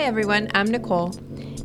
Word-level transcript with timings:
Hi, 0.00 0.06
everyone. 0.06 0.48
I'm 0.54 0.66
Nicole. 0.66 1.14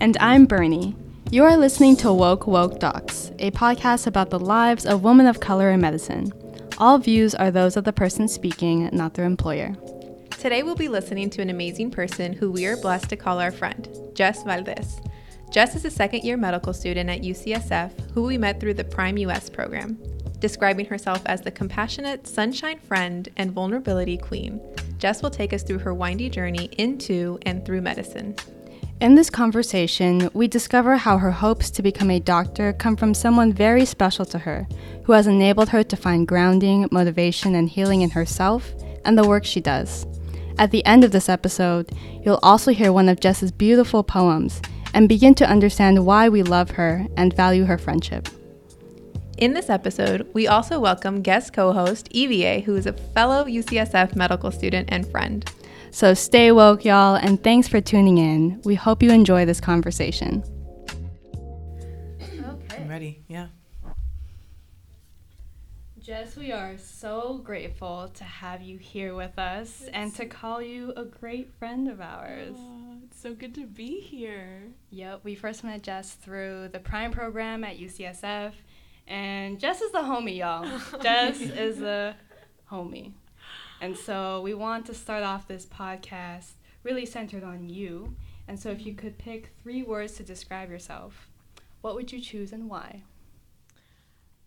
And 0.01 0.17
I'm 0.17 0.45
Bernie. 0.45 0.93
You 1.31 1.45
are 1.45 1.55
listening 1.55 1.95
to 1.95 2.11
Woke 2.11 2.47
Woke 2.47 2.81
Docs, 2.81 3.31
a 3.39 3.49
podcast 3.51 4.07
about 4.07 4.29
the 4.29 4.37
lives 4.37 4.85
of 4.85 5.05
women 5.05 5.25
of 5.25 5.39
color 5.39 5.69
in 5.69 5.79
medicine. 5.79 6.33
All 6.77 6.97
views 6.97 7.33
are 7.33 7.49
those 7.49 7.77
of 7.77 7.85
the 7.85 7.93
person 7.93 8.27
speaking, 8.27 8.89
not 8.91 9.13
their 9.13 9.23
employer. 9.23 9.73
Today, 10.31 10.63
we'll 10.63 10.75
be 10.75 10.89
listening 10.89 11.29
to 11.29 11.41
an 11.41 11.49
amazing 11.49 11.91
person 11.91 12.33
who 12.33 12.51
we 12.51 12.65
are 12.65 12.75
blessed 12.75 13.07
to 13.11 13.15
call 13.15 13.39
our 13.39 13.53
friend, 13.53 13.87
Jess 14.15 14.43
Valdez. 14.43 14.99
Jess 15.49 15.73
is 15.73 15.85
a 15.85 15.89
second 15.89 16.25
year 16.25 16.35
medical 16.35 16.73
student 16.73 17.09
at 17.09 17.21
UCSF 17.21 18.11
who 18.11 18.23
we 18.23 18.37
met 18.37 18.59
through 18.59 18.73
the 18.73 18.83
Prime 18.83 19.17
US 19.19 19.49
program, 19.49 19.97
describing 20.39 20.87
herself 20.87 21.21
as 21.25 21.39
the 21.39 21.51
compassionate, 21.51 22.27
sunshine 22.27 22.79
friend 22.79 23.29
and 23.37 23.53
vulnerability 23.53 24.17
queen. 24.17 24.59
Jess 24.97 25.21
will 25.21 25.29
take 25.29 25.53
us 25.53 25.63
through 25.63 25.79
her 25.79 25.93
windy 25.93 26.29
journey 26.29 26.69
into 26.77 27.37
and 27.43 27.65
through 27.65 27.81
medicine. 27.81 28.35
In 29.01 29.15
this 29.15 29.29
conversation, 29.29 30.29
we 30.33 30.47
discover 30.47 30.95
how 30.95 31.17
her 31.17 31.31
hopes 31.31 31.69
to 31.71 31.83
become 31.83 32.09
a 32.09 32.19
doctor 32.19 32.71
come 32.71 32.95
from 32.95 33.13
someone 33.13 33.51
very 33.51 33.83
special 33.83 34.23
to 34.25 34.39
her, 34.39 34.65
who 35.03 35.11
has 35.11 35.27
enabled 35.27 35.69
her 35.69 35.83
to 35.83 35.97
find 35.97 36.27
grounding, 36.27 36.87
motivation, 36.91 37.55
and 37.55 37.69
healing 37.69 38.01
in 38.01 38.11
herself 38.11 38.73
and 39.03 39.17
the 39.17 39.27
work 39.27 39.43
she 39.43 39.59
does. 39.59 40.07
At 40.57 40.71
the 40.71 40.85
end 40.85 41.03
of 41.03 41.11
this 41.11 41.27
episode, 41.27 41.91
you'll 42.23 42.39
also 42.41 42.71
hear 42.71 42.93
one 42.93 43.09
of 43.09 43.19
Jess's 43.19 43.51
beautiful 43.51 44.01
poems 44.01 44.61
and 44.93 45.09
begin 45.09 45.35
to 45.35 45.49
understand 45.49 46.05
why 46.05 46.29
we 46.29 46.41
love 46.41 46.71
her 46.71 47.05
and 47.17 47.35
value 47.35 47.65
her 47.65 47.77
friendship. 47.77 48.29
In 49.37 49.53
this 49.53 49.69
episode, 49.69 50.29
we 50.33 50.47
also 50.47 50.79
welcome 50.79 51.21
guest 51.21 51.51
co 51.51 51.73
host 51.73 52.07
EVA, 52.11 52.61
who 52.61 52.77
is 52.77 52.85
a 52.85 52.93
fellow 52.93 53.43
UCSF 53.43 54.15
medical 54.15 54.49
student 54.49 54.87
and 54.89 55.05
friend. 55.11 55.43
So 55.91 56.13
stay 56.13 56.53
woke, 56.53 56.85
y'all, 56.85 57.15
and 57.15 57.43
thanks 57.43 57.67
for 57.67 57.81
tuning 57.81 58.17
in. 58.17 58.61
We 58.63 58.75
hope 58.75 59.03
you 59.03 59.11
enjoy 59.11 59.43
this 59.43 59.59
conversation. 59.59 60.41
Okay. 62.21 62.77
I'm 62.77 62.87
ready, 62.87 63.25
yeah. 63.27 63.47
Jess, 65.99 66.37
we 66.37 66.53
are 66.53 66.77
so 66.77 67.41
grateful 67.43 68.11
to 68.13 68.23
have 68.23 68.61
you 68.61 68.77
here 68.77 69.15
with 69.15 69.37
us 69.37 69.81
it's 69.81 69.89
and 69.89 70.15
to 70.15 70.27
call 70.27 70.61
you 70.61 70.93
a 70.95 71.03
great 71.03 71.51
friend 71.59 71.89
of 71.89 71.99
ours. 71.99 72.55
Oh, 72.55 72.99
it's 73.03 73.19
so 73.19 73.33
good 73.33 73.53
to 73.55 73.65
be 73.65 73.99
here. 73.99 74.61
Yep, 74.91 75.21
we 75.23 75.35
first 75.35 75.65
met 75.65 75.81
Jess 75.81 76.13
through 76.13 76.69
the 76.71 76.79
Prime 76.79 77.11
program 77.11 77.65
at 77.65 77.79
UCSF, 77.79 78.53
and 79.07 79.59
Jess 79.59 79.81
is 79.81 79.91
the 79.91 79.99
homie, 79.99 80.37
y'all. 80.37 80.67
Jess 81.01 81.39
is 81.41 81.79
the 81.79 82.15
homie. 82.71 83.13
And 83.81 83.97
so 83.97 84.41
we 84.41 84.53
want 84.53 84.85
to 84.87 84.93
start 84.93 85.23
off 85.23 85.47
this 85.47 85.65
podcast 85.65 86.53
really 86.83 87.05
centered 87.05 87.43
on 87.43 87.67
you. 87.67 88.15
And 88.47 88.59
so 88.59 88.69
if 88.69 88.85
you 88.85 88.93
could 88.93 89.17
pick 89.17 89.53
three 89.61 89.83
words 89.83 90.13
to 90.13 90.23
describe 90.23 90.69
yourself, 90.69 91.29
what 91.81 91.95
would 91.95 92.11
you 92.11 92.21
choose 92.21 92.51
and 92.51 92.69
why? 92.69 93.03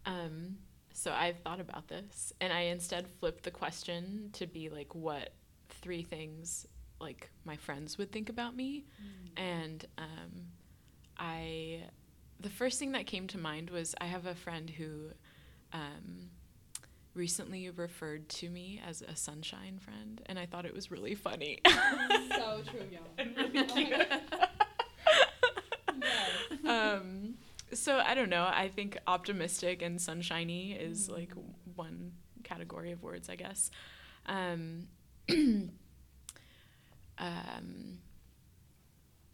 Um, 0.06 0.56
so 0.92 1.12
I've 1.12 1.38
thought 1.40 1.60
about 1.60 1.86
this, 1.86 2.32
and 2.40 2.52
I 2.52 2.62
instead 2.62 3.06
flipped 3.06 3.44
the 3.44 3.50
question 3.50 4.30
to 4.32 4.46
be 4.46 4.68
like, 4.68 4.94
what 4.94 5.34
three 5.68 6.02
things 6.02 6.66
like 7.00 7.30
my 7.44 7.56
friends 7.56 7.98
would 7.98 8.10
think 8.10 8.28
about 8.28 8.56
me, 8.56 8.84
mm. 9.00 9.40
and 9.40 9.84
um, 9.98 10.32
I, 11.16 11.82
the 12.40 12.50
first 12.50 12.78
thing 12.78 12.92
that 12.92 13.06
came 13.06 13.26
to 13.28 13.38
mind 13.38 13.70
was 13.70 13.94
I 14.00 14.06
have 14.06 14.26
a 14.26 14.34
friend 14.34 14.70
who, 14.70 15.10
um, 15.72 16.30
recently 17.14 17.68
referred 17.70 18.28
to 18.28 18.48
me 18.48 18.80
as 18.86 19.02
a 19.02 19.16
sunshine 19.16 19.78
friend, 19.80 20.22
and 20.26 20.38
I 20.38 20.46
thought 20.46 20.64
it 20.64 20.72
was 20.72 20.90
really 20.90 21.16
funny. 21.16 21.58
so 21.66 22.62
true, 22.70 22.86
y'all. 22.90 23.02
really 23.52 23.92
Um, 26.66 27.34
so 27.72 27.98
I 27.98 28.14
don't 28.14 28.28
know. 28.28 28.44
I 28.44 28.68
think 28.68 28.98
optimistic 29.06 29.82
and 29.82 30.00
sunshiny 30.00 30.72
is 30.72 31.08
mm. 31.08 31.14
like 31.14 31.32
one 31.74 32.12
category 32.44 32.92
of 32.92 33.02
words, 33.02 33.28
I 33.28 33.36
guess. 33.36 33.70
Um, 34.26 34.88
um, 35.30 35.70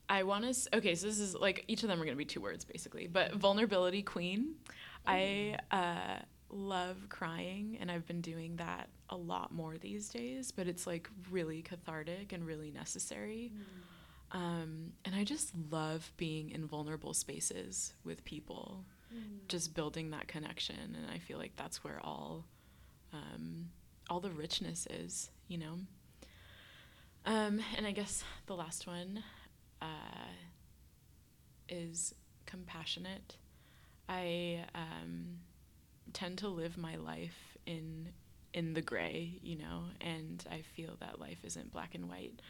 I 0.09 0.22
want 0.22 0.53
to. 0.53 0.76
Okay, 0.76 0.94
so 0.94 1.06
this 1.06 1.19
is 1.19 1.34
like 1.34 1.65
each 1.69 1.82
of 1.82 1.88
them 1.88 2.00
are 2.00 2.04
going 2.04 2.16
to 2.16 2.19
be 2.19 2.25
two 2.25 2.41
words 2.41 2.65
basically. 2.65 3.06
But 3.06 3.34
vulnerability 3.34 4.03
queen. 4.03 4.54
I 5.06 5.59
uh, 5.70 6.22
love 6.48 6.97
crying, 7.10 7.76
and 7.78 7.91
I've 7.91 8.06
been 8.06 8.22
doing 8.22 8.56
that 8.56 8.88
a 9.10 9.16
lot 9.16 9.53
more 9.53 9.76
these 9.76 10.09
days. 10.09 10.50
But 10.50 10.66
it's 10.66 10.87
like 10.87 11.09
really 11.31 11.62
cathartic 11.62 12.32
and 12.32 12.47
really 12.47 12.70
necessary. 12.70 13.53
Mm 13.54 13.84
um, 14.34 14.92
and 15.04 15.15
I 15.15 15.22
just 15.22 15.53
love 15.70 16.12
being 16.16 16.50
in 16.50 16.66
vulnerable 16.66 17.15
spaces 17.15 17.94
with 18.03 18.25
people, 18.25 18.84
mm. 19.15 19.47
just 19.47 19.75
building 19.75 20.10
that 20.10 20.26
connection. 20.26 20.76
And 20.76 21.06
I 21.09 21.19
feel 21.19 21.38
like 21.38 21.54
that's 21.54 21.84
where 21.84 22.00
all, 22.03 22.44
um, 23.12 23.69
all 24.10 24.19
the 24.19 24.32
richness 24.32 24.88
is, 24.91 25.31
you 25.47 25.59
know. 25.59 25.78
Um, 27.25 27.60
and 27.76 27.86
I 27.86 27.92
guess 27.92 28.25
the 28.47 28.56
last 28.56 28.88
one 28.88 29.22
uh, 29.84 30.28
is 31.69 32.15
compassionate. 32.47 33.37
I 34.09 34.65
um, 34.75 35.39
tend 36.12 36.39
to 36.39 36.49
live 36.49 36.77
my 36.77 36.97
life 36.97 37.56
in 37.67 38.09
in 38.53 38.72
the 38.72 38.81
gray, 38.81 39.33
you 39.43 39.59
know, 39.59 39.83
and 40.00 40.45
I 40.49 40.62
feel 40.62 40.97
that 41.00 41.19
life 41.19 41.39
isn't 41.43 41.72
black 41.72 41.97
and 41.97 42.09
white. 42.09 42.41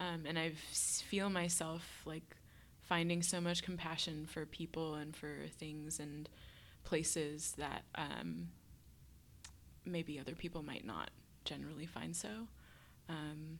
Um, 0.00 0.24
and 0.26 0.38
I 0.38 0.52
feel 0.72 1.28
myself 1.28 1.82
like 2.06 2.36
finding 2.80 3.22
so 3.22 3.38
much 3.38 3.62
compassion 3.62 4.26
for 4.26 4.46
people 4.46 4.94
and 4.94 5.14
for 5.14 5.30
things 5.58 6.00
and 6.00 6.28
places 6.84 7.52
that 7.58 7.82
um, 7.96 8.48
maybe 9.84 10.18
other 10.18 10.34
people 10.34 10.62
might 10.62 10.86
not 10.86 11.10
generally 11.44 11.86
find 11.86 12.16
so. 12.16 12.48
Um, 13.10 13.58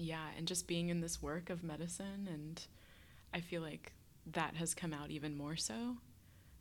yeah, 0.00 0.26
and 0.36 0.46
just 0.46 0.66
being 0.66 0.88
in 0.88 1.00
this 1.00 1.22
work 1.22 1.50
of 1.50 1.62
medicine, 1.62 2.28
and 2.32 2.60
I 3.34 3.40
feel 3.40 3.62
like 3.62 3.92
that 4.32 4.56
has 4.56 4.74
come 4.74 4.92
out 4.92 5.10
even 5.10 5.36
more 5.36 5.56
so. 5.56 5.96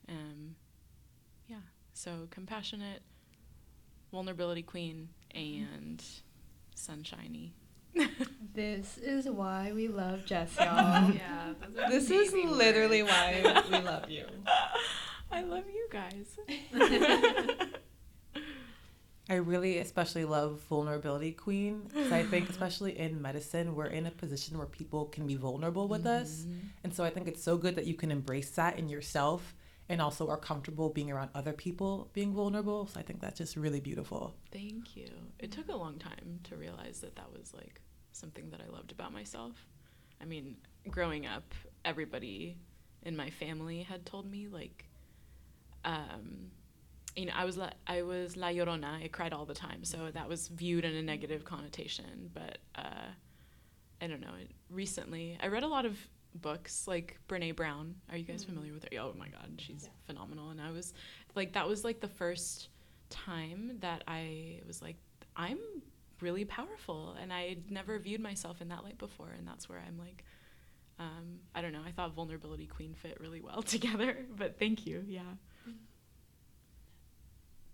Um, 0.08 0.56
yeah, 1.48 1.58
so 1.94 2.28
compassionate, 2.32 3.02
vulnerability 4.12 4.64
queen, 4.64 5.10
and 5.34 6.04
sunshiny 6.76 7.54
this 8.54 8.98
is 8.98 9.26
why 9.28 9.72
we 9.74 9.88
love 9.88 10.26
Jess, 10.26 10.56
y'all. 10.60 11.12
yeah, 11.12 11.54
this 11.90 12.10
is 12.10 12.34
literally 12.34 13.04
why 13.04 13.64
we 13.70 13.80
love 13.80 14.10
you. 14.10 14.26
I 15.32 15.44
love 15.44 15.66
you 15.72 15.88
guys. 15.92 17.66
I 19.30 19.36
really 19.36 19.78
especially 19.78 20.26
love 20.26 20.60
vulnerability 20.70 21.32
queen 21.32 21.84
because 21.88 22.12
I 22.12 22.24
think 22.24 22.50
especially 22.50 22.98
in 22.98 23.22
medicine 23.22 23.76
we're 23.76 23.86
in 23.86 24.08
a 24.08 24.12
position 24.12 24.58
where 24.58 24.68
people 24.68 25.06
can 25.06 25.28
be 25.28 25.36
vulnerable 25.36 25.88
with 25.88 26.06
mm-hmm. 26.06 26.24
us. 26.24 26.46
And 26.84 26.94
so 26.94 27.04
I 27.04 27.10
think 27.10 27.28
it's 27.28 27.44
so 27.44 27.56
good 27.58 27.76
that 27.76 27.86
you 27.86 27.94
can 27.94 28.12
embrace 28.12 28.50
that 28.52 28.80
in 28.80 28.90
yourself 28.90 29.54
and 29.88 30.02
also 30.02 30.30
are 30.30 30.38
comfortable 30.38 30.90
being 30.90 31.12
around 31.12 31.30
other 31.34 31.54
people 31.54 32.10
being 32.14 32.34
vulnerable. 32.34 32.88
So 32.88 33.00
I 33.00 33.04
think 33.04 33.22
that's 33.22 33.38
just 33.38 33.56
really 33.56 33.80
beautiful. 33.80 34.36
Thank 34.52 34.96
you. 34.96 35.10
It 35.40 35.52
took 35.52 35.70
a 35.70 35.76
long 35.76 35.98
time 35.98 36.40
to 36.44 36.56
realize 36.56 37.00
that 37.02 37.16
that 37.16 37.32
was 37.32 37.54
like 37.54 37.82
something 38.12 38.50
that 38.52 38.62
I 38.62 38.72
loved 38.72 38.92
about 38.92 39.14
myself. 39.14 39.54
I 40.22 40.26
mean, 40.26 40.58
growing 40.90 41.26
up, 41.26 41.54
everybody 41.86 42.58
in 43.04 43.16
my 43.16 43.30
family 43.30 43.82
had 43.82 44.06
told 44.06 44.30
me 44.30 44.48
like 44.48 44.86
um, 45.86 46.52
you 47.20 47.26
know, 47.26 47.34
I 47.36 47.44
was 47.44 47.58
la- 47.58 47.72
I 47.86 48.02
was 48.04 48.38
la 48.38 48.48
llorona. 48.48 49.04
I 49.04 49.10
cried 49.10 49.34
all 49.34 49.46
the 49.46 49.54
time, 49.54 49.84
so 49.84 50.10
that 50.12 50.30
was 50.30 50.48
viewed 50.48 50.86
in 50.86 50.96
a 50.96 51.02
negative 51.02 51.44
connotation. 51.44 52.32
But 52.34 52.60
uh, 52.76 53.10
I 54.02 54.08
don't 54.08 54.22
know. 54.22 54.34
Recently, 54.70 55.38
I 55.44 55.48
read 55.48 55.64
a 55.64 55.68
lot 55.68 55.86
of 55.86 55.98
books 56.34 56.88
like 56.88 57.20
Brene 57.28 57.56
Brown. 57.56 57.96
Are 58.10 58.18
you 58.18 58.24
guys 58.24 58.44
mm-hmm. 58.44 58.54
familiar 58.54 58.74
with 58.74 58.84
her? 58.84 58.90
Oh 59.00 59.14
my 59.18 59.28
God, 59.28 59.52
she's 59.58 59.84
yeah. 59.84 59.90
phenomenal. 60.06 60.50
And 60.50 60.62
I 60.62 60.72
was 60.72 60.94
like, 61.36 61.54
that 61.54 61.68
was 61.68 61.84
like 61.84 62.00
the 62.00 62.08
first 62.08 62.70
time 63.10 63.78
that 63.82 64.04
I 64.08 64.62
was 64.66 64.82
like, 64.82 64.96
I'm 65.36 65.60
really 66.22 66.46
powerful, 66.46 67.18
and 67.22 67.34
I'd 67.34 67.70
never 67.70 68.00
viewed 68.00 68.22
myself 68.22 68.62
in 68.62 68.70
that 68.70 68.86
light 68.86 68.98
before. 68.98 69.32
And 69.38 69.46
that's 69.46 69.68
where 69.68 69.84
I'm 69.86 69.98
like, 69.98 70.24
um, 71.00 71.40
I 71.54 71.62
don't 71.62 71.74
know. 71.74 71.84
I 71.86 71.92
thought 71.92 72.14
vulnerability 72.14 72.66
queen 72.66 72.94
fit 72.94 73.20
really 73.20 73.42
well 73.42 73.62
together. 73.76 74.26
But 74.38 74.58
thank 74.58 74.86
you. 74.86 75.04
Yeah. 75.06 75.22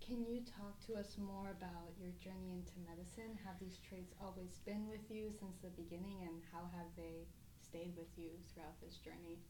Can 0.06 0.24
you 0.24 0.40
talk 0.42 0.78
to 0.86 0.94
us 0.94 1.16
more 1.18 1.50
about 1.50 1.90
your 2.00 2.12
journey 2.22 2.52
into 2.52 2.72
medicine? 2.88 3.36
Have 3.44 3.58
these 3.58 3.78
traits 3.88 4.14
always 4.22 4.60
been 4.64 4.86
with 4.88 5.10
you 5.10 5.32
since 5.36 5.56
the 5.64 5.70
beginning, 5.70 6.18
and 6.22 6.42
how 6.52 6.60
have 6.76 6.86
they 6.96 7.26
stayed 7.60 7.92
with 7.96 8.06
you 8.16 8.28
throughout 8.54 8.80
this 8.80 8.98
journey? 8.98 9.40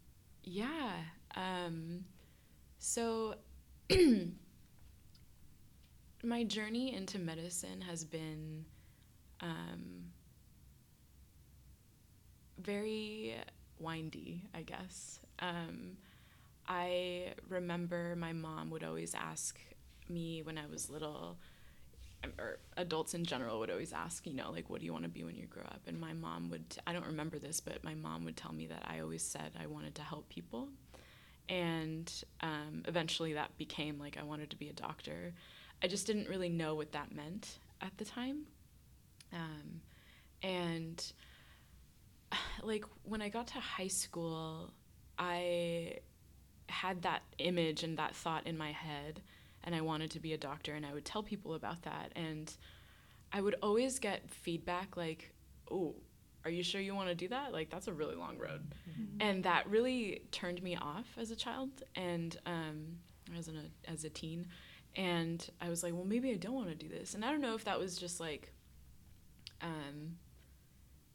Yeah. 0.44 0.92
Um, 1.34 2.06
so, 2.78 3.34
my 6.22 6.44
journey 6.44 6.94
into 6.94 7.18
medicine 7.18 7.82
has 7.82 8.02
been 8.02 8.64
um, 9.42 10.04
very 12.58 13.34
windy, 13.78 14.42
I 14.54 14.62
guess. 14.62 15.20
Um, 15.38 15.98
I 16.66 17.34
remember 17.50 18.16
my 18.16 18.32
mom 18.32 18.70
would 18.70 18.82
always 18.82 19.14
ask 19.14 19.60
me 20.10 20.42
when 20.42 20.58
I 20.58 20.66
was 20.70 20.90
little, 20.90 21.36
um, 22.24 22.32
or 22.38 22.58
adults 22.76 23.14
in 23.14 23.24
general 23.24 23.58
would 23.58 23.70
always 23.70 23.92
ask, 23.92 24.26
you 24.26 24.34
know, 24.34 24.50
like, 24.50 24.70
what 24.70 24.80
do 24.80 24.86
you 24.86 24.92
want 24.92 25.04
to 25.04 25.10
be 25.10 25.24
when 25.24 25.36
you 25.36 25.46
grow 25.46 25.64
up? 25.64 25.80
And 25.86 26.00
my 26.00 26.12
mom 26.12 26.50
would, 26.50 26.64
I 26.86 26.92
don't 26.92 27.06
remember 27.06 27.38
this, 27.38 27.60
but 27.60 27.82
my 27.84 27.94
mom 27.94 28.24
would 28.24 28.36
tell 28.36 28.52
me 28.52 28.66
that 28.66 28.84
I 28.86 29.00
always 29.00 29.22
said 29.22 29.52
I 29.60 29.66
wanted 29.66 29.94
to 29.96 30.02
help 30.02 30.28
people. 30.28 30.68
And 31.48 32.12
um, 32.40 32.82
eventually 32.86 33.34
that 33.34 33.56
became 33.56 33.98
like 33.98 34.16
I 34.18 34.24
wanted 34.24 34.50
to 34.50 34.56
be 34.56 34.68
a 34.68 34.72
doctor. 34.72 35.32
I 35.82 35.86
just 35.86 36.06
didn't 36.06 36.28
really 36.28 36.48
know 36.48 36.74
what 36.74 36.92
that 36.92 37.14
meant 37.14 37.58
at 37.80 37.96
the 37.98 38.04
time. 38.04 38.46
Um, 39.32 39.80
and 40.42 41.12
like 42.62 42.84
when 43.04 43.22
I 43.22 43.28
got 43.28 43.48
to 43.48 43.60
high 43.60 43.88
school, 43.88 44.72
I 45.18 45.98
had 46.68 47.02
that 47.02 47.22
image 47.38 47.82
and 47.82 47.98
that 47.98 48.14
thought 48.14 48.46
in 48.46 48.58
my 48.58 48.72
head 48.72 49.20
and 49.66 49.74
I 49.74 49.82
wanted 49.82 50.10
to 50.12 50.20
be 50.20 50.32
a 50.32 50.38
doctor 50.38 50.74
and 50.74 50.86
I 50.86 50.94
would 50.94 51.04
tell 51.04 51.22
people 51.22 51.54
about 51.54 51.82
that 51.82 52.12
and 52.16 52.50
I 53.32 53.40
would 53.40 53.56
always 53.62 53.98
get 53.98 54.30
feedback 54.30 54.96
like, 54.96 55.34
"Oh, 55.70 55.94
are 56.44 56.50
you 56.50 56.62
sure 56.62 56.80
you 56.80 56.94
want 56.94 57.08
to 57.08 57.14
do 57.14 57.28
that? 57.28 57.52
Like 57.52 57.68
that's 57.68 57.88
a 57.88 57.92
really 57.92 58.14
long 58.14 58.38
road." 58.38 58.62
Mm-hmm. 58.88 59.20
And 59.20 59.44
that 59.44 59.68
really 59.68 60.22
turned 60.30 60.62
me 60.62 60.76
off 60.76 61.06
as 61.18 61.30
a 61.30 61.36
child 61.36 61.82
and 61.94 62.38
um, 62.46 62.98
as 63.36 63.48
an, 63.48 63.70
as 63.86 64.04
a 64.04 64.10
teen 64.10 64.46
and 64.94 65.46
I 65.60 65.68
was 65.68 65.82
like, 65.82 65.92
"Well, 65.92 66.06
maybe 66.06 66.30
I 66.30 66.36
don't 66.36 66.54
want 66.54 66.68
to 66.68 66.74
do 66.74 66.88
this." 66.88 67.14
And 67.14 67.24
I 67.24 67.30
don't 67.30 67.42
know 67.42 67.54
if 67.54 67.64
that 67.64 67.78
was 67.78 67.98
just 67.98 68.18
like 68.18 68.52
um, 69.60 70.16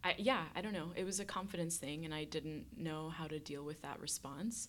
I, 0.04 0.16
yeah, 0.18 0.44
I 0.56 0.62
don't 0.62 0.74
know. 0.74 0.92
It 0.96 1.06
was 1.06 1.20
a 1.20 1.26
confidence 1.26 1.78
thing, 1.78 2.06
and 2.06 2.14
I 2.14 2.24
didn't 2.24 2.66
know 2.78 3.10
how 3.10 3.28
to 3.28 3.40
deal 3.40 3.64
with 3.64 3.82
that 3.84 4.00
response. 4.00 4.68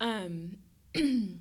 Um, 0.00 0.58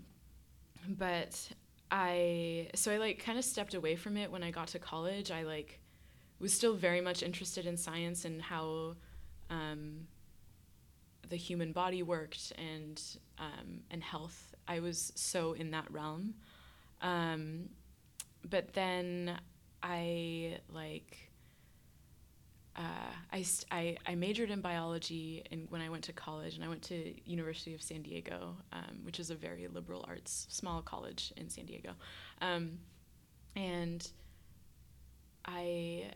but 0.87 1.49
I, 1.91 2.69
so 2.75 2.91
I 2.91 2.97
like 2.97 3.23
kind 3.23 3.37
of 3.37 3.45
stepped 3.45 3.73
away 3.73 3.95
from 3.95 4.17
it 4.17 4.31
when 4.31 4.43
I 4.43 4.51
got 4.51 4.67
to 4.69 4.79
college. 4.79 5.31
I 5.31 5.43
like 5.43 5.79
was 6.39 6.53
still 6.53 6.75
very 6.75 7.01
much 7.01 7.23
interested 7.23 7.65
in 7.65 7.77
science 7.77 8.25
and 8.25 8.41
how 8.41 8.95
um, 9.49 10.07
the 11.29 11.35
human 11.35 11.71
body 11.71 12.03
worked 12.03 12.53
and 12.57 13.01
um, 13.39 13.81
and 13.91 14.03
health. 14.03 14.53
I 14.67 14.79
was 14.79 15.11
so 15.15 15.53
in 15.53 15.71
that 15.71 15.89
realm. 15.91 16.35
Um, 17.01 17.69
but 18.49 18.73
then 18.73 19.39
I 19.83 20.59
like 20.69 21.26
uh, 22.77 23.11
I, 23.33 23.45
I, 23.71 23.97
I 24.05 24.15
majored 24.15 24.51
in 24.51 24.61
biology 24.61 25.43
and 25.51 25.65
when 25.69 25.81
I 25.81 25.89
went 25.89 26.03
to 26.05 26.13
college 26.13 26.55
and 26.55 26.63
I 26.63 26.67
went 26.67 26.83
to 26.83 27.13
University 27.29 27.73
of 27.73 27.81
San 27.81 28.03
Diego, 28.03 28.55
um, 28.71 28.99
which 29.03 29.19
is 29.19 29.31
a 29.31 29.35
very 29.35 29.67
liberal 29.67 30.05
arts 30.07 30.45
small 30.49 30.81
college 30.81 31.33
in 31.37 31.49
San 31.49 31.65
Diego, 31.65 31.91
um, 32.41 32.77
and 33.55 34.07
I 35.45 36.11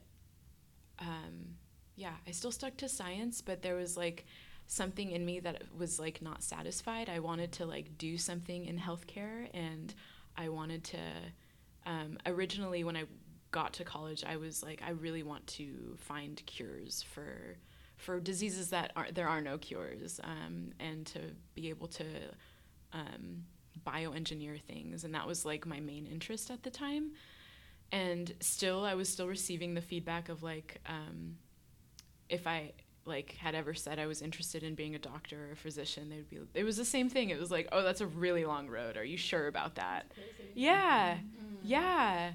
um, 1.00 1.56
yeah 1.96 2.13
I 2.28 2.31
still 2.31 2.52
stuck 2.52 2.78
to 2.78 2.90
science, 2.90 3.42
but 3.42 3.63
there 3.63 3.75
was 3.75 3.98
like 3.98 4.25
something 4.68 5.12
in 5.12 5.25
me 5.25 5.40
that 5.40 5.63
was 5.78 6.00
like 6.00 6.22
not 6.22 6.44
satisfied. 6.44 7.10
I 7.10 7.19
wanted 7.19 7.52
to 7.54 7.66
like 7.66 7.98
do 7.98 8.18
something 8.18 8.66
in 8.66 8.78
healthcare 8.78 9.50
and 9.54 9.94
I 10.38 10.50
wanted 10.50 10.84
to 10.86 11.00
um, 11.86 12.18
originally 12.25 12.84
when 12.84 12.96
I 12.96 13.04
got 13.51 13.74
to 13.74 13.83
college, 13.83 14.24
I 14.25 14.38
was 14.38 14.63
like, 14.63 14.81
I 14.86 14.92
really 14.92 15.24
want 15.24 15.45
to 15.48 15.98
find 16.00 16.42
cures 16.45 17.03
for 17.13 17.57
for 17.98 18.19
diseases 18.19 18.71
that 18.71 18.92
are 18.95 19.07
there 19.13 19.27
are 19.27 19.42
no 19.42 19.57
cures, 19.57 20.19
um, 20.24 20.71
and 20.80 21.06
to 21.06 21.19
be 21.53 21.69
able 21.69 21.88
to 21.88 22.06
um, 22.94 23.44
bioengineer 23.86 24.59
things, 24.62 25.03
and 25.03 25.13
that 25.13 25.27
was 25.27 25.45
like 25.45 25.65
my 25.65 25.80
main 25.80 26.07
interest 26.07 26.50
at 26.50 26.63
the 26.63 26.71
time. 26.71 27.12
And 27.92 28.33
still, 28.39 28.86
I 28.86 28.94
was 28.94 29.09
still 29.09 29.27
receiving 29.27 29.74
the 29.74 29.81
feedback 29.81 30.30
of 30.30 30.44
like, 30.44 30.80
um, 30.88 31.36
if 32.30 32.48
I 32.48 32.71
like 33.06 33.33
had 33.33 33.56
ever 33.56 33.74
said 33.74 34.00
I 34.00 34.06
was 34.06 34.21
interested 34.21 34.63
in 34.63 34.75
being 34.75 34.95
a 34.95 35.00
doctor 35.00 35.50
or 35.50 35.51
a 35.51 35.56
physician, 35.56 36.09
they'd 36.09 36.30
be. 36.30 36.39
It 36.53 36.63
was 36.63 36.77
the 36.77 36.86
same 36.86 37.09
thing. 37.09 37.30
It 37.30 37.39
was 37.39 37.51
like, 37.51 37.68
oh, 37.71 37.83
that's 37.83 38.01
a 38.01 38.07
really 38.07 38.45
long 38.45 38.68
road. 38.68 38.98
Are 38.98 39.03
you 39.03 39.18
sure 39.18 39.48
about 39.48 39.75
that? 39.75 40.12
Yeah, 40.56 41.15
mm-hmm. 41.15 41.56
yeah. 41.63 42.31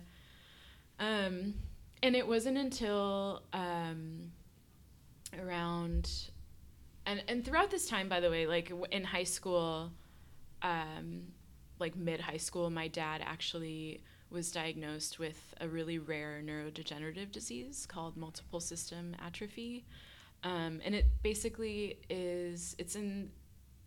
Um, 0.98 1.54
and 2.02 2.14
it 2.16 2.26
wasn't 2.26 2.58
until 2.58 3.42
um, 3.52 4.30
around, 5.38 6.10
and 7.04 7.22
and 7.28 7.44
throughout 7.44 7.70
this 7.70 7.88
time, 7.88 8.08
by 8.08 8.20
the 8.20 8.30
way, 8.30 8.46
like 8.46 8.72
in 8.90 9.04
high 9.04 9.24
school, 9.24 9.90
um, 10.62 11.22
like 11.78 11.96
mid 11.96 12.20
high 12.20 12.36
school, 12.36 12.70
my 12.70 12.88
dad 12.88 13.22
actually 13.24 14.02
was 14.30 14.50
diagnosed 14.50 15.18
with 15.18 15.54
a 15.60 15.68
really 15.68 15.98
rare 15.98 16.42
neurodegenerative 16.44 17.30
disease 17.30 17.86
called 17.86 18.16
multiple 18.16 18.60
system 18.60 19.14
atrophy. 19.24 19.84
Um, 20.42 20.80
and 20.84 20.94
it 20.94 21.06
basically 21.22 21.98
is 22.10 22.76
it's 22.78 22.96
in 22.96 23.30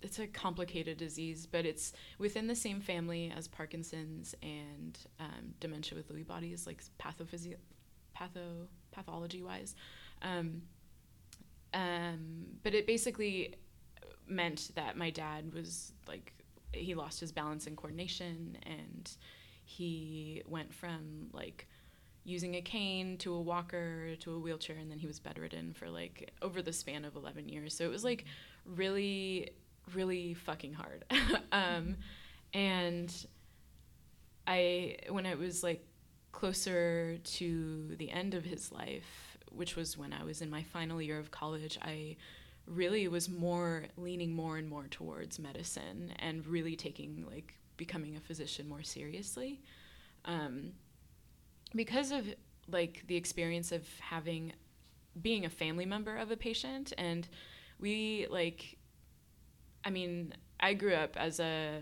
it's 0.01 0.19
a 0.19 0.27
complicated 0.27 0.97
disease, 0.97 1.45
but 1.45 1.65
it's 1.65 1.93
within 2.17 2.47
the 2.47 2.55
same 2.55 2.81
family 2.81 3.33
as 3.35 3.47
Parkinson's 3.47 4.33
and 4.41 4.97
um, 5.19 5.53
dementia 5.59 5.97
with 5.97 6.09
Lewy 6.11 6.25
bodies, 6.25 6.65
like 6.65 6.83
pathophysio- 6.99 7.57
patho 8.17 8.67
pathology 8.91 9.43
wise. 9.43 9.75
Um, 10.21 10.61
um, 11.73 12.45
but 12.63 12.73
it 12.73 12.87
basically 12.87 13.55
meant 14.27 14.71
that 14.75 14.97
my 14.97 15.09
dad 15.09 15.53
was 15.53 15.93
like 16.07 16.33
he 16.71 16.93
lost 16.93 17.19
his 17.19 17.31
balance 17.31 17.67
and 17.67 17.75
coordination, 17.75 18.57
and 18.63 19.11
he 19.65 20.41
went 20.47 20.73
from 20.73 21.27
like 21.33 21.67
using 22.23 22.55
a 22.55 22.61
cane 22.61 23.17
to 23.17 23.33
a 23.33 23.41
walker 23.41 24.15
to 24.17 24.33
a 24.33 24.39
wheelchair, 24.39 24.77
and 24.77 24.89
then 24.89 24.99
he 24.99 25.07
was 25.07 25.19
bedridden 25.19 25.73
for 25.73 25.89
like 25.89 26.31
over 26.41 26.61
the 26.61 26.73
span 26.73 27.05
of 27.05 27.15
11 27.15 27.49
years. 27.49 27.75
So 27.75 27.83
it 27.83 27.89
was 27.89 28.03
like 28.03 28.25
really 28.65 29.51
really 29.93 30.33
fucking 30.33 30.73
hard. 30.73 31.05
um, 31.51 31.97
and 32.53 33.13
I, 34.47 34.97
when 35.09 35.25
I 35.25 35.35
was 35.35 35.63
like 35.63 35.85
closer 36.31 37.17
to 37.17 37.95
the 37.97 38.09
end 38.09 38.33
of 38.33 38.45
his 38.45 38.71
life, 38.71 39.37
which 39.51 39.75
was 39.75 39.97
when 39.97 40.13
I 40.13 40.23
was 40.23 40.41
in 40.41 40.49
my 40.49 40.63
final 40.63 41.01
year 41.01 41.19
of 41.19 41.31
college, 41.31 41.77
I 41.81 42.17
really 42.67 43.07
was 43.07 43.29
more 43.29 43.85
leaning 43.97 44.33
more 44.33 44.57
and 44.57 44.69
more 44.69 44.87
towards 44.89 45.39
medicine 45.39 46.13
and 46.19 46.45
really 46.45 46.75
taking 46.75 47.25
like 47.29 47.55
becoming 47.77 48.15
a 48.15 48.19
physician 48.19 48.67
more 48.67 48.83
seriously. 48.83 49.61
Um, 50.25 50.73
because 51.73 52.11
of 52.11 52.25
like 52.67 53.03
the 53.07 53.15
experience 53.15 53.71
of 53.71 53.87
having 53.99 54.53
being 55.21 55.45
a 55.45 55.49
family 55.49 55.85
member 55.85 56.15
of 56.17 56.31
a 56.31 56.37
patient 56.37 56.93
and 56.97 57.27
we 57.79 58.27
like 58.29 58.77
I 59.83 59.89
mean, 59.89 60.33
I 60.59 60.73
grew 60.73 60.93
up 60.93 61.15
as 61.17 61.39
a 61.39 61.81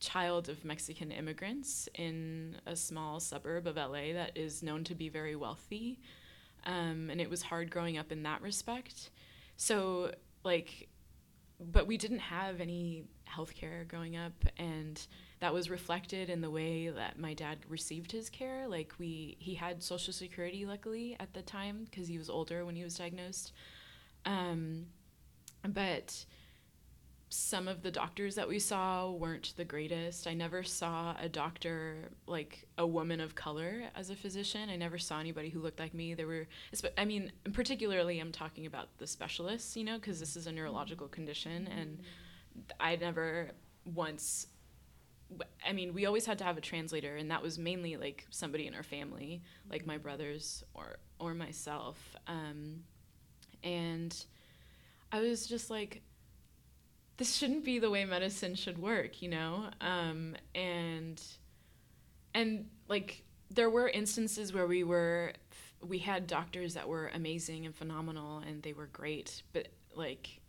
child 0.00 0.48
of 0.48 0.64
Mexican 0.64 1.12
immigrants 1.12 1.88
in 1.94 2.56
a 2.66 2.74
small 2.74 3.20
suburb 3.20 3.66
of 3.66 3.76
LA 3.76 4.12
that 4.14 4.32
is 4.34 4.62
known 4.62 4.82
to 4.84 4.94
be 4.94 5.08
very 5.08 5.36
wealthy. 5.36 6.00
Um, 6.64 7.08
and 7.10 7.20
it 7.20 7.30
was 7.30 7.42
hard 7.42 7.70
growing 7.70 7.98
up 7.98 8.10
in 8.10 8.22
that 8.24 8.42
respect. 8.42 9.10
So, 9.56 10.12
like, 10.42 10.88
but 11.60 11.86
we 11.86 11.96
didn't 11.96 12.20
have 12.20 12.60
any 12.60 13.04
healthcare 13.28 13.86
growing 13.86 14.16
up, 14.16 14.32
and 14.56 15.06
that 15.40 15.52
was 15.52 15.70
reflected 15.70 16.30
in 16.30 16.40
the 16.40 16.50
way 16.50 16.88
that 16.88 17.18
my 17.18 17.34
dad 17.34 17.58
received 17.68 18.12
his 18.12 18.30
care. 18.30 18.66
Like, 18.66 18.94
we 18.98 19.36
he 19.38 19.54
had 19.54 19.82
Social 19.82 20.12
Security, 20.12 20.64
luckily, 20.66 21.16
at 21.20 21.32
the 21.34 21.42
time 21.42 21.84
because 21.84 22.08
he 22.08 22.18
was 22.18 22.30
older 22.30 22.64
when 22.64 22.76
he 22.76 22.84
was 22.84 22.96
diagnosed. 22.96 23.52
Um, 24.24 24.86
but 25.66 26.24
some 27.32 27.68
of 27.68 27.82
the 27.82 27.92
doctors 27.92 28.34
that 28.34 28.48
we 28.48 28.58
saw 28.58 29.08
weren't 29.08 29.54
the 29.56 29.64
greatest. 29.64 30.26
I 30.26 30.34
never 30.34 30.64
saw 30.64 31.14
a 31.20 31.28
doctor 31.28 32.10
like 32.26 32.66
a 32.76 32.84
woman 32.84 33.20
of 33.20 33.36
color 33.36 33.84
as 33.94 34.10
a 34.10 34.16
physician. 34.16 34.68
I 34.68 34.74
never 34.74 34.98
saw 34.98 35.20
anybody 35.20 35.48
who 35.48 35.60
looked 35.60 35.78
like 35.78 35.94
me. 35.94 36.14
There 36.14 36.26
were, 36.26 36.48
I 36.98 37.04
mean, 37.04 37.30
particularly 37.52 38.18
I'm 38.18 38.32
talking 38.32 38.66
about 38.66 38.88
the 38.98 39.06
specialists, 39.06 39.76
you 39.76 39.84
know, 39.84 39.94
because 39.94 40.18
this 40.18 40.36
is 40.36 40.48
a 40.48 40.52
neurological 40.52 41.06
condition, 41.06 41.68
and 41.68 42.00
I 42.80 42.96
never 42.96 43.52
once. 43.84 44.48
I 45.64 45.72
mean, 45.72 45.94
we 45.94 46.06
always 46.06 46.26
had 46.26 46.38
to 46.38 46.44
have 46.44 46.58
a 46.58 46.60
translator, 46.60 47.14
and 47.14 47.30
that 47.30 47.40
was 47.40 47.58
mainly 47.58 47.96
like 47.96 48.26
somebody 48.30 48.66
in 48.66 48.74
our 48.74 48.82
family, 48.82 49.40
like 49.70 49.86
my 49.86 49.98
brothers 49.98 50.64
or 50.74 50.98
or 51.20 51.34
myself. 51.34 52.16
Um, 52.26 52.82
and 53.62 54.24
I 55.12 55.20
was 55.20 55.46
just 55.46 55.70
like, 55.70 56.02
this 57.20 57.36
shouldn't 57.36 57.66
be 57.66 57.78
the 57.78 57.90
way 57.90 58.02
medicine 58.06 58.54
should 58.54 58.78
work, 58.78 59.20
you 59.20 59.28
know? 59.28 59.68
Um, 59.82 60.34
and 60.54 61.22
and 62.32 62.66
like 62.88 63.24
there 63.50 63.68
were 63.68 63.90
instances 63.90 64.54
where 64.54 64.66
we 64.66 64.84
were 64.84 65.34
we 65.86 65.98
had 65.98 66.26
doctors 66.26 66.72
that 66.72 66.88
were 66.88 67.10
amazing 67.12 67.66
and 67.66 67.74
phenomenal 67.74 68.38
and 68.38 68.62
they 68.62 68.72
were 68.72 68.86
great, 68.86 69.42
but 69.52 69.68
like 69.94 70.40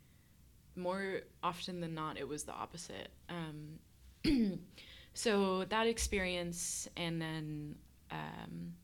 more 0.78 1.20
often 1.44 1.82
than 1.82 1.94
not, 1.94 2.18
it 2.18 2.25
was 2.25 2.44
the 2.44 2.54
opposite. 2.54 3.10
Um, 3.28 4.60
so 5.13 5.66
that 5.66 5.88
experience, 5.88 6.88
and 6.96 7.22
then 7.22 7.75
um, 8.12 8.75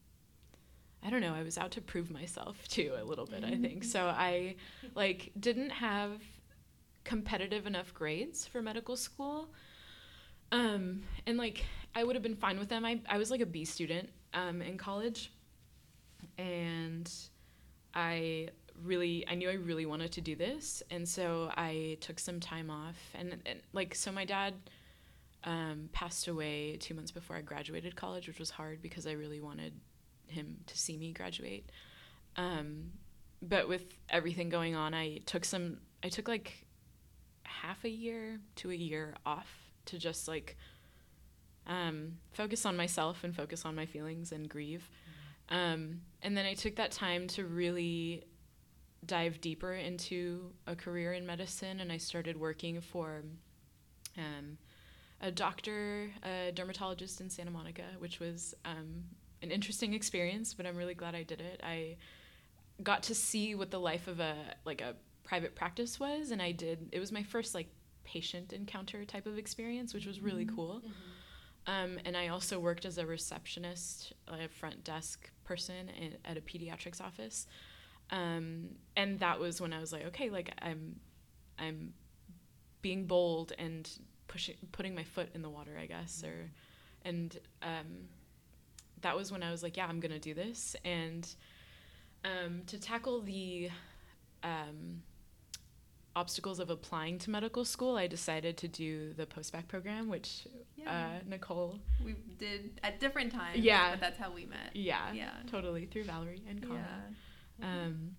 I 1.05 1.09
don't 1.09 1.21
know, 1.21 1.33
I 1.33 1.41
was 1.41 1.57
out 1.57 1.71
to 1.71 1.81
prove 1.81 2.11
myself 2.11 2.57
too 2.67 2.91
a 2.99 3.03
little 3.05 3.25
bit, 3.25 3.45
I 3.45 3.55
think. 3.55 3.85
So 3.85 4.07
I 4.07 4.55
like 4.93 5.31
didn't 5.39 5.69
have 5.69 6.19
competitive 7.07 7.65
enough 7.65 7.93
grades 7.93 8.45
for 8.45 8.61
medical 8.61 8.95
school. 8.95 9.49
Um, 10.51 11.03
and 11.25 11.37
like 11.37 11.65
I 11.95 12.03
would 12.03 12.15
have 12.15 12.23
been 12.23 12.35
fine 12.35 12.59
with 12.59 12.69
them. 12.69 12.85
I, 12.85 13.01
I 13.09 13.17
was 13.17 13.31
like 13.31 13.41
a 13.41 13.45
B 13.45 13.65
student 13.65 14.09
um, 14.33 14.61
in 14.61 14.77
college. 14.77 15.31
And 16.37 17.11
I 17.93 18.49
really 18.83 19.25
I 19.27 19.35
knew 19.35 19.49
I 19.49 19.53
really 19.53 19.85
wanted 19.85 20.11
to 20.13 20.21
do 20.21 20.35
this. 20.35 20.83
And 20.91 21.07
so 21.07 21.49
I 21.55 21.97
took 22.01 22.19
some 22.19 22.39
time 22.39 22.69
off 22.69 22.97
and, 23.15 23.37
and 23.45 23.61
like 23.73 23.95
so 23.95 24.11
my 24.11 24.25
dad 24.25 24.53
um, 25.45 25.89
passed 25.93 26.27
away 26.27 26.77
two 26.77 26.93
months 26.93 27.11
before 27.11 27.37
I 27.37 27.41
graduated 27.41 27.95
college, 27.95 28.27
which 28.27 28.39
was 28.39 28.49
hard 28.49 28.81
because 28.81 29.07
I 29.07 29.13
really 29.13 29.39
wanted 29.39 29.73
him 30.27 30.57
to 30.65 30.77
see 30.77 30.97
me 30.97 31.13
graduate. 31.13 31.71
Um, 32.35 32.91
but 33.41 33.69
with 33.69 33.85
everything 34.09 34.49
going 34.49 34.75
on, 34.75 34.93
I 34.93 35.19
took 35.25 35.45
some. 35.45 35.77
I 36.03 36.09
took 36.09 36.27
like 36.27 36.66
half 37.61 37.83
a 37.83 37.89
year 37.89 38.39
to 38.55 38.71
a 38.71 38.75
year 38.75 39.15
off 39.25 39.47
to 39.85 39.97
just 39.97 40.27
like 40.27 40.57
um, 41.65 42.13
focus 42.31 42.65
on 42.65 42.77
myself 42.77 43.23
and 43.23 43.35
focus 43.35 43.65
on 43.65 43.75
my 43.75 43.85
feelings 43.85 44.31
and 44.31 44.49
grieve. 44.49 44.89
Um, 45.49 46.01
and 46.21 46.35
then 46.35 46.45
I 46.45 46.53
took 46.53 46.75
that 46.75 46.91
time 46.91 47.27
to 47.29 47.45
really 47.45 48.23
dive 49.05 49.39
deeper 49.41 49.73
into 49.73 50.51
a 50.65 50.75
career 50.75 51.13
in 51.13 51.25
medicine, 51.25 51.79
and 51.79 51.91
I 51.91 51.97
started 51.97 52.37
working 52.37 52.81
for 52.81 53.23
um, 54.17 54.57
a 55.21 55.31
doctor, 55.31 56.09
a 56.23 56.51
dermatologist 56.51 57.21
in 57.21 57.29
Santa 57.29 57.51
Monica, 57.51 57.83
which 57.99 58.19
was 58.19 58.53
um, 58.65 59.03
an 59.41 59.51
interesting 59.51 59.93
experience, 59.93 60.53
but 60.53 60.65
I'm 60.65 60.75
really 60.75 60.95
glad 60.95 61.15
I 61.15 61.23
did 61.23 61.41
it. 61.41 61.61
I 61.63 61.95
got 62.83 63.03
to 63.03 63.15
see 63.15 63.55
what 63.55 63.71
the 63.71 63.79
life 63.79 64.07
of 64.07 64.19
a 64.19 64.35
like 64.65 64.81
a 64.81 64.95
private 65.27 65.55
practice 65.55 65.99
was, 65.99 66.31
and 66.31 66.41
I 66.41 66.53
did. 66.53 66.87
It 66.93 66.99
was 66.99 67.11
my 67.11 67.21
first 67.21 67.53
like 67.53 67.67
patient 68.05 68.53
encounter 68.53 69.03
type 69.03 69.27
of 69.27 69.37
experience, 69.37 69.93
which 69.93 70.05
was 70.05 70.21
really 70.21 70.45
cool. 70.45 70.81
Um, 71.67 71.99
and 72.05 72.15
I 72.15 72.29
also 72.29 72.59
worked 72.59 72.85
as 72.85 72.97
a 72.97 73.05
receptionist, 73.05 74.13
a 74.29 74.47
front 74.47 74.85
desk 74.85 75.29
person 75.43 75.89
in, 75.89 76.13
at 76.23 76.37
a 76.37 76.41
pediatrics 76.41 77.01
office. 77.01 77.45
Um, 78.09 78.69
and 78.95 79.19
that 79.19 79.37
was 79.37 79.59
when 79.59 79.73
I 79.73 79.79
was 79.79 79.91
like, 79.91 80.05
okay, 80.05 80.29
like 80.29 80.49
I'm, 80.61 80.95
I'm 81.59 81.93
being 82.81 83.05
bold 83.05 83.51
and 83.59 83.89
pushing, 84.29 84.55
putting 84.71 84.95
my 84.95 85.03
foot 85.03 85.27
in 85.33 85.41
the 85.41 85.49
water, 85.49 85.77
I 85.77 85.87
guess, 85.87 86.23
or, 86.23 86.49
and 87.03 87.37
um, 87.61 88.07
that 89.01 89.17
was 89.17 89.29
when 89.29 89.43
I 89.43 89.51
was 89.51 89.61
like, 89.61 89.75
yeah, 89.75 89.87
I'm 89.87 89.99
gonna 89.99 90.19
do 90.19 90.33
this. 90.33 90.77
And 90.85 91.27
um, 92.23 92.61
to 92.67 92.79
tackle 92.79 93.19
the 93.19 93.69
um, 94.41 95.01
obstacles 96.17 96.59
of 96.59 96.69
applying 96.69 97.19
to 97.19 97.29
medical 97.29 97.63
school, 97.63 97.95
I 97.95 98.07
decided 98.07 98.57
to 98.57 98.67
do 98.67 99.13
the 99.13 99.25
post-bac 99.25 99.67
program, 99.67 100.09
which 100.09 100.47
Yeah. 100.75 100.91
uh, 100.91 101.19
Nicole, 101.27 101.79
we 102.03 102.15
did 102.37 102.79
at 102.83 102.99
different 102.99 103.31
times. 103.31 103.59
Yeah. 103.59 103.91
But 103.91 103.99
that's 104.01 104.17
how 104.17 104.31
we 104.31 104.45
met. 104.45 104.75
yeah, 104.75 105.13
Yeah. 105.13 105.31
totally 105.47 105.85
through 105.85 106.05
Valerie 106.05 106.43
and 106.49 106.61
Cara. 106.61 107.03
Um, 107.61 108.15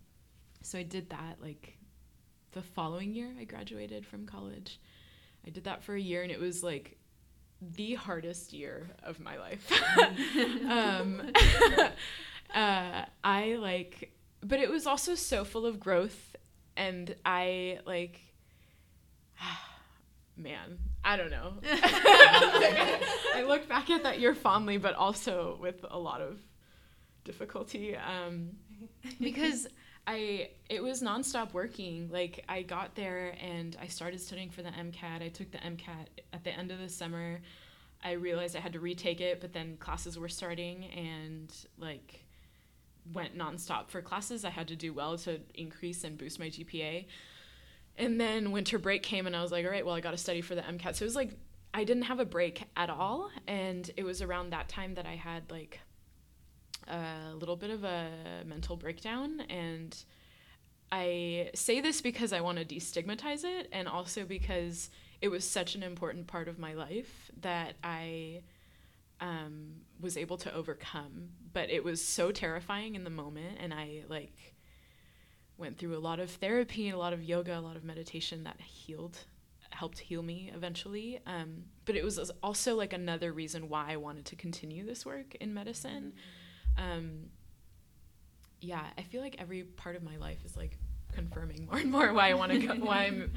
so 0.62 0.78
I 0.78 0.82
did 0.82 1.10
that 1.10 1.40
like 1.40 1.78
the 2.52 2.62
following 2.62 3.14
year 3.14 3.30
I 3.40 3.44
graduated 3.44 4.06
from 4.06 4.26
college. 4.26 4.80
I 5.46 5.50
did 5.50 5.64
that 5.64 5.82
for 5.82 5.94
a 5.94 6.00
year 6.00 6.22
and 6.22 6.30
it 6.32 6.40
was 6.40 6.62
like 6.62 6.98
the 7.60 7.94
hardest 7.94 8.52
year 8.52 8.88
of 9.02 9.18
my 9.20 9.36
life. 9.38 9.70
um, 10.68 11.32
uh, 12.54 13.04
I 13.24 13.56
like, 13.60 14.12
but 14.40 14.60
it 14.60 14.70
was 14.70 14.86
also 14.86 15.14
so 15.14 15.44
full 15.44 15.66
of 15.66 15.80
growth 15.80 16.36
and 16.78 17.14
I 17.26 17.80
like, 17.84 18.20
man, 20.36 20.78
I 21.04 21.16
don't 21.16 21.30
know. 21.30 21.54
I 21.64 23.44
look 23.46 23.68
back 23.68 23.90
at 23.90 24.04
that 24.04 24.20
year 24.20 24.34
fondly, 24.34 24.78
but 24.78 24.94
also 24.94 25.58
with 25.60 25.84
a 25.90 25.98
lot 25.98 26.20
of 26.20 26.38
difficulty. 27.24 27.96
Um, 27.96 28.50
because 29.20 29.66
I 30.06 30.50
it 30.70 30.82
was 30.82 31.02
nonstop 31.02 31.52
working. 31.52 32.08
Like 32.10 32.44
I 32.48 32.62
got 32.62 32.94
there 32.94 33.34
and 33.42 33.76
I 33.80 33.88
started 33.88 34.20
studying 34.20 34.50
for 34.50 34.62
the 34.62 34.70
MCAT. 34.70 35.22
I 35.22 35.28
took 35.28 35.50
the 35.50 35.58
MCAT 35.58 36.06
at 36.32 36.44
the 36.44 36.50
end 36.50 36.70
of 36.70 36.78
the 36.78 36.88
summer. 36.88 37.40
I 38.02 38.12
realized 38.12 38.54
I 38.54 38.60
had 38.60 38.72
to 38.74 38.80
retake 38.80 39.20
it, 39.20 39.40
but 39.40 39.52
then 39.52 39.76
classes 39.76 40.16
were 40.16 40.28
starting 40.28 40.84
and 40.84 41.52
like 41.78 42.24
went 43.12 43.36
nonstop 43.36 43.88
for 43.88 44.02
classes. 44.02 44.44
I 44.44 44.50
had 44.50 44.68
to 44.68 44.76
do 44.76 44.92
well 44.92 45.16
to 45.18 45.40
increase 45.54 46.04
and 46.04 46.18
boost 46.18 46.38
my 46.38 46.46
GPA. 46.46 47.06
And 47.96 48.20
then 48.20 48.52
winter 48.52 48.78
break 48.78 49.02
came 49.02 49.26
and 49.26 49.34
I 49.34 49.42
was 49.42 49.50
like, 49.50 49.64
all 49.64 49.70
right, 49.70 49.84
well, 49.84 49.94
I 49.94 50.00
got 50.00 50.12
to 50.12 50.18
study 50.18 50.40
for 50.40 50.54
the 50.54 50.62
MCAT. 50.62 50.96
So 50.96 51.04
it 51.04 51.06
was 51.06 51.16
like 51.16 51.32
I 51.74 51.84
didn't 51.84 52.04
have 52.04 52.20
a 52.20 52.24
break 52.24 52.64
at 52.76 52.90
all. 52.90 53.30
And 53.46 53.90
it 53.96 54.04
was 54.04 54.22
around 54.22 54.50
that 54.50 54.68
time 54.68 54.94
that 54.94 55.06
I 55.06 55.16
had 55.16 55.50
like 55.50 55.80
a 56.86 57.34
little 57.34 57.56
bit 57.56 57.70
of 57.70 57.84
a 57.84 58.10
mental 58.46 58.76
breakdown. 58.76 59.40
And 59.48 59.96
I 60.90 61.50
say 61.54 61.80
this 61.80 62.00
because 62.00 62.32
I 62.32 62.40
want 62.40 62.58
to 62.58 62.64
destigmatize 62.64 63.44
it 63.44 63.68
and 63.72 63.88
also 63.88 64.24
because 64.24 64.90
it 65.20 65.28
was 65.28 65.48
such 65.48 65.74
an 65.74 65.82
important 65.82 66.26
part 66.26 66.48
of 66.48 66.58
my 66.58 66.74
life 66.74 67.30
that 67.40 67.74
I 67.82 68.42
um, 69.20 69.74
was 70.00 70.16
able 70.16 70.36
to 70.38 70.54
overcome. 70.54 71.30
But 71.58 71.70
it 71.70 71.82
was 71.82 72.00
so 72.00 72.30
terrifying 72.30 72.94
in 72.94 73.02
the 73.02 73.10
moment. 73.10 73.58
And 73.58 73.74
I 73.74 74.04
like 74.08 74.54
went 75.56 75.76
through 75.76 75.96
a 75.96 75.98
lot 75.98 76.20
of 76.20 76.30
therapy 76.30 76.86
and 76.86 76.94
a 76.94 76.98
lot 77.00 77.12
of 77.12 77.24
yoga, 77.24 77.58
a 77.58 77.60
lot 77.60 77.74
of 77.74 77.82
meditation 77.82 78.44
that 78.44 78.60
healed 78.60 79.18
helped 79.70 79.98
heal 79.98 80.22
me 80.22 80.52
eventually. 80.54 81.18
Um, 81.26 81.64
but 81.84 81.96
it 81.96 82.04
was 82.04 82.30
also 82.44 82.76
like 82.76 82.92
another 82.92 83.32
reason 83.32 83.68
why 83.68 83.86
I 83.90 83.96
wanted 83.96 84.26
to 84.26 84.36
continue 84.36 84.86
this 84.86 85.04
work 85.04 85.34
in 85.40 85.52
medicine. 85.52 86.12
Um, 86.76 87.30
yeah, 88.60 88.84
I 88.96 89.02
feel 89.02 89.20
like 89.20 89.34
every 89.40 89.64
part 89.64 89.96
of 89.96 90.04
my 90.04 90.16
life 90.16 90.44
is 90.44 90.56
like 90.56 90.78
confirming 91.14 91.66
more 91.70 91.78
and 91.80 91.90
more 91.90 92.12
why 92.12 92.30
I 92.30 92.34
want 92.34 92.52
to 92.52 92.58
go, 92.58 92.74
why 92.74 93.04
I'm 93.06 93.32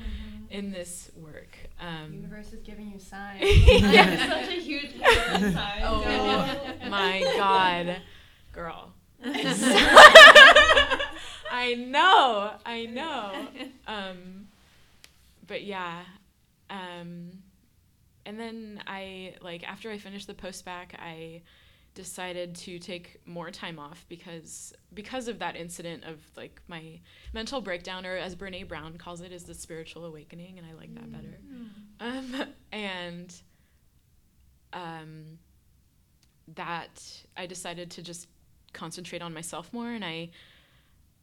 in 0.49 0.71
this 0.71 1.09
work. 1.15 1.57
Um, 1.79 2.13
universe 2.13 2.53
is 2.53 2.59
giving 2.61 2.91
you 2.91 2.99
signs. 2.99 3.41
Yeah. 3.67 4.27
Such 4.27 4.49
a 4.49 4.59
huge 4.59 4.91
sign. 5.01 5.81
Oh 5.83 6.75
my 6.89 7.21
god, 7.37 8.01
girl. 8.51 8.93
I 11.53 11.75
know, 11.75 12.53
I 12.65 12.85
know. 12.85 13.47
Um, 13.87 14.47
but 15.47 15.63
yeah, 15.63 16.01
um, 16.69 17.29
and 18.25 18.39
then 18.39 18.81
I 18.87 19.35
like 19.41 19.63
after 19.67 19.91
I 19.91 19.97
finished 19.97 20.27
the 20.27 20.33
post-bac, 20.33 20.95
I 20.99 21.41
decided 21.93 22.55
to 22.55 22.79
take 22.79 23.19
more 23.25 23.51
time 23.51 23.77
off 23.77 24.05
because 24.07 24.73
because 24.93 25.27
of 25.27 25.39
that 25.39 25.55
incident 25.55 26.03
of 26.05 26.19
like 26.37 26.61
my 26.67 26.99
mental 27.33 27.61
breakdown, 27.61 28.05
or 28.05 28.15
as 28.15 28.35
Brene 28.35 28.67
Brown 28.67 28.97
calls 28.97 29.21
it, 29.21 29.31
is 29.31 29.43
the 29.43 29.53
spiritual 29.53 30.05
awakening, 30.05 30.57
and 30.57 30.67
I 30.67 30.73
like 30.73 30.93
that 30.95 31.11
better. 31.11 31.37
Um, 31.99 32.45
and 32.71 33.33
um, 34.73 35.39
that 36.55 37.23
I 37.35 37.45
decided 37.45 37.91
to 37.91 38.01
just 38.01 38.27
concentrate 38.73 39.21
on 39.21 39.33
myself 39.33 39.71
more, 39.73 39.91
and 39.91 40.03
I 40.05 40.29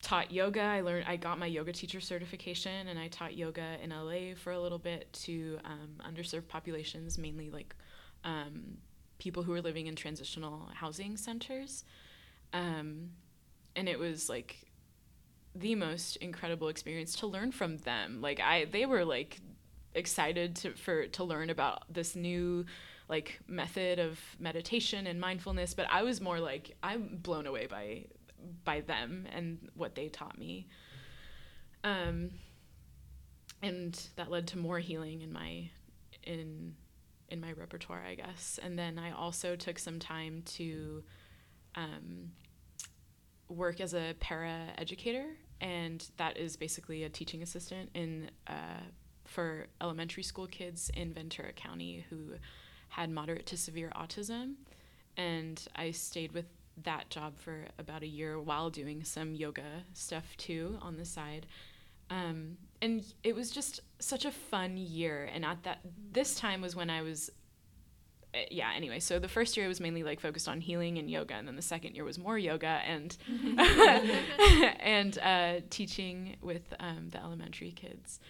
taught 0.02 0.30
yoga. 0.30 0.60
I 0.60 0.82
learned 0.82 1.06
I 1.08 1.16
got 1.16 1.38
my 1.38 1.46
yoga 1.46 1.72
teacher 1.72 2.00
certification, 2.00 2.88
and 2.88 2.98
I 2.98 3.08
taught 3.08 3.34
yoga 3.34 3.76
in 3.82 3.90
LA 3.90 4.34
for 4.36 4.52
a 4.52 4.60
little 4.60 4.78
bit 4.78 5.10
to 5.24 5.58
um, 5.64 6.00
underserved 6.06 6.48
populations, 6.48 7.18
mainly 7.18 7.50
like 7.50 7.74
um, 8.24 8.78
people 9.18 9.42
who 9.42 9.52
were 9.52 9.62
living 9.62 9.86
in 9.86 9.96
transitional 9.96 10.70
housing 10.74 11.16
centers. 11.16 11.84
Um, 12.52 13.10
and 13.76 13.88
it 13.88 13.98
was 13.98 14.28
like 14.28 14.66
the 15.54 15.74
most 15.74 16.16
incredible 16.16 16.68
experience 16.68 17.16
to 17.16 17.26
learn 17.26 17.52
from 17.52 17.78
them. 17.78 18.20
Like 18.20 18.40
I, 18.40 18.66
they 18.66 18.86
were 18.86 19.04
like 19.04 19.40
excited 19.94 20.56
to 20.56 20.72
for 20.74 21.06
to 21.08 21.24
learn 21.24 21.50
about 21.50 21.82
this 21.92 22.14
new 22.14 22.64
like 23.08 23.40
method 23.46 23.98
of 23.98 24.20
meditation 24.38 25.06
and 25.06 25.18
mindfulness 25.18 25.72
but 25.74 25.86
i 25.90 26.02
was 26.02 26.20
more 26.20 26.38
like 26.38 26.76
i'm 26.82 27.18
blown 27.22 27.46
away 27.46 27.66
by 27.66 28.04
by 28.64 28.80
them 28.82 29.26
and 29.34 29.58
what 29.74 29.94
they 29.94 30.08
taught 30.08 30.38
me 30.38 30.66
um 31.84 32.30
and 33.62 34.08
that 34.16 34.30
led 34.30 34.46
to 34.46 34.58
more 34.58 34.78
healing 34.78 35.22
in 35.22 35.32
my 35.32 35.68
in 36.22 36.74
in 37.28 37.40
my 37.40 37.52
repertoire 37.52 38.02
i 38.08 38.14
guess 38.14 38.58
and 38.62 38.78
then 38.78 38.98
i 38.98 39.10
also 39.10 39.56
took 39.56 39.78
some 39.78 39.98
time 39.98 40.42
to 40.44 41.02
um 41.74 42.30
work 43.48 43.80
as 43.80 43.94
a 43.94 44.14
para 44.20 44.68
educator, 44.76 45.24
and 45.60 46.06
that 46.16 46.36
is 46.36 46.56
basically 46.56 47.04
a 47.04 47.08
teaching 47.08 47.42
assistant 47.42 47.90
in 47.94 48.30
uh, 48.46 48.82
for 49.24 49.66
elementary 49.80 50.22
school 50.22 50.46
kids 50.46 50.90
in 50.94 51.12
Ventura 51.12 51.52
County 51.52 52.04
who 52.10 52.34
had 52.90 53.10
moderate 53.10 53.46
to 53.46 53.56
severe 53.56 53.92
autism. 53.96 54.54
And 55.16 55.62
I 55.76 55.90
stayed 55.90 56.32
with 56.32 56.46
that 56.84 57.10
job 57.10 57.36
for 57.38 57.66
about 57.78 58.02
a 58.02 58.06
year 58.06 58.40
while 58.40 58.70
doing 58.70 59.02
some 59.02 59.34
yoga 59.34 59.84
stuff 59.92 60.36
too 60.36 60.78
on 60.80 60.96
the 60.96 61.04
side. 61.04 61.46
Um, 62.10 62.56
and 62.80 63.04
it 63.22 63.34
was 63.34 63.50
just 63.50 63.80
such 63.98 64.24
a 64.24 64.30
fun 64.30 64.76
year. 64.76 65.28
And 65.32 65.44
at 65.44 65.62
that, 65.64 65.80
this 66.12 66.36
time 66.36 66.60
was 66.60 66.76
when 66.76 66.90
I 66.90 67.02
was 67.02 67.30
uh, 68.34 68.40
yeah 68.50 68.70
anyway 68.76 69.00
so 69.00 69.18
the 69.18 69.28
first 69.28 69.56
year 69.56 69.66
was 69.66 69.80
mainly 69.80 70.02
like 70.02 70.20
focused 70.20 70.48
on 70.48 70.60
healing 70.60 70.98
and 70.98 71.10
yoga 71.10 71.32
and 71.32 71.48
then 71.48 71.56
the 71.56 71.62
second 71.62 71.94
year 71.94 72.04
was 72.04 72.18
more 72.18 72.36
yoga 72.36 72.82
and 72.86 73.16
and 74.80 75.18
uh, 75.20 75.54
teaching 75.70 76.36
with 76.42 76.74
um, 76.78 77.08
the 77.10 77.18
elementary 77.18 77.70
kids 77.70 78.20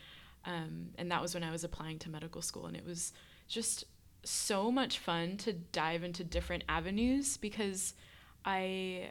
um, 0.44 0.90
and 0.98 1.10
that 1.10 1.20
was 1.20 1.34
when 1.34 1.42
i 1.42 1.50
was 1.50 1.64
applying 1.64 1.98
to 1.98 2.08
medical 2.08 2.40
school 2.40 2.66
and 2.66 2.76
it 2.76 2.86
was 2.86 3.12
just 3.48 3.86
so 4.22 4.70
much 4.70 5.00
fun 5.00 5.36
to 5.36 5.52
dive 5.52 6.04
into 6.04 6.22
different 6.22 6.62
avenues 6.68 7.36
because 7.36 7.94
i 8.44 9.10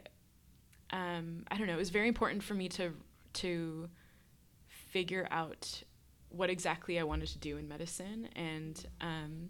um, 0.90 1.44
i 1.50 1.58
don't 1.58 1.66
know 1.66 1.74
it 1.74 1.78
was 1.78 1.90
very 1.90 2.08
important 2.08 2.42
for 2.42 2.54
me 2.54 2.66
to 2.66 2.94
to 3.34 3.90
figure 4.90 5.26
out 5.30 5.82
what 6.30 6.50
exactly 6.50 6.98
i 6.98 7.02
wanted 7.02 7.28
to 7.28 7.38
do 7.38 7.56
in 7.56 7.68
medicine 7.68 8.28
and 8.36 8.86
um, 9.00 9.48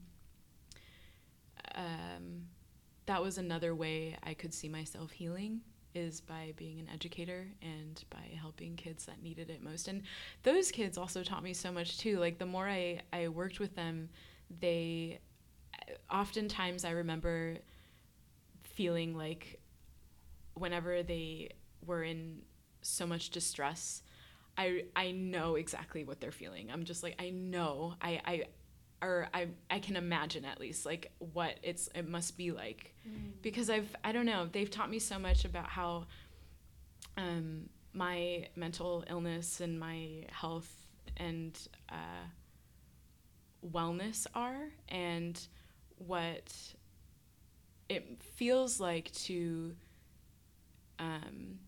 um, 1.74 2.46
that 3.06 3.22
was 3.22 3.38
another 3.38 3.74
way 3.74 4.16
I 4.22 4.34
could 4.34 4.52
see 4.52 4.68
myself 4.68 5.10
healing 5.10 5.62
is 5.94 6.20
by 6.20 6.52
being 6.56 6.78
an 6.78 6.88
educator 6.92 7.46
and 7.62 8.04
by 8.10 8.36
helping 8.38 8.76
kids 8.76 9.06
that 9.06 9.22
needed 9.22 9.48
it 9.48 9.62
most. 9.62 9.88
And 9.88 10.02
those 10.42 10.70
kids 10.70 10.98
also 10.98 11.22
taught 11.24 11.42
me 11.42 11.54
so 11.54 11.72
much 11.72 11.98
too. 11.98 12.18
Like 12.18 12.38
the 12.38 12.46
more 12.46 12.68
I, 12.68 13.00
I 13.12 13.28
worked 13.28 13.60
with 13.60 13.74
them, 13.74 14.10
they 14.60 15.20
oftentimes 16.12 16.84
I 16.84 16.90
remember 16.90 17.56
feeling 18.62 19.16
like 19.16 19.58
whenever 20.54 21.02
they 21.02 21.48
were 21.86 22.02
in 22.02 22.42
so 22.82 23.06
much 23.06 23.30
distress, 23.30 24.02
I 24.58 24.84
I 24.94 25.12
know 25.12 25.54
exactly 25.54 26.04
what 26.04 26.20
they're 26.20 26.32
feeling. 26.32 26.70
I'm 26.70 26.84
just 26.84 27.02
like 27.02 27.14
I 27.18 27.30
know. 27.30 27.94
I 28.02 28.20
I 28.24 28.44
or 29.00 29.28
I 29.32 29.48
I 29.70 29.78
can 29.78 29.96
imagine 29.96 30.44
at 30.44 30.60
least 30.60 30.84
like 30.84 31.12
what 31.18 31.54
it's 31.62 31.88
it 31.94 32.08
must 32.08 32.36
be 32.36 32.50
like 32.50 32.94
mm. 33.08 33.30
because 33.40 33.70
I've 33.70 33.94
I 34.02 34.12
don't 34.12 34.26
know 34.26 34.48
they've 34.50 34.70
taught 34.70 34.90
me 34.90 34.98
so 34.98 35.18
much 35.18 35.44
about 35.44 35.68
how 35.68 36.06
um, 37.16 37.68
my 37.92 38.48
mental 38.56 39.04
illness 39.08 39.60
and 39.60 39.78
my 39.78 40.24
health 40.30 40.70
and 41.16 41.58
uh, 41.88 42.26
wellness 43.72 44.26
are 44.34 44.70
and 44.88 45.40
what 45.98 46.52
it 47.88 48.20
feels 48.36 48.78
like 48.78 49.10
to 49.12 49.74
um, 50.98 51.58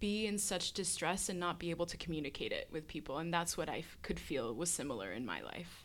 be 0.00 0.26
in 0.26 0.38
such 0.38 0.72
distress 0.72 1.28
and 1.28 1.40
not 1.40 1.58
be 1.58 1.70
able 1.70 1.86
to 1.86 1.96
communicate 1.96 2.52
it 2.52 2.68
with 2.70 2.86
people 2.86 3.18
and 3.18 3.32
that's 3.32 3.56
what 3.56 3.68
I 3.68 3.78
f- 3.78 3.98
could 4.02 4.20
feel 4.20 4.54
was 4.54 4.70
similar 4.70 5.12
in 5.12 5.26
my 5.26 5.40
life 5.40 5.84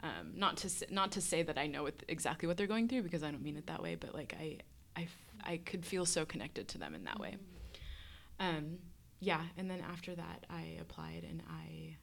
um, 0.00 0.32
not 0.34 0.56
to 0.58 0.70
not 0.90 1.12
to 1.12 1.20
say 1.20 1.42
that 1.42 1.58
I 1.58 1.66
know 1.66 1.84
what, 1.84 1.94
exactly 2.08 2.46
what 2.46 2.56
they're 2.56 2.66
going 2.66 2.88
through 2.88 3.02
because 3.02 3.22
I 3.22 3.30
don't 3.30 3.42
mean 3.42 3.56
it 3.56 3.66
that 3.66 3.82
way, 3.82 3.94
but 3.94 4.14
like 4.14 4.34
I, 4.38 4.58
I, 4.96 5.08
I 5.44 5.56
could 5.58 5.84
feel 5.84 6.06
so 6.06 6.24
connected 6.24 6.68
to 6.68 6.78
them 6.78 6.94
in 6.94 7.04
that 7.04 7.18
way. 7.18 7.36
Um, 8.38 8.78
yeah, 9.20 9.40
and 9.56 9.70
then 9.70 9.80
after 9.80 10.14
that, 10.14 10.44
I 10.50 10.76
applied 10.80 11.24
and 11.28 11.42
I 11.48 11.96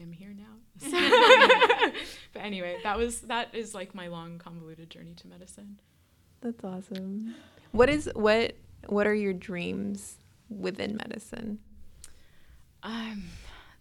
am 0.00 0.12
here 0.12 0.34
now. 0.34 0.80
but 2.32 2.40
anyway, 2.40 2.78
that 2.82 2.96
was 2.96 3.20
that 3.22 3.54
is 3.54 3.74
like 3.74 3.94
my 3.94 4.08
long 4.08 4.38
convoluted 4.38 4.90
journey 4.90 5.14
to 5.14 5.28
medicine. 5.28 5.80
That's 6.40 6.64
awesome. 6.64 7.34
What 7.72 7.90
is 7.90 8.10
what 8.14 8.56
what 8.88 9.06
are 9.06 9.14
your 9.14 9.32
dreams 9.32 10.16
within 10.48 10.96
medicine? 10.96 11.58
Um 12.82 13.24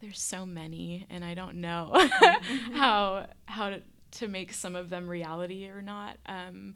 there's 0.01 0.19
so 0.19 0.45
many 0.45 1.07
and 1.09 1.23
I 1.23 1.33
don't 1.33 1.55
know 1.55 1.93
how 2.73 3.27
how 3.45 3.69
to, 3.69 3.81
to 4.11 4.27
make 4.27 4.53
some 4.53 4.75
of 4.75 4.89
them 4.89 5.07
reality 5.07 5.69
or 5.69 5.81
not. 5.81 6.17
Um, 6.25 6.75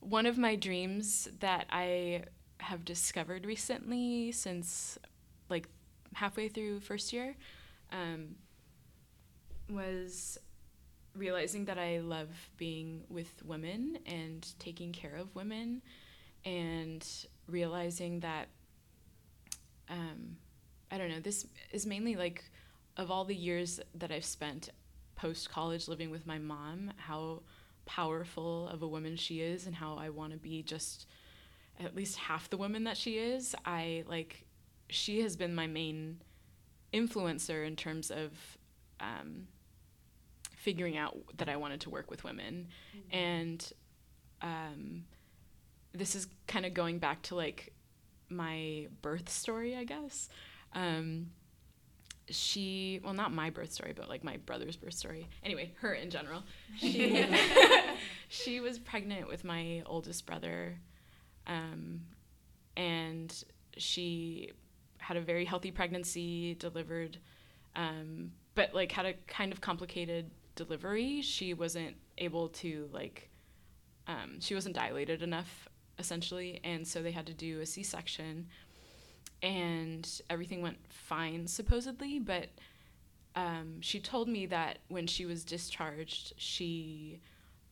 one 0.00 0.26
of 0.26 0.36
my 0.36 0.56
dreams 0.56 1.28
that 1.40 1.66
I 1.70 2.24
have 2.58 2.84
discovered 2.84 3.46
recently 3.46 4.32
since 4.32 4.98
like 5.48 5.68
halfway 6.14 6.48
through 6.48 6.80
first 6.80 7.12
year 7.12 7.36
um, 7.92 8.34
was 9.70 10.38
realizing 11.14 11.66
that 11.66 11.78
I 11.78 12.00
love 12.00 12.28
being 12.56 13.04
with 13.08 13.30
women 13.44 13.98
and 14.06 14.46
taking 14.58 14.92
care 14.92 15.14
of 15.14 15.34
women 15.34 15.82
and 16.44 17.06
realizing 17.50 18.20
that 18.20 18.48
um, 19.88 20.36
I 20.90 20.98
don't 20.98 21.08
know, 21.08 21.20
this 21.20 21.46
is 21.72 21.86
mainly 21.86 22.16
like 22.16 22.44
of 22.96 23.10
all 23.10 23.24
the 23.24 23.34
years 23.34 23.80
that 23.94 24.10
I've 24.10 24.24
spent 24.24 24.70
post 25.16 25.50
college 25.50 25.88
living 25.88 26.10
with 26.10 26.26
my 26.26 26.38
mom, 26.38 26.92
how 26.96 27.42
powerful 27.86 28.68
of 28.68 28.82
a 28.82 28.88
woman 28.88 29.16
she 29.16 29.40
is 29.40 29.66
and 29.66 29.74
how 29.74 29.96
I 29.96 30.10
want 30.10 30.32
to 30.32 30.38
be 30.38 30.62
just 30.62 31.06
at 31.78 31.94
least 31.94 32.16
half 32.16 32.50
the 32.50 32.56
woman 32.56 32.84
that 32.84 32.96
she 32.96 33.18
is. 33.18 33.54
I 33.64 34.04
like 34.06 34.44
she 34.88 35.20
has 35.22 35.36
been 35.36 35.54
my 35.54 35.66
main 35.66 36.20
influencer 36.92 37.66
in 37.66 37.76
terms 37.76 38.10
of 38.10 38.32
um, 39.00 39.46
figuring 40.56 40.96
out 40.96 41.16
that 41.38 41.48
I 41.48 41.56
wanted 41.56 41.80
to 41.82 41.90
work 41.90 42.10
with 42.10 42.24
women. 42.24 42.68
Mm-hmm. 42.96 43.16
And 43.16 43.72
um, 44.42 45.04
this 45.92 46.14
is 46.14 46.26
kind 46.46 46.66
of 46.66 46.74
going 46.74 46.98
back 46.98 47.22
to 47.22 47.34
like 47.34 47.72
my 48.28 48.86
birth 49.02 49.28
story, 49.28 49.76
I 49.76 49.84
guess. 49.84 50.28
Um, 50.72 51.30
she 52.30 53.00
well 53.02 53.12
not 53.12 53.32
my 53.32 53.50
birth 53.50 53.72
story 53.72 53.92
but 53.94 54.08
like 54.08 54.22
my 54.22 54.36
brother's 54.46 54.76
birth 54.76 54.94
story. 54.94 55.28
Anyway 55.44 55.72
her 55.80 55.94
in 55.94 56.10
general. 56.10 56.42
She 56.78 57.26
she 58.28 58.60
was 58.60 58.78
pregnant 58.78 59.28
with 59.28 59.44
my 59.44 59.82
oldest 59.86 60.26
brother 60.26 60.76
um, 61.46 62.00
and 62.76 63.44
she 63.76 64.52
had 64.98 65.16
a 65.16 65.20
very 65.20 65.44
healthy 65.44 65.70
pregnancy 65.70 66.54
delivered 66.54 67.18
um, 67.74 68.32
but 68.54 68.74
like 68.74 68.92
had 68.92 69.06
a 69.06 69.14
kind 69.26 69.52
of 69.52 69.60
complicated 69.60 70.30
delivery. 70.54 71.22
She 71.22 71.54
wasn't 71.54 71.96
able 72.18 72.48
to 72.48 72.88
like 72.92 73.28
um, 74.06 74.40
she 74.40 74.54
wasn't 74.54 74.74
dilated 74.74 75.22
enough 75.22 75.68
essentially 76.00 76.60
and 76.64 76.86
so 76.86 77.02
they 77.02 77.12
had 77.12 77.26
to 77.26 77.34
do 77.34 77.60
a 77.60 77.66
c-section 77.66 78.46
and 79.42 80.20
everything 80.28 80.62
went 80.62 80.78
fine 80.88 81.46
supposedly 81.46 82.18
but 82.18 82.48
um, 83.36 83.80
she 83.80 84.00
told 84.00 84.28
me 84.28 84.46
that 84.46 84.78
when 84.88 85.06
she 85.06 85.24
was 85.24 85.44
discharged 85.44 86.32
she 86.36 87.20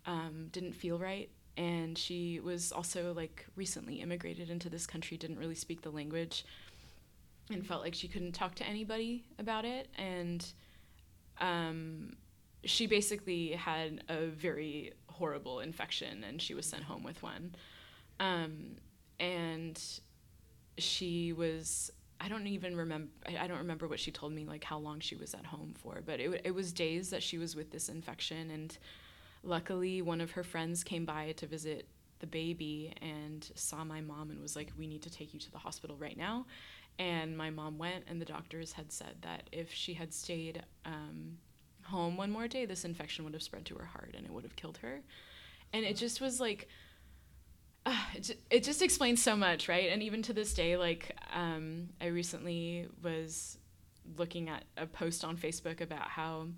um, 0.06 0.48
didn't 0.52 0.72
feel 0.72 0.98
right 0.98 1.30
and 1.56 1.98
she 1.98 2.38
was 2.38 2.70
also 2.70 3.12
like 3.12 3.44
recently 3.56 3.96
immigrated 3.96 4.48
into 4.48 4.70
this 4.70 4.86
country 4.86 5.16
didn't 5.16 5.38
really 5.38 5.56
speak 5.56 5.82
the 5.82 5.90
language 5.90 6.44
and 7.50 7.66
felt 7.66 7.82
like 7.82 7.94
she 7.94 8.08
couldn't 8.08 8.32
talk 8.32 8.54
to 8.54 8.64
anybody 8.64 9.24
about 9.38 9.64
it 9.64 9.88
and 9.96 10.52
um, 11.40 12.16
she 12.64 12.86
basically 12.86 13.52
had 13.52 14.04
a 14.08 14.26
very 14.26 14.92
horrible 15.06 15.60
infection 15.60 16.24
and 16.24 16.40
she 16.40 16.54
was 16.54 16.66
sent 16.66 16.84
home 16.84 17.02
with 17.02 17.22
one 17.22 17.54
um, 18.20 18.76
and 19.20 19.80
she 20.78 21.32
was 21.32 21.90
I 22.20 22.28
don't 22.28 22.46
even 22.46 22.76
remember 22.76 23.10
I 23.26 23.46
don't 23.46 23.58
remember 23.58 23.86
what 23.86 24.00
she 24.00 24.10
told 24.10 24.32
me 24.32 24.44
like 24.44 24.64
how 24.64 24.78
long 24.78 25.00
she 25.00 25.16
was 25.16 25.34
at 25.34 25.46
home 25.46 25.74
for, 25.76 26.00
but 26.04 26.20
it 26.20 26.40
it 26.44 26.54
was 26.54 26.72
days 26.72 27.10
that 27.10 27.22
she 27.22 27.38
was 27.38 27.54
with 27.54 27.70
this 27.70 27.88
infection 27.88 28.50
and 28.50 28.76
luckily 29.42 30.02
one 30.02 30.20
of 30.20 30.32
her 30.32 30.42
friends 30.42 30.82
came 30.82 31.04
by 31.04 31.32
to 31.32 31.46
visit 31.46 31.86
the 32.18 32.26
baby 32.26 32.92
and 33.00 33.48
saw 33.54 33.84
my 33.84 34.00
mom 34.00 34.30
and 34.30 34.40
was 34.40 34.56
like 34.56 34.72
we 34.76 34.86
need 34.88 35.02
to 35.02 35.10
take 35.10 35.32
you 35.32 35.40
to 35.40 35.50
the 35.50 35.58
hospital 35.58 35.96
right 35.96 36.16
now. 36.16 36.46
And 36.98 37.36
my 37.36 37.50
mom 37.50 37.78
went 37.78 38.04
and 38.08 38.20
the 38.20 38.24
doctors 38.24 38.72
had 38.72 38.90
said 38.90 39.14
that 39.22 39.48
if 39.52 39.72
she 39.72 39.94
had 39.94 40.12
stayed 40.12 40.64
um, 40.84 41.38
home 41.84 42.16
one 42.16 42.30
more 42.32 42.48
day 42.48 42.66
this 42.66 42.84
infection 42.84 43.24
would 43.24 43.34
have 43.34 43.42
spread 43.42 43.64
to 43.66 43.76
her 43.76 43.84
heart 43.84 44.14
and 44.16 44.26
it 44.26 44.32
would 44.32 44.42
have 44.42 44.56
killed 44.56 44.78
her. 44.78 45.00
And 45.72 45.84
it 45.84 45.96
just 45.96 46.20
was 46.20 46.40
like 46.40 46.68
it, 48.50 48.64
just 48.64 48.82
explains 48.82 49.22
so 49.22 49.36
much, 49.36 49.68
right? 49.68 49.90
And 49.90 50.02
even 50.02 50.22
to 50.22 50.32
this 50.32 50.54
day, 50.54 50.76
like 50.76 51.16
um, 51.32 51.88
I 52.00 52.06
recently 52.06 52.88
was 53.02 53.58
looking 54.16 54.48
at 54.48 54.64
a 54.76 54.86
post 54.86 55.24
on 55.24 55.36
Facebook 55.36 55.80
about 55.80 56.08
how 56.08 56.48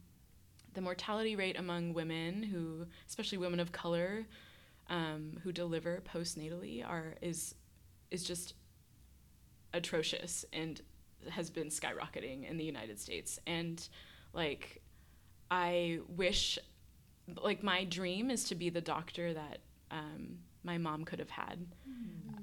the 0.74 0.80
mortality 0.80 1.36
rate 1.36 1.58
among 1.58 1.94
women 1.94 2.42
who, 2.42 2.86
especially 3.08 3.38
women 3.38 3.60
of 3.60 3.72
color, 3.72 4.26
um, 4.88 5.38
who 5.42 5.52
deliver 5.52 6.02
postnatally, 6.12 6.86
are 6.86 7.14
is 7.20 7.54
is 8.10 8.24
just 8.24 8.54
atrocious 9.72 10.44
and 10.52 10.80
has 11.28 11.50
been 11.50 11.68
skyrocketing 11.68 12.48
in 12.48 12.56
the 12.56 12.64
United 12.64 12.98
States. 12.98 13.38
And 13.46 13.86
like, 14.32 14.82
I 15.50 16.00
wish, 16.08 16.58
like, 17.40 17.62
my 17.62 17.84
dream 17.84 18.30
is 18.30 18.44
to 18.44 18.54
be 18.54 18.70
the 18.70 18.80
doctor 18.80 19.34
that 19.34 19.58
um, 19.90 20.38
my 20.62 20.78
mom 20.78 21.04
could 21.04 21.18
have 21.18 21.30
had 21.30 21.66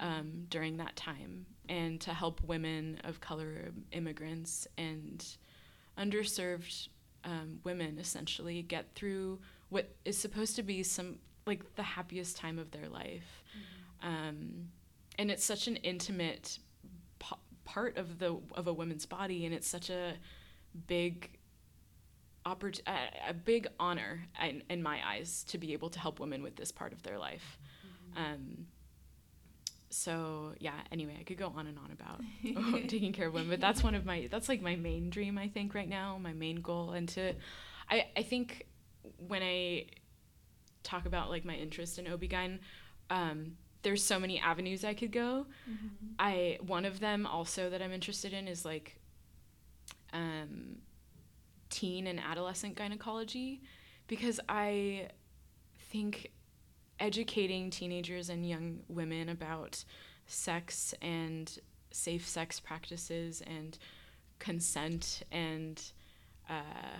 um, 0.00 0.46
during 0.48 0.76
that 0.78 0.96
time 0.96 1.46
and 1.68 2.00
to 2.00 2.12
help 2.12 2.42
women 2.42 3.00
of 3.04 3.20
color, 3.20 3.70
immigrants, 3.92 4.66
and 4.76 5.24
underserved 5.98 6.88
um, 7.24 7.60
women 7.64 7.98
essentially 7.98 8.62
get 8.62 8.94
through 8.94 9.38
what 9.68 9.94
is 10.04 10.16
supposed 10.16 10.56
to 10.56 10.62
be 10.62 10.82
some 10.82 11.18
like 11.46 11.74
the 11.76 11.82
happiest 11.82 12.36
time 12.36 12.58
of 12.58 12.70
their 12.70 12.88
life. 12.88 13.42
Um, 14.02 14.68
and 15.18 15.30
it's 15.30 15.44
such 15.44 15.66
an 15.66 15.76
intimate 15.76 16.58
p- 17.18 17.36
part 17.64 17.96
of 17.96 18.18
the 18.18 18.38
of 18.54 18.66
a 18.66 18.72
woman's 18.72 19.06
body, 19.06 19.44
and 19.44 19.54
it's 19.54 19.68
such 19.68 19.90
a 19.90 20.14
big 20.86 21.38
oppor- 22.46 22.80
a, 22.86 23.30
a 23.30 23.34
big 23.34 23.66
honor 23.80 24.26
in, 24.42 24.62
in 24.70 24.82
my 24.82 25.00
eyes 25.06 25.44
to 25.48 25.58
be 25.58 25.72
able 25.72 25.90
to 25.90 25.98
help 25.98 26.20
women 26.20 26.42
with 26.42 26.56
this 26.56 26.70
part 26.72 26.92
of 26.92 27.02
their 27.02 27.18
life. 27.18 27.58
Um, 28.18 28.66
so 29.90 30.52
yeah. 30.58 30.74
Anyway, 30.92 31.16
I 31.18 31.22
could 31.22 31.38
go 31.38 31.52
on 31.56 31.66
and 31.66 31.78
on 31.78 31.90
about 31.92 32.20
taking 32.88 33.12
care 33.12 33.28
of 33.28 33.34
women, 33.34 33.50
but 33.50 33.60
that's 33.60 33.82
one 33.82 33.94
of 33.94 34.04
my 34.04 34.28
that's 34.30 34.48
like 34.48 34.60
my 34.60 34.76
main 34.76 35.08
dream. 35.08 35.38
I 35.38 35.48
think 35.48 35.74
right 35.74 35.88
now, 35.88 36.18
my 36.20 36.32
main 36.32 36.60
goal, 36.60 36.90
and 36.90 37.08
to, 37.10 37.34
I 37.90 38.06
I 38.16 38.22
think 38.22 38.66
when 39.26 39.42
I 39.42 39.86
talk 40.82 41.06
about 41.06 41.30
like 41.30 41.44
my 41.44 41.54
interest 41.54 41.98
in 41.98 42.06
OB-GYN, 42.06 42.58
um, 43.10 43.52
there's 43.82 44.02
so 44.02 44.18
many 44.18 44.38
avenues 44.38 44.84
I 44.84 44.94
could 44.94 45.12
go. 45.12 45.46
I 46.18 46.58
one 46.66 46.84
of 46.84 47.00
them 47.00 47.26
also 47.26 47.70
that 47.70 47.80
I'm 47.80 47.92
interested 47.92 48.32
in 48.32 48.48
is 48.48 48.64
like 48.64 48.98
um, 50.12 50.78
teen 51.70 52.06
and 52.06 52.20
adolescent 52.20 52.74
gynecology 52.74 53.62
because 54.06 54.40
I 54.48 55.08
think 55.90 56.32
educating 57.00 57.70
teenagers 57.70 58.28
and 58.28 58.48
young 58.48 58.80
women 58.88 59.28
about 59.28 59.84
sex 60.26 60.94
and 61.00 61.58
safe 61.90 62.26
sex 62.26 62.60
practices 62.60 63.42
and 63.46 63.78
consent 64.38 65.22
and 65.32 65.92
uh, 66.48 66.98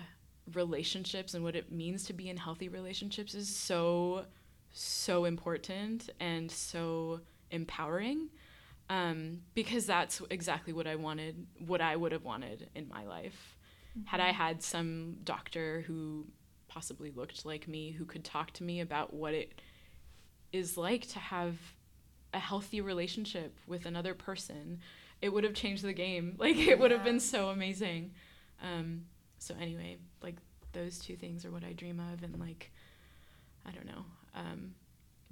relationships 0.53 1.33
and 1.33 1.43
what 1.43 1.55
it 1.55 1.71
means 1.71 2.03
to 2.05 2.13
be 2.13 2.29
in 2.29 2.37
healthy 2.37 2.69
relationships 2.69 3.33
is 3.33 3.53
so 3.53 4.25
so 4.71 5.25
important 5.25 6.09
and 6.19 6.49
so 6.51 7.19
empowering 7.51 8.29
um, 8.89 9.41
because 9.53 9.85
that's 9.85 10.21
exactly 10.29 10.73
what 10.73 10.87
I 10.87 10.95
wanted, 10.95 11.45
what 11.59 11.79
I 11.79 11.95
would 11.95 12.11
have 12.11 12.23
wanted 12.23 12.69
in 12.73 12.87
my 12.87 13.05
life. 13.05 13.55
Had 14.05 14.19
I 14.19 14.31
had 14.31 14.63
some 14.63 15.17
doctor 15.23 15.83
who 15.85 16.25
possibly 16.67 17.11
looked 17.11 17.45
like 17.45 17.67
me, 17.67 17.91
who 17.91 18.05
could 18.05 18.23
talk 18.23 18.51
to 18.53 18.63
me 18.63 18.81
about 18.81 19.13
what 19.13 19.33
it 19.33 19.61
is 20.51 20.77
like 20.77 21.07
to 21.09 21.19
have 21.19 21.57
a 22.33 22.39
healthy 22.39 22.81
relationship 22.81 23.57
with 23.67 23.85
another 23.85 24.13
person, 24.13 24.79
it 25.21 25.29
would 25.29 25.43
have 25.43 25.53
changed 25.53 25.83
the 25.83 25.93
game. 25.93 26.35
Like, 26.39 26.57
it 26.57 26.79
would 26.79 26.91
have 26.91 27.03
been 27.03 27.19
so 27.19 27.49
amazing. 27.49 28.11
Um, 28.63 29.05
so, 29.39 29.55
anyway, 29.59 29.97
like, 30.21 30.35
those 30.73 30.99
two 30.99 31.15
things 31.15 31.45
are 31.45 31.51
what 31.51 31.63
I 31.63 31.73
dream 31.73 31.99
of. 32.13 32.23
And, 32.23 32.39
like, 32.39 32.71
I 33.65 33.71
don't 33.71 33.85
know. 33.85 34.05
Um, 34.35 34.73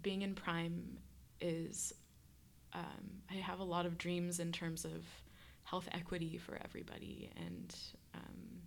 being 0.02 0.22
in 0.22 0.36
Prime 0.36 0.98
is, 1.40 1.94
um, 2.74 3.22
I 3.30 3.36
have 3.36 3.60
a 3.60 3.64
lot 3.64 3.86
of 3.86 3.98
dreams 3.98 4.40
in 4.40 4.52
terms 4.52 4.86
of 4.86 5.04
health 5.64 5.88
equity 5.92 6.38
for 6.38 6.58
everybody. 6.64 7.30
And 7.38 7.76
um, 8.16 8.62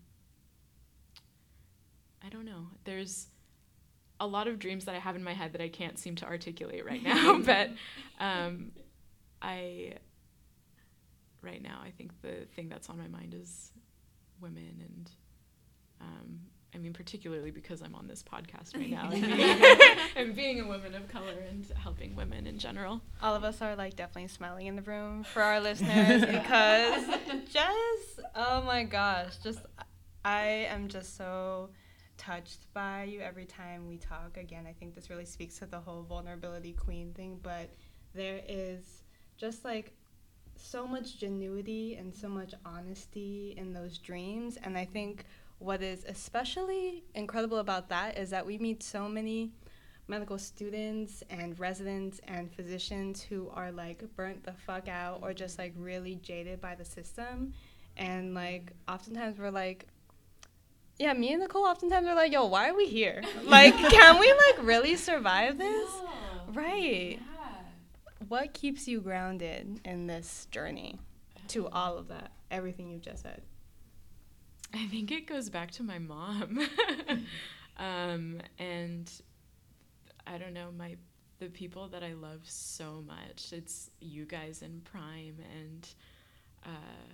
I 2.25 2.29
don't 2.29 2.45
know. 2.45 2.67
There's 2.85 3.27
a 4.21 4.27
lot 4.27 4.47
of 4.47 4.59
dreams 4.59 4.85
that 4.85 4.95
I 4.95 4.99
have 4.99 5.17
in 5.17 5.25
my 5.25 5.33
head 5.33 5.53
that 5.55 5.63
I 5.63 5.69
can't 5.69 5.99
seem 5.99 6.15
to 6.17 6.27
articulate 6.27 6.85
right 6.85 7.03
now. 7.03 7.39
but 7.45 7.71
um, 8.21 8.71
I, 9.43 9.95
right 11.43 11.63
now, 11.63 11.81
I 11.83 11.91
think 11.91 12.13
the 12.23 12.47
thing 12.55 12.69
that's 12.69 12.89
on 12.89 12.99
my 12.99 13.09
mind 13.09 13.35
is 13.35 13.73
women 14.41 14.83
and 14.87 15.11
um, 16.01 16.41
I 16.75 16.79
mean, 16.79 16.93
particularly 16.93 17.51
because 17.51 17.83
I'm 17.83 17.95
on 17.95 18.07
this 18.07 18.23
podcast 18.23 18.77
right 18.77 18.91
now 18.91 19.11
and 19.13 19.37
being, 19.37 19.63
and 20.17 20.37
being 20.37 20.61
a 20.61 20.67
woman 20.67 20.95
of 20.95 21.09
color 21.09 21.35
and 21.51 21.67
helping 21.77 22.15
women 22.15 22.47
in 22.47 22.59
general. 22.59 23.01
All 23.23 23.35
of 23.35 23.45
us 23.45 23.61
are 23.61 23.75
like 23.75 23.97
definitely 23.97 24.29
smiling 24.29 24.67
in 24.67 24.77
the 24.77 24.83
room 24.83 25.25
for 25.25 25.43
our 25.43 25.61
listeners 25.61 26.25
because 26.25 27.05
Jess, 27.53 28.21
oh 28.37 28.63
my 28.63 28.85
gosh, 28.85 29.37
just 29.43 29.61
I 30.25 30.69
am 30.71 30.89
just 30.89 31.17
so 31.17 31.71
touched 32.21 32.73
by 32.75 33.05
you 33.05 33.21
every 33.21 33.47
time 33.47 33.89
we 33.89 33.97
talk. 33.97 34.37
Again, 34.37 34.67
I 34.69 34.73
think 34.73 34.95
this 34.95 35.09
really 35.09 35.25
speaks 35.25 35.59
to 35.59 35.67
the 35.67 35.81
whole 35.81 36.03
vulnerability 36.03 36.75
queen 36.75 37.15
thing, 37.15 37.41
but 37.43 37.71
there 38.15 38.43
is 38.47 39.03
just 39.39 39.65
like 39.65 39.93
so 40.55 40.87
much 40.87 41.19
genuity 41.19 41.99
and 41.99 42.15
so 42.15 42.29
much 42.29 42.53
honesty 42.67 43.55
in 43.57 43.73
those 43.73 43.97
dreams 43.97 44.59
and 44.63 44.77
I 44.77 44.85
think 44.85 45.25
what 45.59 45.81
is 45.81 46.05
especially 46.07 47.03
incredible 47.15 47.59
about 47.59 47.89
that 47.89 48.19
is 48.19 48.29
that 48.31 48.45
we 48.45 48.59
meet 48.59 48.83
so 48.83 49.09
many 49.09 49.53
medical 50.07 50.39
students 50.39 51.23
and 51.31 51.59
residents 51.59 52.21
and 52.29 52.53
physicians 52.53 53.23
who 53.23 53.49
are 53.55 53.73
like 53.73 54.05
burnt 54.17 54.45
the 54.45 54.53
fuck 54.53 54.87
out 54.87 55.21
or 55.23 55.33
just 55.33 55.59
like 55.59 55.73
really 55.77 56.17
jaded 56.17 56.61
by 56.61 56.75
the 56.75 56.85
system 56.85 57.55
and 57.97 58.35
like 58.35 58.73
oftentimes 58.87 59.39
we're 59.39 59.51
like 59.51 59.87
yeah 61.01 61.15
me 61.15 61.33
and 61.33 61.41
nicole 61.41 61.65
oftentimes 61.65 62.07
are 62.07 62.15
like 62.15 62.31
yo 62.31 62.45
why 62.45 62.69
are 62.69 62.77
we 62.77 62.87
here? 62.87 63.23
Like 63.45 63.75
can 63.91 64.21
we 64.21 64.33
like 64.33 64.67
really 64.67 64.97
survive 64.97 65.59
this? 65.59 65.91
Right. 66.53 67.19
What 68.29 68.53
keeps 68.53 68.87
you 68.87 69.01
grounded 69.01 69.81
in 69.85 70.07
this 70.07 70.47
journey 70.51 70.99
to 71.49 71.69
all 71.69 71.97
of 71.97 72.09
that 72.09 72.33
everything 72.51 72.91
you've 72.91 73.03
just 73.03 73.23
said? 73.23 73.43
I 74.75 74.87
think 74.87 75.11
it 75.11 75.27
goes 75.27 75.51
back 75.51 75.73
to 75.73 75.83
my 75.83 75.99
mom. 75.99 76.61
um, 77.77 78.41
and 78.59 79.11
I 80.27 80.39
don't 80.39 80.53
know, 80.53 80.69
my 80.77 80.97
the 81.39 81.49
people 81.49 81.89
that 81.89 82.05
I 82.05 82.13
love 82.13 82.41
so 82.45 83.03
much. 83.07 83.53
It's 83.53 83.91
you 84.01 84.27
guys 84.27 84.63
in 84.63 84.83
Prime 84.83 85.37
and 85.59 85.89
uh, 86.65 87.13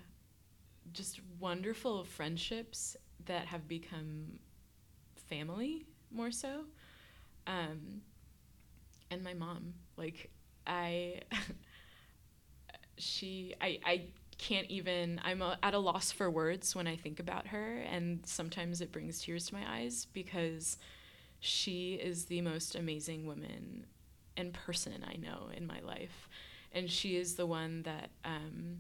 just 0.93 1.21
wonderful 1.39 2.05
friendships 2.05 2.97
that 3.25 3.47
have 3.47 3.67
become 3.67 4.39
family 5.29 5.87
more 6.11 6.31
so. 6.31 6.65
Um, 7.47 8.03
and 9.11 9.23
my 9.23 9.35
mom, 9.35 9.75
like 9.97 10.31
I, 10.67 11.21
she, 12.99 13.55
I, 13.61 13.79
I 13.85 14.03
can't 14.39 14.67
even 14.69 15.19
i'm 15.25 15.41
a, 15.41 15.59
at 15.63 15.73
a 15.73 15.79
loss 15.79 16.13
for 16.13 16.31
words 16.31 16.75
when 16.77 16.87
i 16.87 16.95
think 16.95 17.19
about 17.19 17.47
her 17.47 17.79
and 17.91 18.21
sometimes 18.27 18.83
it 18.83 18.93
brings 18.93 19.23
tears 19.23 19.47
to 19.47 19.55
my 19.55 19.63
eyes 19.79 20.07
because 20.13 20.77
she 21.41 21.95
is 21.95 22.27
the 22.27 22.43
most 22.43 22.75
amazing 22.75 23.27
woman 23.27 23.87
and 24.37 24.53
person 24.53 25.03
i 25.09 25.17
know 25.17 25.49
in 25.57 25.67
my 25.67 25.81
life 25.81 26.29
and 26.73 26.91
she 26.91 27.17
is 27.17 27.37
the 27.37 27.47
one 27.47 27.83
that 27.85 28.11
um, 28.27 28.79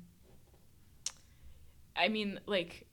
i 1.96 2.08
mean 2.08 2.38
like 2.46 2.86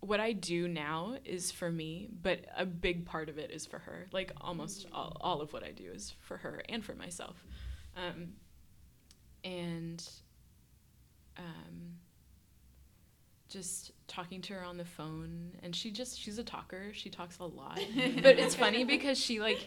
what 0.00 0.18
i 0.20 0.32
do 0.32 0.66
now 0.66 1.14
is 1.24 1.50
for 1.52 1.70
me 1.70 2.08
but 2.22 2.40
a 2.56 2.64
big 2.64 3.04
part 3.04 3.28
of 3.28 3.36
it 3.38 3.50
is 3.50 3.66
for 3.66 3.78
her. 3.78 4.06
Like 4.12 4.32
almost 4.40 4.86
all, 4.92 5.16
all 5.20 5.40
of 5.42 5.52
what 5.52 5.62
i 5.62 5.70
do 5.72 5.90
is 5.92 6.14
for 6.20 6.38
her 6.38 6.62
and 6.68 6.84
for 6.84 6.94
myself. 6.94 7.44
Um, 7.96 8.28
and 9.44 10.08
um, 11.36 11.96
just 13.48 13.92
talking 14.06 14.40
to 14.42 14.54
her 14.54 14.64
on 14.64 14.76
the 14.76 14.84
phone 14.84 15.52
and 15.62 15.74
she 15.74 15.90
just 15.90 16.18
she's 16.20 16.38
a 16.38 16.44
talker. 16.44 16.92
She 16.92 17.10
talks 17.10 17.38
a 17.38 17.44
lot. 17.44 17.80
But 18.22 18.38
it's 18.38 18.54
funny 18.54 18.84
because 18.84 19.18
she 19.18 19.40
like 19.40 19.66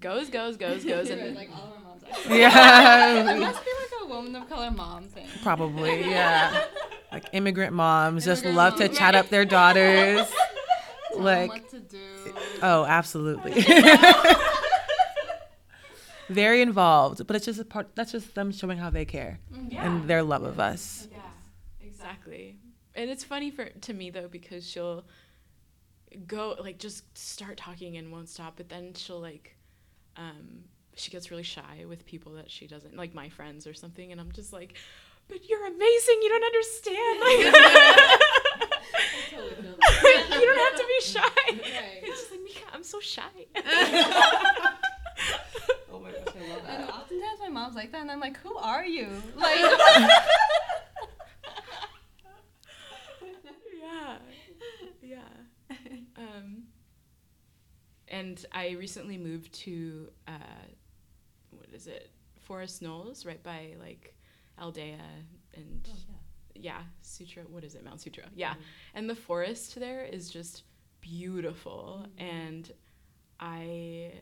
goes 0.00 0.28
goes 0.30 0.56
goes 0.56 0.84
goes 0.84 1.10
and 1.10 1.34
like 1.34 1.50
all 1.54 1.64
of 1.68 1.72
our 1.72 1.80
moms 1.82 2.02
Yeah. 2.28 3.34
it 3.34 3.40
must 3.40 3.64
be 3.64 3.70
like 3.70 4.02
a 4.02 4.06
woman 4.06 4.36
of 4.36 4.48
color 4.48 4.70
mom 4.70 5.04
thing. 5.08 5.26
Probably, 5.42 6.00
yeah. 6.10 6.64
Like 7.22 7.34
immigrant 7.34 7.72
moms 7.72 8.24
just 8.24 8.44
Immigrant 8.44 8.56
love 8.56 8.76
to 8.76 8.88
chat 8.88 9.14
up 9.14 9.28
their 9.28 9.44
daughters. 9.44 10.26
Like, 11.16 11.50
what 11.50 11.70
to 11.70 11.80
do 11.80 11.98
oh, 12.62 12.84
absolutely. 12.84 13.62
Very 16.28 16.60
involved, 16.60 17.26
but 17.26 17.34
it's 17.34 17.46
just 17.46 17.58
a 17.58 17.64
part. 17.64 17.88
That's 17.96 18.12
just 18.12 18.34
them 18.34 18.52
showing 18.52 18.78
how 18.78 18.90
they 18.90 19.04
care 19.04 19.40
and 19.76 20.06
their 20.06 20.22
love 20.22 20.44
of 20.44 20.60
us. 20.60 21.08
Yeah, 21.10 21.18
exactly. 21.80 22.58
And 22.94 23.10
it's 23.10 23.24
funny 23.24 23.50
for 23.50 23.64
to 23.64 23.92
me 23.92 24.10
though 24.10 24.28
because 24.28 24.68
she'll 24.68 25.06
go 26.26 26.54
like 26.60 26.78
just 26.78 27.18
start 27.18 27.56
talking 27.56 27.96
and 27.96 28.12
won't 28.12 28.28
stop, 28.28 28.58
but 28.58 28.68
then 28.68 28.92
she'll 28.94 29.18
like 29.18 29.56
um, 30.16 30.64
she 30.98 31.10
gets 31.10 31.30
really 31.30 31.42
shy 31.42 31.84
with 31.88 32.04
people 32.06 32.32
that 32.32 32.50
she 32.50 32.66
doesn't 32.66 32.96
like 32.96 33.14
my 33.14 33.28
friends 33.28 33.66
or 33.66 33.74
something 33.74 34.10
and 34.12 34.20
i'm 34.20 34.32
just 34.32 34.52
like 34.52 34.74
but 35.28 35.48
you're 35.48 35.66
amazing. 35.66 36.18
You 36.22 36.28
don't 36.28 36.44
understand. 36.44 37.20
Like 39.30 40.30
you 40.40 40.46
don't 40.46 40.58
have 40.58 40.76
to 40.76 40.86
be 40.86 41.00
shy. 41.04 41.42
It's 42.02 42.20
just 42.20 42.30
like 42.30 42.40
Mika, 42.42 42.60
i'm 42.72 42.82
so 42.82 43.00
shy. 43.00 43.22
Oh 45.92 45.98
my 46.00 46.10
gosh, 46.10 46.34
I 46.36 46.48
love 46.48 46.62
And 46.68 46.82
that. 46.84 46.90
oftentimes 46.94 47.40
my 47.40 47.48
mom's 47.48 47.74
like 47.74 47.90
that, 47.92 48.00
and 48.02 48.10
I'm 48.10 48.20
like, 48.20 48.36
"Who 48.38 48.56
are 48.56 48.84
you?" 48.84 49.08
Like, 49.36 49.58
yeah. 53.80 54.18
Yeah. 55.02 55.76
Um 56.16 56.64
and 58.08 58.44
i 58.52 58.70
recently 58.70 59.18
moved 59.18 59.52
to 59.52 60.08
uh 60.26 60.32
what 61.50 61.66
is 61.72 61.86
it? 61.86 62.10
Forest 62.40 62.82
knolls 62.82 63.24
right 63.26 63.42
by 63.42 63.74
like 63.80 64.14
aldea 64.60 65.00
and 65.54 65.88
oh, 65.90 66.14
yeah. 66.54 66.80
Sutro 67.02 67.44
what 67.48 67.64
is 67.64 67.74
it? 67.74 67.84
Mount 67.84 68.00
Sutro. 68.00 68.24
Yeah. 68.34 68.52
Mm-hmm. 68.52 68.60
And 68.94 69.10
the 69.10 69.14
forest 69.14 69.78
there 69.78 70.04
is 70.04 70.30
just 70.30 70.64
beautiful. 71.00 72.06
Mm-hmm. 72.18 72.26
And 72.26 72.72
i 73.40 74.12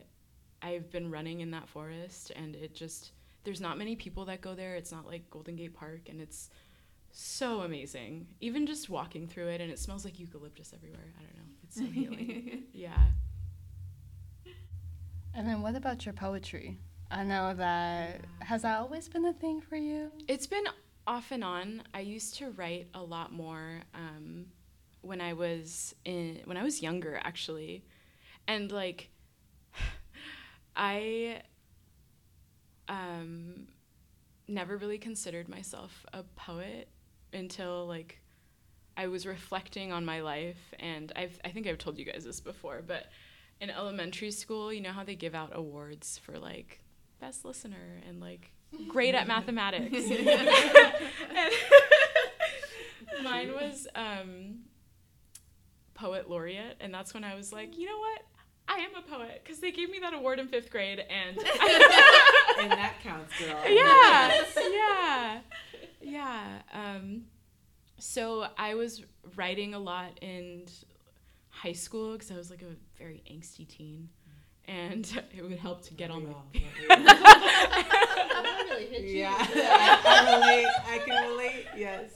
i've 0.61 0.91
been 0.91 1.09
running 1.09 1.39
in 1.41 1.49
that 1.49 1.67
forest 1.67 2.31
and 2.35 2.55
it 2.55 2.75
just 2.75 3.13
there's 3.43 3.61
not 3.61 3.77
many 3.77 3.95
people 3.95 4.25
that 4.25 4.41
go 4.41 4.55
there. 4.55 4.75
It's 4.75 4.91
not 4.91 5.07
like 5.07 5.29
golden 5.29 5.55
gate 5.55 5.73
park 5.73 6.09
and 6.09 6.19
it's 6.19 6.49
so 7.11 7.61
amazing. 7.61 8.27
Even 8.41 8.67
just 8.67 8.89
walking 8.89 9.27
through 9.27 9.47
it 9.47 9.61
and 9.61 9.71
it 9.71 9.79
smells 9.79 10.03
like 10.03 10.19
eucalyptus 10.19 10.73
everywhere. 10.73 11.13
I 11.17 11.23
don't 11.23 11.35
know. 11.37 11.51
It's 11.63 11.75
so 11.77 11.83
healing. 11.85 12.63
Yeah. 12.73 12.97
And 15.33 15.47
then 15.47 15.61
what 15.61 15.75
about 15.75 16.05
your 16.05 16.13
poetry? 16.13 16.77
I 17.09 17.23
know 17.23 17.53
that 17.53 18.21
has 18.39 18.63
that 18.63 18.79
always 18.79 19.07
been 19.07 19.25
a 19.25 19.33
thing 19.33 19.61
for 19.61 19.77
you? 19.77 20.11
It's 20.27 20.47
been 20.47 20.65
off 21.05 21.31
and 21.31 21.43
on. 21.43 21.83
I 21.93 22.01
used 22.01 22.35
to 22.35 22.51
write 22.51 22.87
a 22.93 23.01
lot 23.01 23.31
more 23.31 23.81
um, 23.93 24.47
when 25.01 25.21
I 25.21 25.33
was 25.33 25.95
in 26.03 26.41
when 26.45 26.57
I 26.57 26.63
was 26.63 26.81
younger, 26.81 27.19
actually, 27.23 27.85
and 28.47 28.71
like 28.71 29.09
I 30.75 31.41
um, 32.89 33.67
never 34.47 34.77
really 34.77 34.97
considered 34.97 35.47
myself 35.47 36.05
a 36.13 36.23
poet 36.23 36.89
until 37.31 37.87
like 37.87 38.19
I 38.97 39.07
was 39.07 39.25
reflecting 39.25 39.93
on 39.93 40.03
my 40.03 40.21
life, 40.21 40.73
and 40.77 41.13
I've 41.15 41.39
I 41.45 41.49
think 41.49 41.67
I've 41.67 41.77
told 41.77 41.97
you 41.97 42.05
guys 42.05 42.25
this 42.25 42.41
before, 42.41 42.83
but 42.85 43.05
in 43.61 43.69
elementary 43.69 44.31
school, 44.31 44.73
you 44.73 44.81
know 44.81 44.91
how 44.91 45.05
they 45.05 45.15
give 45.15 45.33
out 45.33 45.51
awards 45.53 46.17
for 46.17 46.37
like 46.37 46.81
best 47.19 47.45
listener 47.45 48.01
and 48.07 48.19
like 48.19 48.51
great 48.87 49.15
at 49.15 49.27
mathematics. 49.27 49.95
And 53.09 53.23
mine 53.23 53.53
was 53.53 53.87
um, 53.95 54.59
poet 55.93 56.29
laureate, 56.29 56.77
and 56.79 56.93
that's 56.93 57.13
when 57.13 57.23
I 57.23 57.35
was 57.35 57.51
like, 57.51 57.77
you 57.77 57.85
know 57.85 57.97
what? 57.97 58.21
I 58.69 58.79
am 58.79 58.95
a 58.97 59.01
poet 59.01 59.41
because 59.43 59.59
they 59.59 59.71
gave 59.71 59.89
me 59.89 59.99
that 59.99 60.13
award 60.13 60.39
in 60.39 60.47
fifth 60.49 60.69
grade, 60.69 60.99
and 60.99 61.37
and 61.37 62.71
that 62.71 62.95
counts, 63.01 63.33
girl. 63.39 63.57
yeah, 63.69 64.43
yeah, 64.69 65.39
yeah. 66.01 66.61
Um, 66.73 67.23
so 67.97 68.47
I 68.57 68.75
was 68.75 69.03
writing 69.35 69.73
a 69.73 69.79
lot 69.79 70.17
in 70.21 70.65
high 71.49 71.71
school 71.71 72.13
because 72.13 72.29
I 72.29 72.35
was 72.35 72.49
like 72.49 72.61
a 72.61 72.75
very 72.97 73.23
angsty 73.31 73.65
teen, 73.67 74.09
and 74.67 75.23
it 75.37 75.41
would 75.41 75.57
help 75.57 75.83
to 75.83 75.93
get 75.93 76.11
on 76.11 76.27
my. 76.27 76.33
Yeah, 78.99 79.35
I, 79.37 80.01
I 80.05 80.35
relate. 80.35 80.67
I 80.87 80.97
can 80.99 81.29
relate. 81.29 81.65
Yes. 81.75 82.11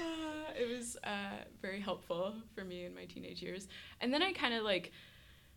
Uh, 0.00 0.52
it 0.58 0.74
was 0.74 0.96
uh, 1.04 1.44
very 1.60 1.80
helpful 1.80 2.34
for 2.54 2.64
me 2.64 2.84
in 2.84 2.94
my 2.94 3.04
teenage 3.04 3.42
years, 3.42 3.68
and 4.00 4.12
then 4.12 4.22
I 4.22 4.32
kind 4.32 4.54
of 4.54 4.62
like 4.64 4.92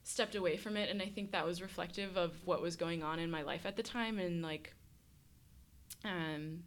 stepped 0.03 0.35
away 0.35 0.57
from 0.57 0.75
it, 0.75 0.89
and 0.89 1.01
I 1.01 1.05
think 1.05 1.31
that 1.31 1.45
was 1.45 1.61
reflective 1.61 2.17
of 2.17 2.33
what 2.45 2.61
was 2.61 2.75
going 2.75 3.01
on 3.01 3.19
in 3.19 3.31
my 3.31 3.41
life 3.43 3.65
at 3.65 3.75
the 3.77 3.83
time, 3.83 4.19
and 4.19 4.41
like 4.41 4.73
um, 6.03 6.63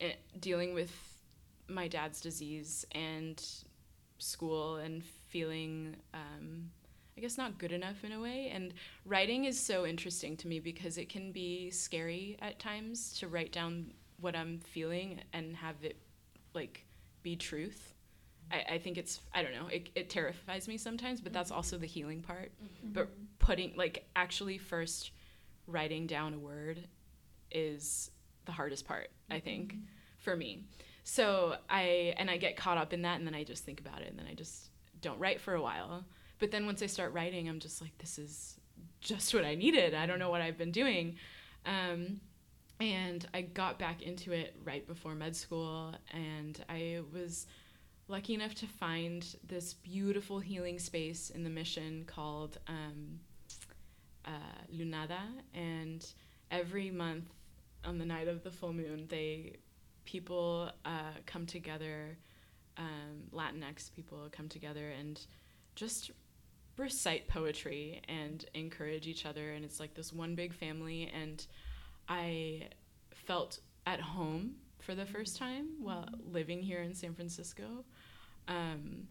it, 0.00 0.18
dealing 0.38 0.74
with 0.74 0.92
my 1.68 1.88
dad's 1.88 2.20
disease 2.20 2.84
and 2.92 3.42
school 4.18 4.76
and 4.76 5.02
feeling 5.28 5.96
um, 6.14 6.70
i 6.81 6.81
guess 7.22 7.38
not 7.38 7.56
good 7.56 7.72
enough 7.72 8.04
in 8.04 8.12
a 8.12 8.20
way. 8.20 8.50
And 8.52 8.74
writing 9.06 9.44
is 9.44 9.58
so 9.58 9.86
interesting 9.86 10.36
to 10.38 10.48
me 10.48 10.58
because 10.58 10.98
it 10.98 11.08
can 11.08 11.32
be 11.32 11.70
scary 11.70 12.36
at 12.42 12.58
times 12.58 13.16
to 13.20 13.28
write 13.28 13.52
down 13.52 13.92
what 14.20 14.36
i'm 14.36 14.60
feeling 14.60 15.20
and 15.32 15.56
have 15.56 15.76
it 15.82 15.96
like 16.54 16.84
be 17.22 17.36
truth. 17.36 17.94
I, 18.50 18.74
I 18.74 18.78
think 18.78 18.98
it's 18.98 19.20
i 19.32 19.42
don't 19.42 19.52
know 19.52 19.68
it, 19.68 19.88
it 19.94 20.10
terrifies 20.10 20.68
me 20.68 20.76
sometimes 20.76 21.20
but 21.20 21.32
that's 21.32 21.50
also 21.50 21.78
the 21.78 21.86
healing 21.86 22.22
part. 22.22 22.52
Mm-hmm. 22.62 22.92
But 22.92 23.08
putting 23.38 23.74
like 23.76 24.04
actually 24.16 24.58
first 24.58 25.12
writing 25.66 26.06
down 26.06 26.34
a 26.34 26.38
word 26.38 26.86
is 27.50 28.10
the 28.44 28.52
hardest 28.52 28.86
part 28.86 29.10
i 29.30 29.36
mm-hmm. 29.36 29.44
think 29.44 29.74
for 30.18 30.36
me. 30.36 30.64
So 31.04 31.54
i 31.70 32.14
and 32.16 32.28
i 32.28 32.36
get 32.36 32.56
caught 32.56 32.78
up 32.78 32.92
in 32.92 33.02
that 33.02 33.18
and 33.18 33.26
then 33.26 33.34
i 33.34 33.44
just 33.44 33.64
think 33.64 33.80
about 33.80 34.02
it 34.02 34.08
and 34.08 34.18
then 34.18 34.26
i 34.28 34.34
just 34.34 34.70
don't 35.00 35.18
write 35.18 35.40
for 35.40 35.54
a 35.54 35.62
while 35.62 36.04
but 36.42 36.50
then 36.50 36.66
once 36.66 36.82
i 36.82 36.86
start 36.86 37.12
writing 37.12 37.48
i'm 37.48 37.60
just 37.60 37.80
like 37.80 37.96
this 37.98 38.18
is 38.18 38.58
just 39.00 39.32
what 39.32 39.44
i 39.44 39.54
needed. 39.54 39.94
I 39.94 40.06
don't 40.06 40.18
know 40.18 40.28
what 40.30 40.40
i've 40.40 40.58
been 40.58 40.72
doing. 40.72 41.14
Um, 41.64 42.20
and 42.80 43.24
i 43.32 43.42
got 43.42 43.78
back 43.78 44.02
into 44.02 44.32
it 44.32 44.56
right 44.64 44.84
before 44.84 45.14
med 45.14 45.36
school 45.36 45.94
and 46.12 46.64
i 46.68 46.98
was 47.12 47.46
lucky 48.08 48.34
enough 48.34 48.54
to 48.56 48.66
find 48.66 49.36
this 49.46 49.74
beautiful 49.74 50.40
healing 50.40 50.80
space 50.80 51.30
in 51.30 51.44
the 51.44 51.50
mission 51.50 52.04
called 52.06 52.58
um, 52.66 53.20
uh, 54.24 54.58
lunada. 54.74 55.20
And 55.54 56.04
every 56.50 56.90
month 56.90 57.30
on 57.84 57.98
the 57.98 58.04
night 58.04 58.26
of 58.26 58.42
the 58.42 58.50
full 58.50 58.72
moon 58.72 59.06
they 59.08 59.56
people 60.04 60.70
uh, 60.84 61.14
come 61.24 61.46
together 61.46 62.18
um, 62.76 63.22
latinx 63.32 63.92
people 63.94 64.28
come 64.32 64.48
together 64.48 64.90
and 64.98 65.20
just 65.74 66.10
recite 66.76 67.28
poetry 67.28 68.00
and 68.08 68.44
encourage 68.54 69.06
each 69.06 69.26
other 69.26 69.52
and 69.52 69.64
it's 69.64 69.78
like 69.78 69.94
this 69.94 70.12
one 70.12 70.34
big 70.34 70.54
family 70.54 71.10
and 71.14 71.46
i 72.08 72.66
felt 73.14 73.60
at 73.86 74.00
home 74.00 74.54
for 74.82 74.94
the 74.94 75.06
first 75.06 75.36
time 75.36 75.68
while 75.80 76.08
living 76.30 76.60
here 76.60 76.82
in 76.82 76.94
san 76.94 77.14
francisco. 77.14 77.84
Um, 78.48 79.06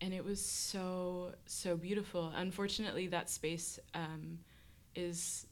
and 0.00 0.14
it 0.14 0.24
was 0.24 0.44
so 0.44 1.32
so 1.46 1.76
beautiful. 1.76 2.32
Unfortunately 2.36 3.08
that 3.08 3.28
space 3.30 3.78
um, 3.94 4.38
is 4.94 5.46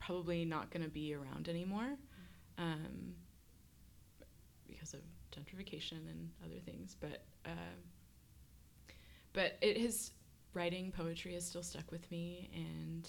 probably 0.00 0.44
not 0.44 0.70
going 0.70 0.82
to 0.82 0.90
be 0.90 1.14
around 1.14 1.48
anymore 1.48 1.96
um, 2.58 3.14
because 4.66 4.94
of 4.94 5.00
gentrification 5.34 5.98
and 6.10 6.30
other 6.44 6.60
things 6.64 6.96
but 7.00 7.24
uh, 7.46 7.76
but 9.32 9.56
it 9.60 9.78
has 9.78 10.12
writing 10.54 10.92
poetry 10.92 11.34
has 11.34 11.44
still 11.44 11.62
stuck 11.62 11.90
with 11.90 12.10
me 12.10 12.50
and 12.54 13.08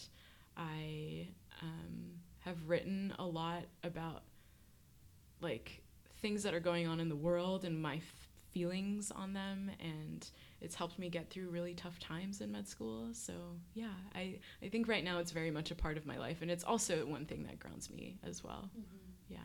i 0.57 1.27
um, 1.61 2.11
have 2.39 2.57
written 2.67 3.13
a 3.19 3.25
lot 3.25 3.63
about 3.83 4.23
like 5.41 5.81
things 6.21 6.43
that 6.43 6.53
are 6.53 6.59
going 6.59 6.87
on 6.87 6.99
in 6.99 7.09
the 7.09 7.15
world 7.15 7.65
and 7.65 7.81
my 7.81 7.95
f- 7.95 8.27
feelings 8.51 9.11
on 9.11 9.33
them 9.33 9.69
and 9.79 10.29
it's 10.61 10.75
helped 10.75 10.97
me 10.97 11.09
get 11.09 11.29
through 11.29 11.49
really 11.49 11.73
tough 11.73 11.99
times 11.99 12.39
in 12.39 12.51
med 12.51 12.67
school. 12.67 13.09
So 13.13 13.33
yeah 13.73 13.93
i, 14.15 14.39
I 14.63 14.69
think 14.69 14.87
right 14.87 15.03
now 15.03 15.19
it's 15.19 15.31
very 15.31 15.51
much 15.51 15.71
a 15.71 15.75
part 15.75 15.97
of 15.97 16.05
my 16.05 16.17
life 16.17 16.41
and 16.41 16.49
it's 16.49 16.63
also 16.63 17.05
one 17.05 17.25
thing 17.25 17.43
that 17.43 17.59
grounds 17.59 17.89
me 17.89 18.17
as 18.23 18.43
well. 18.43 18.69
Yeah 19.27 19.39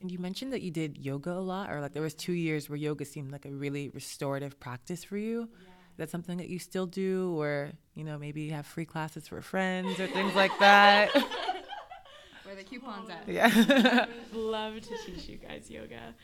And 0.00 0.10
you 0.10 0.18
mentioned 0.18 0.52
that 0.52 0.62
you 0.62 0.70
did 0.70 0.96
yoga 0.96 1.32
a 1.32 1.40
lot, 1.40 1.70
or 1.70 1.80
like 1.80 1.92
there 1.92 2.02
was 2.02 2.14
two 2.14 2.32
years 2.32 2.70
where 2.70 2.76
yoga 2.76 3.04
seemed 3.04 3.32
like 3.32 3.44
a 3.44 3.50
really 3.50 3.90
restorative 3.90 4.58
practice 4.58 5.04
for 5.04 5.18
you. 5.18 5.42
Is 5.42 5.96
that 5.98 6.10
something 6.10 6.38
that 6.38 6.48
you 6.48 6.58
still 6.58 6.86
do, 6.86 7.38
or 7.38 7.72
you 7.94 8.04
know 8.04 8.18
maybe 8.18 8.42
you 8.42 8.52
have 8.52 8.64
free 8.66 8.86
classes 8.86 9.28
for 9.28 9.42
friends 9.42 10.00
or 10.00 10.06
things 10.06 10.34
like 10.34 10.58
that? 10.58 11.10
Where 12.44 12.56
the 12.56 12.64
coupons 12.64 13.10
at? 13.10 13.28
yeah. 13.28 14.06
love 14.32 14.80
to 14.80 14.96
teach 15.04 15.28
you 15.28 15.36
guys 15.36 15.70
yoga. 15.70 16.14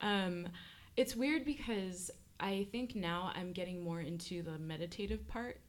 Um, 0.00 0.48
it's 0.96 1.14
weird 1.14 1.44
because 1.44 2.10
I 2.40 2.66
think 2.72 2.94
now 2.96 3.30
I'm 3.34 3.52
getting 3.52 3.84
more 3.84 4.00
into 4.00 4.42
the 4.42 4.58
meditative 4.58 5.28
part 5.28 5.60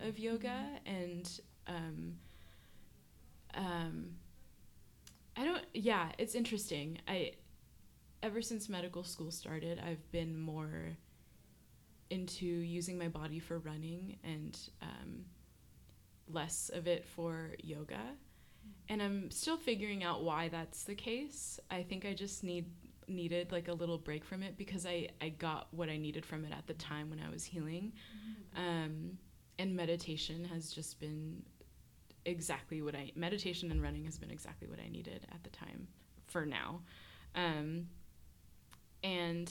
of 0.00 0.18
yoga, 0.18 0.62
and 0.84 1.28
um, 1.66 2.14
um, 3.54 4.10
I 5.36 5.44
don't. 5.44 5.62
Yeah, 5.72 6.12
it's 6.18 6.34
interesting. 6.34 6.98
I 7.08 7.32
ever 8.22 8.40
since 8.40 8.68
medical 8.68 9.04
school 9.04 9.30
started, 9.30 9.80
I've 9.84 10.10
been 10.10 10.38
more 10.38 10.96
into 12.10 12.46
using 12.46 12.98
my 12.98 13.08
body 13.08 13.38
for 13.38 13.58
running 13.58 14.16
and 14.24 14.58
um, 14.80 15.24
less 16.28 16.70
of 16.72 16.86
it 16.86 17.04
for 17.04 17.50
yoga. 17.62 18.00
And 18.88 19.02
I'm 19.02 19.30
still 19.30 19.56
figuring 19.56 20.04
out 20.04 20.24
why 20.24 20.48
that's 20.48 20.84
the 20.84 20.94
case. 20.94 21.58
I 21.70 21.82
think 21.82 22.04
I 22.04 22.14
just 22.14 22.44
need 22.44 22.66
needed 23.06 23.52
like 23.52 23.68
a 23.68 23.72
little 23.72 23.98
break 23.98 24.24
from 24.24 24.42
it 24.42 24.56
because 24.56 24.86
I, 24.86 25.08
I 25.20 25.28
got 25.28 25.68
what 25.72 25.90
I 25.90 25.98
needed 25.98 26.24
from 26.24 26.44
it 26.46 26.52
at 26.52 26.66
the 26.66 26.72
time 26.74 27.10
when 27.10 27.20
I 27.20 27.28
was 27.30 27.44
healing. 27.44 27.92
Um, 28.56 29.18
and 29.58 29.76
meditation 29.76 30.44
has 30.44 30.72
just 30.72 30.98
been 31.00 31.42
exactly 32.26 32.82
what 32.82 32.94
I 32.94 33.12
meditation 33.14 33.70
and 33.70 33.82
running 33.82 34.04
has 34.04 34.18
been 34.18 34.30
exactly 34.30 34.68
what 34.68 34.78
I 34.80 34.88
needed 34.88 35.26
at 35.32 35.42
the 35.42 35.50
time 35.50 35.88
for 36.26 36.46
now. 36.46 36.80
Um, 37.34 37.88
and 39.02 39.50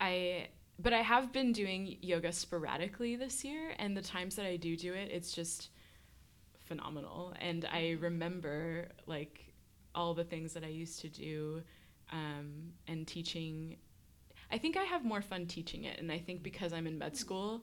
I 0.00 0.48
but 0.78 0.92
I 0.92 1.00
have 1.00 1.32
been 1.32 1.52
doing 1.52 1.96
yoga 2.02 2.32
sporadically 2.32 3.16
this 3.16 3.44
year 3.44 3.74
and 3.78 3.96
the 3.96 4.02
times 4.02 4.36
that 4.36 4.44
I 4.44 4.56
do 4.56 4.76
do 4.76 4.92
it 4.92 5.10
it's 5.10 5.32
just 5.32 5.70
phenomenal. 6.66 7.34
And 7.40 7.66
I 7.72 7.96
remember 8.00 8.88
like 9.06 9.52
all 9.94 10.14
the 10.14 10.24
things 10.24 10.52
that 10.52 10.64
I 10.64 10.68
used 10.68 11.00
to 11.00 11.08
do 11.08 11.62
um, 12.12 12.72
and 12.86 13.06
teaching. 13.06 13.76
I 14.50 14.58
think 14.58 14.76
I 14.76 14.82
have 14.82 15.04
more 15.04 15.22
fun 15.22 15.46
teaching 15.46 15.84
it 15.84 15.98
and 15.98 16.12
I 16.12 16.18
think 16.18 16.42
because 16.42 16.72
I'm 16.72 16.86
in 16.86 16.98
med 16.98 17.16
school 17.16 17.62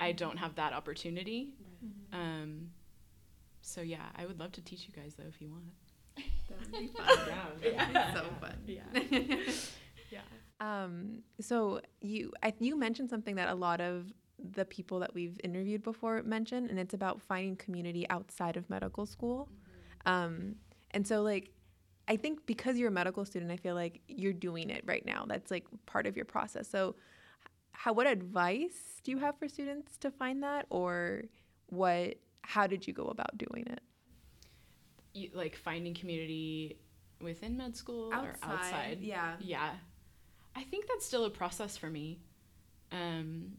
I 0.00 0.12
don't 0.12 0.36
have 0.36 0.56
that 0.56 0.72
opportunity. 0.72 1.54
Um, 2.12 2.70
so 3.62 3.80
yeah 3.80 4.06
I 4.16 4.26
would 4.26 4.38
love 4.38 4.52
to 4.52 4.60
teach 4.60 4.86
you 4.86 4.92
guys 5.00 5.14
though 5.16 5.24
if 5.28 5.40
you 5.40 5.48
want 5.50 5.64
That 6.48 6.58
would 6.60 6.72
be 6.72 6.86
fun. 6.98 7.18
yeah. 7.62 8.14
so 8.14 8.24
fun. 8.40 8.56
yeah 8.66 8.82
yeah 10.10 10.20
Um, 10.60 11.22
so 11.40 11.80
you 12.00 12.32
I, 12.42 12.52
you 12.60 12.76
mentioned 12.78 13.08
something 13.10 13.36
that 13.36 13.48
a 13.48 13.54
lot 13.54 13.80
of 13.80 14.12
the 14.56 14.64
people 14.64 14.98
that 15.00 15.14
we've 15.14 15.38
interviewed 15.44 15.82
before 15.84 16.20
mentioned, 16.24 16.68
and 16.70 16.78
it's 16.78 16.94
about 16.94 17.22
finding 17.22 17.54
community 17.56 18.08
outside 18.10 18.56
of 18.56 18.68
medical 18.68 19.06
school. 19.06 19.48
Um, 20.04 20.56
and 20.90 21.06
so 21.06 21.22
like 21.22 21.50
I 22.08 22.16
think 22.16 22.44
because 22.46 22.76
you're 22.76 22.88
a 22.88 22.92
medical 22.92 23.24
student, 23.24 23.50
I 23.52 23.56
feel 23.56 23.76
like 23.76 24.00
you're 24.08 24.32
doing 24.32 24.68
it 24.70 24.82
right 24.84 25.04
now. 25.06 25.24
That's 25.28 25.50
like 25.50 25.64
part 25.86 26.06
of 26.08 26.16
your 26.16 26.24
process. 26.24 26.68
So 26.68 26.96
how 27.72 27.92
what 27.92 28.06
advice 28.08 29.00
do 29.04 29.12
you 29.12 29.18
have 29.18 29.38
for 29.38 29.48
students 29.48 29.96
to 29.98 30.10
find 30.10 30.42
that 30.42 30.66
or 30.70 31.22
what 31.68 32.16
how 32.42 32.66
did 32.66 32.86
you 32.86 32.92
go 32.92 33.06
about 33.06 33.36
doing 33.38 33.66
it? 33.66 33.80
you, 35.14 35.30
like 35.34 35.56
finding 35.56 35.92
community 35.94 36.78
within 37.20 37.56
med 37.56 37.76
school 37.76 38.12
or 38.12 38.34
outside 38.42 38.98
Yeah. 39.00 39.36
yeah. 39.40 39.70
I 40.56 40.62
think 40.64 40.86
that's 40.88 41.04
still 41.06 41.24
a 41.26 41.30
process 41.30 41.76
for 41.76 41.90
me. 41.90 42.20
Um 42.90 43.52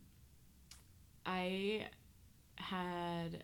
i 1.26 1.88
had 2.56 3.43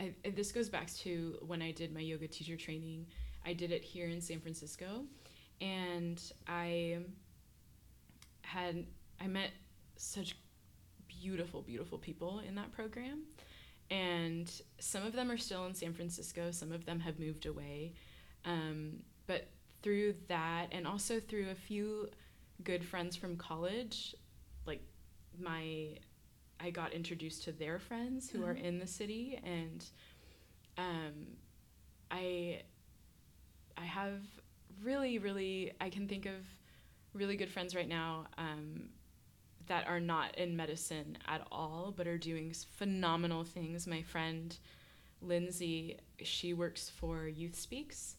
I, 0.00 0.14
this 0.34 0.50
goes 0.52 0.68
back 0.70 0.90
to 0.98 1.36
when 1.46 1.60
i 1.60 1.72
did 1.72 1.92
my 1.92 2.00
yoga 2.00 2.26
teacher 2.26 2.56
training. 2.56 3.06
I 3.44 3.52
did 3.52 3.70
it 3.70 3.82
here 3.84 4.08
in 4.08 4.20
san 4.20 4.40
francisco 4.40 5.04
and 5.60 6.20
i 6.46 6.98
had 8.42 8.86
i 9.20 9.26
met 9.26 9.50
such 9.96 10.36
beautiful 11.06 11.62
beautiful 11.62 11.98
people 11.98 12.40
in 12.40 12.54
that 12.54 12.72
program 12.72 13.22
and 13.90 14.50
some 14.78 15.04
of 15.04 15.12
them 15.12 15.30
are 15.30 15.38
still 15.38 15.66
in 15.66 15.74
San 15.74 15.94
Francisco, 15.94 16.50
some 16.50 16.72
of 16.72 16.84
them 16.84 17.00
have 17.00 17.18
moved 17.18 17.46
away. 17.46 17.94
Um, 18.44 18.98
but 19.26 19.48
through 19.82 20.14
that, 20.28 20.68
and 20.72 20.86
also 20.86 21.20
through 21.20 21.50
a 21.50 21.54
few 21.54 22.08
good 22.64 22.84
friends 22.84 23.16
from 23.16 23.36
college, 23.36 24.14
like 24.66 24.82
my, 25.40 25.98
I 26.60 26.70
got 26.70 26.92
introduced 26.92 27.44
to 27.44 27.52
their 27.52 27.78
friends 27.78 28.28
who 28.28 28.44
are 28.44 28.52
in 28.52 28.78
the 28.78 28.86
city, 28.86 29.40
and 29.42 29.84
um, 30.76 31.26
I, 32.10 32.62
I 33.76 33.84
have 33.84 34.20
really, 34.82 35.18
really, 35.18 35.72
I 35.80 35.88
can 35.90 36.08
think 36.08 36.26
of 36.26 36.34
really 37.14 37.36
good 37.36 37.50
friends 37.50 37.74
right 37.74 37.88
now. 37.88 38.26
Um, 38.36 38.90
that 39.68 39.86
are 39.86 40.00
not 40.00 40.36
in 40.36 40.56
medicine 40.56 41.18
at 41.26 41.46
all, 41.52 41.92
but 41.96 42.06
are 42.06 42.18
doing 42.18 42.52
phenomenal 42.76 43.44
things. 43.44 43.86
My 43.86 44.02
friend 44.02 44.56
Lindsay, 45.20 45.98
she 46.22 46.54
works 46.54 46.90
for 46.90 47.26
Youth 47.26 47.54
Speaks. 47.58 48.16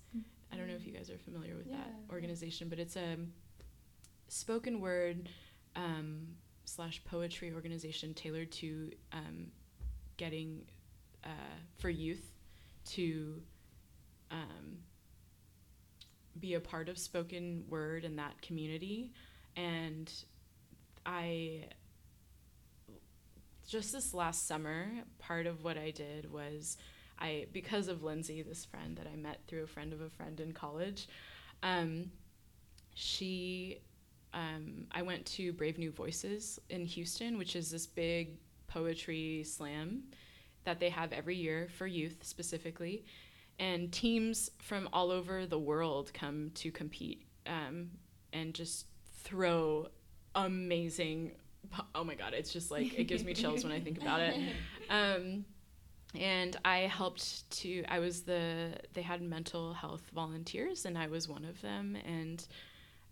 I 0.52 0.58
don't 0.58 0.68
know 0.68 0.76
if 0.76 0.86
you 0.86 0.92
guys 0.92 1.10
are 1.10 1.18
familiar 1.18 1.56
with 1.56 1.70
that 1.72 1.92
organization, 2.12 2.70
but 2.70 2.80
it's 2.80 2.96
a 2.96 3.18
spoken 4.28 4.82
word 4.82 5.30
um, 5.76 6.28
slash 6.66 7.02
poetry 7.06 7.54
organization 7.54 8.14
tailored 8.14 8.52
to 8.54 8.92
um, 9.12 9.48
getting 10.18 10.62
uh, 11.24 11.58
for 11.78 11.90
youth 11.90 12.34
to 12.86 13.42
um, 14.32 14.78
be 16.40 16.56
a 16.56 16.60
part 16.60 16.90
of 16.90 16.98
spoken 16.98 17.64
word 17.70 18.06
in 18.06 18.16
that 18.16 18.42
community. 18.42 19.12
And 19.56 20.12
I 21.06 21.66
just 23.68 23.92
this 23.92 24.14
last 24.14 24.48
summer, 24.48 24.88
part 25.20 25.46
of 25.46 25.64
what 25.64 25.78
I 25.78 25.92
did 25.92 26.32
was 26.32 26.78
I 27.20 27.48
because 27.52 27.88
of 27.88 28.04
Lindsay, 28.04 28.42
this 28.42 28.66
friend 28.66 28.98
that 28.98 29.08
I 29.08 29.16
met 29.16 29.42
through 29.48 29.64
a 29.64 29.68
friend 29.68 29.94
of 29.94 30.02
a 30.02 30.10
friend 30.10 30.40
in 30.40 30.52
college, 30.54 31.08
um, 31.64 32.12
she 32.96 33.80
um, 34.34 34.86
I 34.92 35.02
went 35.02 35.26
to 35.28 35.54
Brave 35.54 35.78
New 35.78 35.92
Voices 35.92 36.60
in 36.70 36.86
Houston, 36.86 37.38
which 37.38 37.56
is 37.56 37.72
this 37.72 37.88
big 37.88 38.38
poetry 38.68 39.44
slam 39.44 40.04
that 40.64 40.80
they 40.80 40.90
have 40.90 41.12
every 41.14 41.36
year 41.36 41.68
for 41.78 41.88
youth 41.88 42.18
specifically. 42.22 43.06
And 43.58 43.92
teams 43.92 44.50
from 44.60 44.88
all 44.94 45.12
over 45.12 45.46
the 45.46 45.60
world 45.60 46.14
come 46.14 46.52
to 46.56 46.72
compete 46.72 47.26
um, 47.46 47.90
and 48.32 48.54
just 48.54 48.86
throw 49.24 49.88
amazing. 50.36 51.32
Oh 51.94 52.04
my 52.04 52.16
God, 52.16 52.34
it's 52.34 52.52
just 52.52 52.72
like, 52.72 52.98
it 52.98 53.06
gives 53.06 53.24
me 53.24 53.34
chills 53.34 53.64
when 53.64 53.74
I 53.74 53.80
think 53.80 54.02
about 54.02 54.22
it. 54.22 54.36
Um, 54.90 55.46
and 56.16 56.58
I 56.66 56.80
helped 56.80 57.48
to, 57.60 57.84
I 57.88 58.00
was 58.00 58.24
the, 58.24 58.72
they 58.96 59.04
had 59.04 59.22
mental 59.22 59.72
health 59.72 60.02
volunteers, 60.16 60.86
and 60.86 60.98
I 60.98 61.06
was 61.06 61.30
one 61.30 61.46
of 61.46 61.62
them. 61.62 61.96
And 62.08 62.44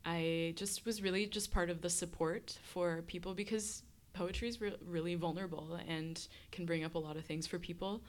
I 0.03 0.53
just 0.55 0.85
was 0.85 1.03
really 1.03 1.27
just 1.27 1.51
part 1.51 1.69
of 1.69 1.81
the 1.81 1.89
support 1.89 2.57
for 2.63 3.03
people 3.03 3.35
because 3.35 3.83
poetry 4.13 4.49
is 4.49 4.59
re- 4.59 4.75
really 4.85 5.13
vulnerable 5.13 5.79
and 5.87 6.27
can 6.51 6.65
bring 6.65 6.83
up 6.83 6.95
a 6.95 6.99
lot 6.99 7.15
of 7.15 7.25
things 7.25 7.45
for 7.45 7.59
people. 7.59 8.01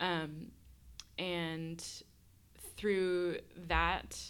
Um, 0.00 0.48
and 1.18 1.82
through 2.76 3.38
that 3.68 4.20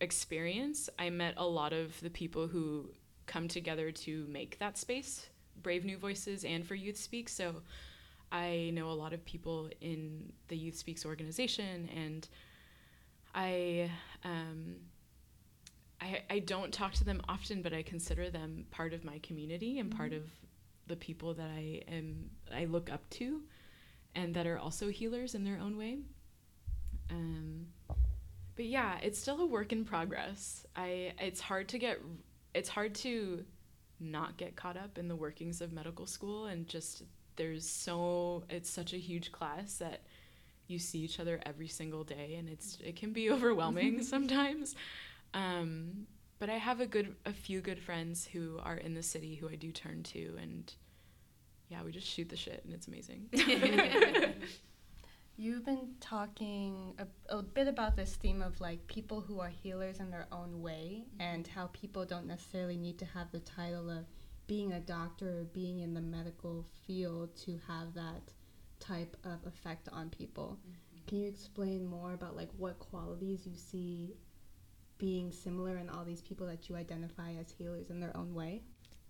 experience, 0.00 0.88
I 0.98 1.10
met 1.10 1.34
a 1.36 1.46
lot 1.46 1.72
of 1.72 2.00
the 2.00 2.10
people 2.10 2.46
who 2.46 2.90
come 3.30 3.46
together 3.46 3.92
to 3.92 4.26
make 4.28 4.58
that 4.58 4.76
space, 4.76 5.28
Brave 5.62 5.84
New 5.84 5.96
Voices 5.96 6.44
and 6.44 6.66
for 6.66 6.74
Youth 6.74 6.96
Speak. 6.96 7.28
So 7.28 7.62
I 8.32 8.70
know 8.74 8.90
a 8.90 8.92
lot 8.92 9.12
of 9.12 9.24
people 9.24 9.70
in 9.80 10.32
the 10.48 10.56
Youth 10.56 10.76
Speaks 10.76 11.06
organization, 11.06 11.88
and 11.94 12.28
I. 13.34 13.90
Um, 14.24 14.76
I, 16.02 16.22
I 16.30 16.38
don't 16.38 16.72
talk 16.72 16.94
to 16.94 17.04
them 17.04 17.20
often, 17.28 17.60
but 17.60 17.74
I 17.74 17.82
consider 17.82 18.30
them 18.30 18.64
part 18.70 18.94
of 18.94 19.04
my 19.04 19.18
community 19.18 19.78
and 19.80 19.94
part 19.94 20.14
of 20.14 20.22
the 20.86 20.96
people 20.96 21.34
that 21.34 21.50
I 21.54 21.82
am 21.88 22.30
I 22.50 22.64
look 22.64 22.90
up 22.90 23.08
to, 23.10 23.42
and 24.14 24.32
that 24.32 24.46
are 24.46 24.58
also 24.58 24.88
healers 24.88 25.34
in 25.34 25.44
their 25.44 25.58
own 25.58 25.76
way. 25.76 25.98
Um, 27.10 27.66
but 28.56 28.64
yeah, 28.64 28.96
it's 29.02 29.18
still 29.18 29.42
a 29.42 29.46
work 29.46 29.72
in 29.72 29.84
progress. 29.84 30.64
I 30.74 31.12
it's 31.18 31.40
hard 31.40 31.68
to 31.68 31.78
get 31.78 32.00
it's 32.54 32.68
hard 32.68 32.94
to 32.96 33.44
not 34.00 34.36
get 34.36 34.56
caught 34.56 34.76
up 34.76 34.98
in 34.98 35.08
the 35.08 35.16
workings 35.16 35.60
of 35.60 35.72
medical 35.72 36.06
school 36.06 36.46
and 36.46 36.66
just 36.66 37.02
there's 37.36 37.68
so 37.68 38.44
it's 38.48 38.70
such 38.70 38.92
a 38.92 38.96
huge 38.96 39.30
class 39.30 39.76
that 39.76 40.00
you 40.66 40.78
see 40.78 41.00
each 41.00 41.20
other 41.20 41.40
every 41.44 41.68
single 41.68 42.04
day 42.04 42.36
and 42.38 42.48
it's 42.48 42.78
it 42.82 42.96
can 42.96 43.12
be 43.12 43.30
overwhelming 43.32 44.02
sometimes. 44.14 44.74
Um, 45.34 46.06
but 46.38 46.48
I 46.48 46.56
have 46.56 46.80
a 46.80 46.86
good 46.86 47.14
a 47.26 47.32
few 47.32 47.60
good 47.60 47.78
friends 47.78 48.26
who 48.26 48.58
are 48.62 48.76
in 48.76 48.94
the 48.94 49.02
city 49.02 49.34
who 49.34 49.48
I 49.48 49.56
do 49.56 49.70
turn 49.70 50.02
to 50.04 50.36
and 50.40 50.72
yeah, 51.68 51.82
we 51.84 51.92
just 51.92 52.06
shoot 52.06 52.28
the 52.28 52.36
shit 52.36 52.62
and 52.64 52.74
it's 52.74 52.88
amazing. 52.88 53.28
You've 55.40 55.64
been 55.64 55.94
talking 56.00 56.92
a, 56.98 57.34
a 57.34 57.42
bit 57.42 57.66
about 57.66 57.96
this 57.96 58.14
theme 58.14 58.42
of 58.42 58.60
like 58.60 58.86
people 58.88 59.22
who 59.22 59.40
are 59.40 59.48
healers 59.48 59.98
in 59.98 60.10
their 60.10 60.26
own 60.30 60.60
way 60.60 61.06
mm-hmm. 61.06 61.22
and 61.22 61.46
how 61.46 61.68
people 61.68 62.04
don't 62.04 62.26
necessarily 62.26 62.76
need 62.76 62.98
to 62.98 63.06
have 63.06 63.32
the 63.32 63.38
title 63.38 63.88
of 63.88 64.04
being 64.46 64.74
a 64.74 64.80
doctor 64.80 65.40
or 65.40 65.44
being 65.44 65.80
in 65.80 65.94
the 65.94 66.00
medical 66.02 66.66
field 66.86 67.34
to 67.36 67.58
have 67.66 67.94
that 67.94 68.20
type 68.80 69.16
of 69.24 69.38
effect 69.46 69.88
on 69.90 70.10
people. 70.10 70.58
Mm-hmm. 70.60 71.06
Can 71.06 71.18
you 71.20 71.28
explain 71.28 71.86
more 71.86 72.12
about 72.12 72.36
like 72.36 72.50
what 72.58 72.78
qualities 72.78 73.46
you 73.46 73.56
see 73.56 74.16
being 74.98 75.32
similar 75.32 75.78
in 75.78 75.88
all 75.88 76.04
these 76.04 76.20
people 76.20 76.46
that 76.48 76.68
you 76.68 76.76
identify 76.76 77.32
as 77.40 77.50
healers 77.50 77.88
in 77.88 77.98
their 77.98 78.14
own 78.14 78.34
way? 78.34 78.60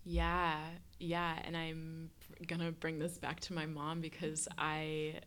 Yeah, 0.04 0.60
yeah, 1.00 1.40
and 1.44 1.56
I'm 1.56 2.10
gonna 2.46 2.70
bring 2.70 3.00
this 3.00 3.18
back 3.18 3.40
to 3.40 3.52
my 3.52 3.66
mom 3.66 4.00
because 4.00 4.46
I 4.56 5.22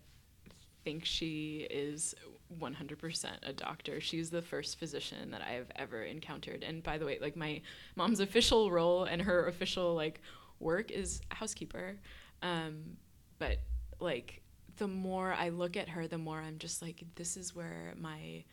think 0.84 1.06
she 1.06 1.68
is 1.70 2.16
100% 2.60 3.28
a 3.44 3.54
doctor. 3.54 4.00
She's 4.00 4.30
the 4.30 4.42
first 4.42 4.80
physician 4.80 5.32
that 5.32 5.42
I 5.42 5.54
have 5.54 5.72
ever 5.76 6.04
encountered. 6.04 6.64
And 6.64 6.84
by 6.84 6.98
the 6.98 7.06
way, 7.06 7.18
like 7.22 7.36
my 7.36 7.62
mom's 7.96 8.20
official 8.20 8.72
role 8.72 9.04
and 9.06 9.22
her 9.22 9.48
official 9.48 9.96
like 9.96 10.22
work 10.60 10.92
is 10.92 11.22
housekeeper. 11.30 11.98
Um, 12.42 12.98
but 13.40 13.60
like 14.00 14.42
the 14.78 14.88
more 14.88 15.34
I 15.34 15.50
look 15.50 15.78
at 15.78 15.90
her, 15.90 16.08
the 16.08 16.18
more 16.18 16.40
I'm 16.40 16.58
just 16.58 16.82
like, 16.82 17.04
this 17.16 17.38
is 17.38 17.56
where 17.56 17.94
my 18.00 18.44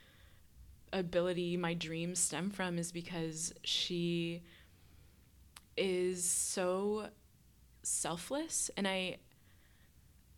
ability, 0.93 1.57
my 1.57 1.75
dreams 1.75 2.19
stem 2.19 2.51
from, 2.51 2.79
is 2.79 2.93
because 2.93 3.53
she 3.63 4.43
is 5.77 6.25
so 6.25 7.09
selfless. 7.83 8.71
And 8.77 8.87
I, 8.87 9.17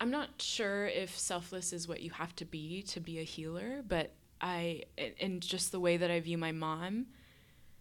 I'm 0.03 0.11
not 0.11 0.43
sure 0.43 0.87
if 0.87 1.17
selfless 1.17 1.73
is 1.73 1.87
what 1.87 2.01
you 2.03 2.11
have 2.11 2.35
to 2.35 2.45
be 2.45 2.83
to 2.89 2.99
be 2.99 3.21
a 3.21 3.23
healer, 3.23 3.85
but 3.87 4.13
I, 4.41 4.83
and 5.21 5.41
just 5.41 5.71
the 5.71 5.79
way 5.79 5.97
that 5.97 6.11
I 6.11 6.19
view 6.19 6.37
my 6.37 6.51
mom, 6.51 7.07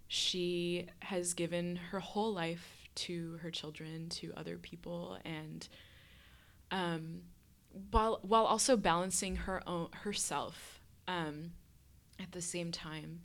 she 0.07 0.85
has 0.99 1.33
given 1.33 1.77
her 1.77 1.99
whole 1.99 2.31
life 2.31 2.87
to 2.93 3.39
her 3.41 3.49
children, 3.49 4.07
to 4.09 4.33
other 4.37 4.59
people, 4.59 5.17
and 5.25 5.67
um, 6.69 7.21
while 7.89 8.19
while 8.21 8.45
also 8.45 8.77
balancing 8.77 9.37
her 9.37 9.67
own 9.67 9.87
herself 10.03 10.79
um, 11.07 11.53
at 12.19 12.33
the 12.33 12.41
same 12.41 12.71
time. 12.71 13.21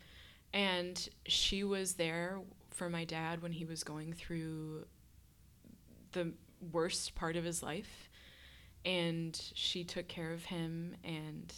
And 0.55 1.07
she 1.26 1.64
was 1.64 1.97
there 1.97 2.40
for 2.70 2.88
my 2.88 3.05
dad 3.05 3.42
when 3.42 3.53
he 3.53 3.66
was 3.66 3.84
going 3.84 4.14
through 4.14 4.86
the 6.12 6.32
worst 6.72 7.14
part 7.14 7.36
of 7.36 7.44
his 7.44 7.62
life, 7.62 8.09
and 8.87 9.51
she 9.55 9.82
took 9.82 10.07
care 10.07 10.32
of 10.32 10.45
him 10.45 10.95
and 11.03 11.53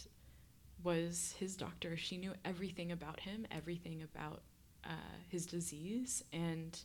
was 0.83 1.35
his 1.37 1.55
doctor. 1.55 1.95
She 1.95 2.17
knew 2.17 2.33
everything 2.43 2.91
about 2.91 3.19
him, 3.19 3.45
everything 3.51 4.01
about 4.01 4.41
uh, 4.83 5.17
his 5.29 5.45
disease, 5.45 6.23
and 6.33 6.77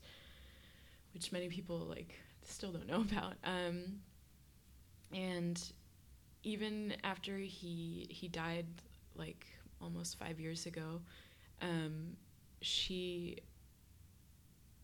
which 1.15 1.33
many 1.33 1.49
people 1.49 1.79
like 1.79 2.15
still 2.43 2.73
don't 2.73 2.87
know 2.87 3.01
about. 3.11 3.35
Um, 3.43 4.01
and 5.13 5.61
even 6.43 6.95
after 7.03 7.39
he 7.39 8.07
he 8.11 8.29
died 8.29 8.67
like 9.17 9.47
almost 9.81 10.19
five 10.19 10.39
years 10.39 10.67
ago, 10.67 11.01
um, 11.63 12.19
she 12.61 13.39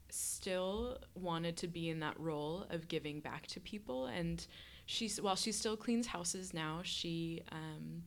still 0.09 0.99
wanted 1.15 1.57
to 1.59 1.69
be 1.69 1.91
in 1.91 2.01
that 2.01 2.19
role 2.19 2.67
of 2.71 2.89
giving 2.89 3.21
back 3.21 3.47
to 3.49 3.61
people 3.61 4.07
and 4.07 4.47
she's 4.91 5.20
while 5.20 5.36
she 5.36 5.53
still 5.53 5.76
cleans 5.76 6.09
houses 6.09 6.53
now 6.53 6.80
she 6.82 7.41
um, 7.53 8.03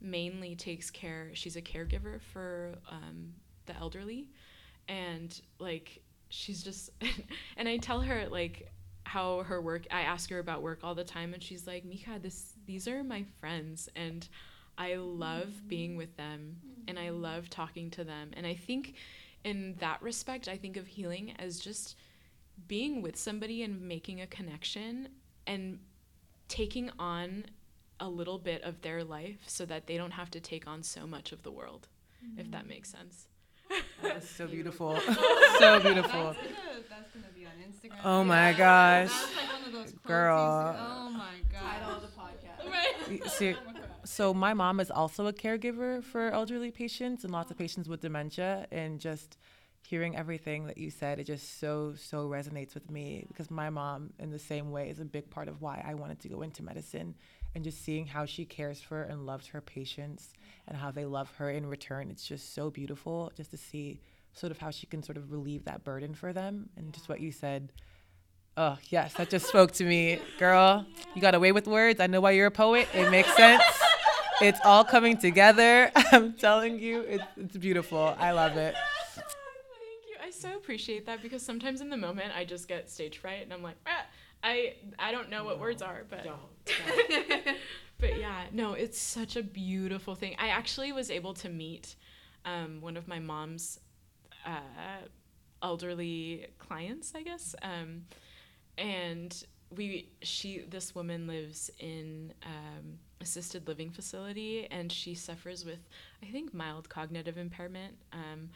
mainly 0.00 0.56
takes 0.56 0.90
care 0.90 1.30
she's 1.32 1.54
a 1.54 1.62
caregiver 1.62 2.20
for 2.20 2.74
um, 2.90 3.32
the 3.66 3.76
elderly. 3.76 4.28
And 4.88 5.40
like 5.60 6.02
she's 6.28 6.62
just 6.62 6.90
and 7.56 7.68
i 7.68 7.76
tell 7.76 8.00
her 8.00 8.26
like 8.28 8.70
how 9.04 9.42
her 9.44 9.60
work 9.60 9.86
i 9.92 10.00
ask 10.00 10.28
her 10.30 10.40
about 10.40 10.62
work 10.62 10.80
all 10.82 10.94
the 10.94 11.04
time 11.04 11.32
and 11.34 11.42
she's 11.42 11.66
like 11.66 11.84
mika 11.84 12.18
this 12.20 12.54
these 12.66 12.88
are 12.88 13.04
my 13.04 13.24
friends 13.38 13.88
and 13.94 14.28
i 14.76 14.96
love 14.96 15.48
being 15.68 15.96
with 15.96 16.16
them 16.16 16.56
and 16.88 16.98
i 16.98 17.10
love 17.10 17.48
talking 17.48 17.90
to 17.90 18.02
them. 18.02 18.30
And 18.36 18.46
i 18.46 18.54
think 18.54 18.94
in 19.44 19.76
that 19.78 20.02
respect 20.02 20.48
i 20.48 20.56
think 20.56 20.76
of 20.76 20.86
healing 20.86 21.34
as 21.38 21.60
just 21.60 21.96
being 22.66 23.00
with 23.00 23.16
somebody 23.16 23.62
and 23.62 23.80
making 23.80 24.20
a 24.20 24.26
connection 24.26 25.08
and 25.46 25.78
taking 26.48 26.90
on 26.98 27.44
a 28.00 28.08
little 28.08 28.38
bit 28.38 28.62
of 28.62 28.80
their 28.82 29.04
life 29.04 29.38
so 29.46 29.64
that 29.64 29.86
they 29.86 29.96
don't 29.96 30.12
have 30.12 30.30
to 30.30 30.40
take 30.40 30.66
on 30.66 30.82
so 30.82 31.06
much 31.06 31.32
of 31.32 31.42
the 31.42 31.50
world 31.50 31.88
mm-hmm. 32.24 32.40
if 32.40 32.50
that 32.50 32.66
makes 32.66 32.90
sense 32.90 33.28
that's 34.02 34.28
so 34.28 34.46
beautiful. 34.46 34.98
so 35.58 35.80
beautiful. 35.80 36.36
Oh 38.04 38.24
my 38.24 38.52
gosh. 38.52 39.10
Girl. 40.06 40.76
Oh 40.78 41.10
my 41.10 41.34
god. 41.50 42.02
See, 43.30 43.54
so 44.04 44.34
my 44.34 44.54
mom 44.54 44.80
is 44.80 44.90
also 44.90 45.26
a 45.26 45.32
caregiver 45.32 46.02
for 46.02 46.30
elderly 46.30 46.70
patients 46.70 47.24
and 47.24 47.32
lots 47.32 47.50
of 47.50 47.58
patients 47.58 47.88
with 47.88 48.00
dementia 48.00 48.66
and 48.70 49.00
just 49.00 49.36
hearing 49.86 50.16
everything 50.16 50.66
that 50.66 50.78
you 50.78 50.90
said 50.90 51.18
it 51.18 51.24
just 51.24 51.60
so 51.60 51.92
so 51.94 52.26
resonates 52.26 52.74
with 52.74 52.90
me 52.90 53.24
because 53.28 53.50
my 53.50 53.68
mom 53.68 54.10
in 54.18 54.30
the 54.30 54.38
same 54.38 54.70
way 54.70 54.88
is 54.88 54.98
a 54.98 55.04
big 55.04 55.28
part 55.30 55.46
of 55.46 55.60
why 55.60 55.84
I 55.86 55.94
wanted 55.94 56.20
to 56.20 56.28
go 56.28 56.42
into 56.42 56.62
medicine 56.62 57.14
and 57.54 57.62
just 57.62 57.84
seeing 57.84 58.06
how 58.06 58.24
she 58.24 58.44
cares 58.44 58.80
for 58.80 59.02
and 59.02 59.26
loves 59.26 59.46
her 59.48 59.60
patients 59.60 60.32
and 60.66 60.76
how 60.76 60.90
they 60.90 61.04
love 61.04 61.30
her 61.36 61.50
in 61.50 61.66
return. 61.66 62.10
It's 62.10 62.26
just 62.26 62.54
so 62.54 62.70
beautiful 62.70 63.30
just 63.36 63.50
to 63.52 63.56
see 63.56 64.00
sort 64.32 64.50
of 64.50 64.58
how 64.58 64.70
she 64.70 64.86
can 64.86 65.02
sort 65.02 65.16
of 65.16 65.30
relieve 65.30 65.64
that 65.64 65.84
burden 65.84 66.14
for 66.14 66.32
them. 66.32 66.68
And 66.76 66.92
just 66.92 67.08
what 67.08 67.20
you 67.20 67.30
said, 67.30 67.72
oh, 68.56 68.76
yes, 68.88 69.14
that 69.14 69.30
just 69.30 69.46
spoke 69.46 69.70
to 69.72 69.84
me. 69.84 70.18
Girl, 70.38 70.84
you 71.14 71.22
got 71.22 71.34
away 71.34 71.52
with 71.52 71.68
words. 71.68 72.00
I 72.00 72.08
know 72.08 72.20
why 72.20 72.32
you're 72.32 72.46
a 72.46 72.50
poet. 72.50 72.88
It 72.92 73.10
makes 73.10 73.34
sense. 73.36 73.62
it's 74.40 74.58
all 74.64 74.84
coming 74.84 75.16
together. 75.16 75.92
I'm 75.96 76.32
telling 76.32 76.80
you, 76.80 77.02
it's, 77.02 77.24
it's 77.36 77.56
beautiful. 77.56 78.16
I 78.18 78.32
love 78.32 78.56
it. 78.56 78.74
Thank 80.44 80.52
you. 80.52 80.58
I 80.58 80.58
so 80.58 80.58
appreciate 80.58 81.06
that 81.06 81.22
because 81.22 81.42
sometimes 81.42 81.80
in 81.80 81.90
the 81.90 81.96
moment 81.96 82.32
I 82.36 82.44
just 82.44 82.68
get 82.68 82.90
stage 82.90 83.18
fright 83.18 83.42
and 83.42 83.52
I'm 83.52 83.62
like, 83.62 83.76
ah, 83.86 84.04
I 84.42 84.74
I 84.98 85.10
don't 85.12 85.30
know 85.30 85.44
what 85.44 85.56
no, 85.56 85.62
words 85.62 85.82
are, 85.82 86.04
but 86.08 86.24
don't, 86.24 86.38
don't. 86.66 87.56
but 87.98 88.18
yeah, 88.18 88.44
no, 88.52 88.74
it's 88.74 88.98
such 88.98 89.36
a 89.36 89.42
beautiful 89.42 90.14
thing. 90.14 90.36
I 90.38 90.48
actually 90.48 90.92
was 90.92 91.10
able 91.10 91.34
to 91.34 91.48
meet 91.48 91.96
um, 92.44 92.80
one 92.80 92.96
of 92.96 93.08
my 93.08 93.18
mom's 93.18 93.80
uh, 94.46 95.08
elderly 95.62 96.46
clients, 96.58 97.14
I 97.14 97.22
guess, 97.22 97.54
um, 97.62 98.04
and 98.76 99.44
we 99.74 100.10
she 100.22 100.60
this 100.68 100.94
woman 100.94 101.26
lives 101.26 101.70
in 101.80 102.32
um, 102.44 102.98
assisted 103.20 103.66
living 103.66 103.90
facility 103.90 104.68
and 104.70 104.92
she 104.92 105.14
suffers 105.14 105.64
with 105.64 105.88
I 106.22 106.26
think 106.26 106.52
mild 106.52 106.88
cognitive 106.88 107.38
impairment. 107.38 107.96
Um, 108.12 108.50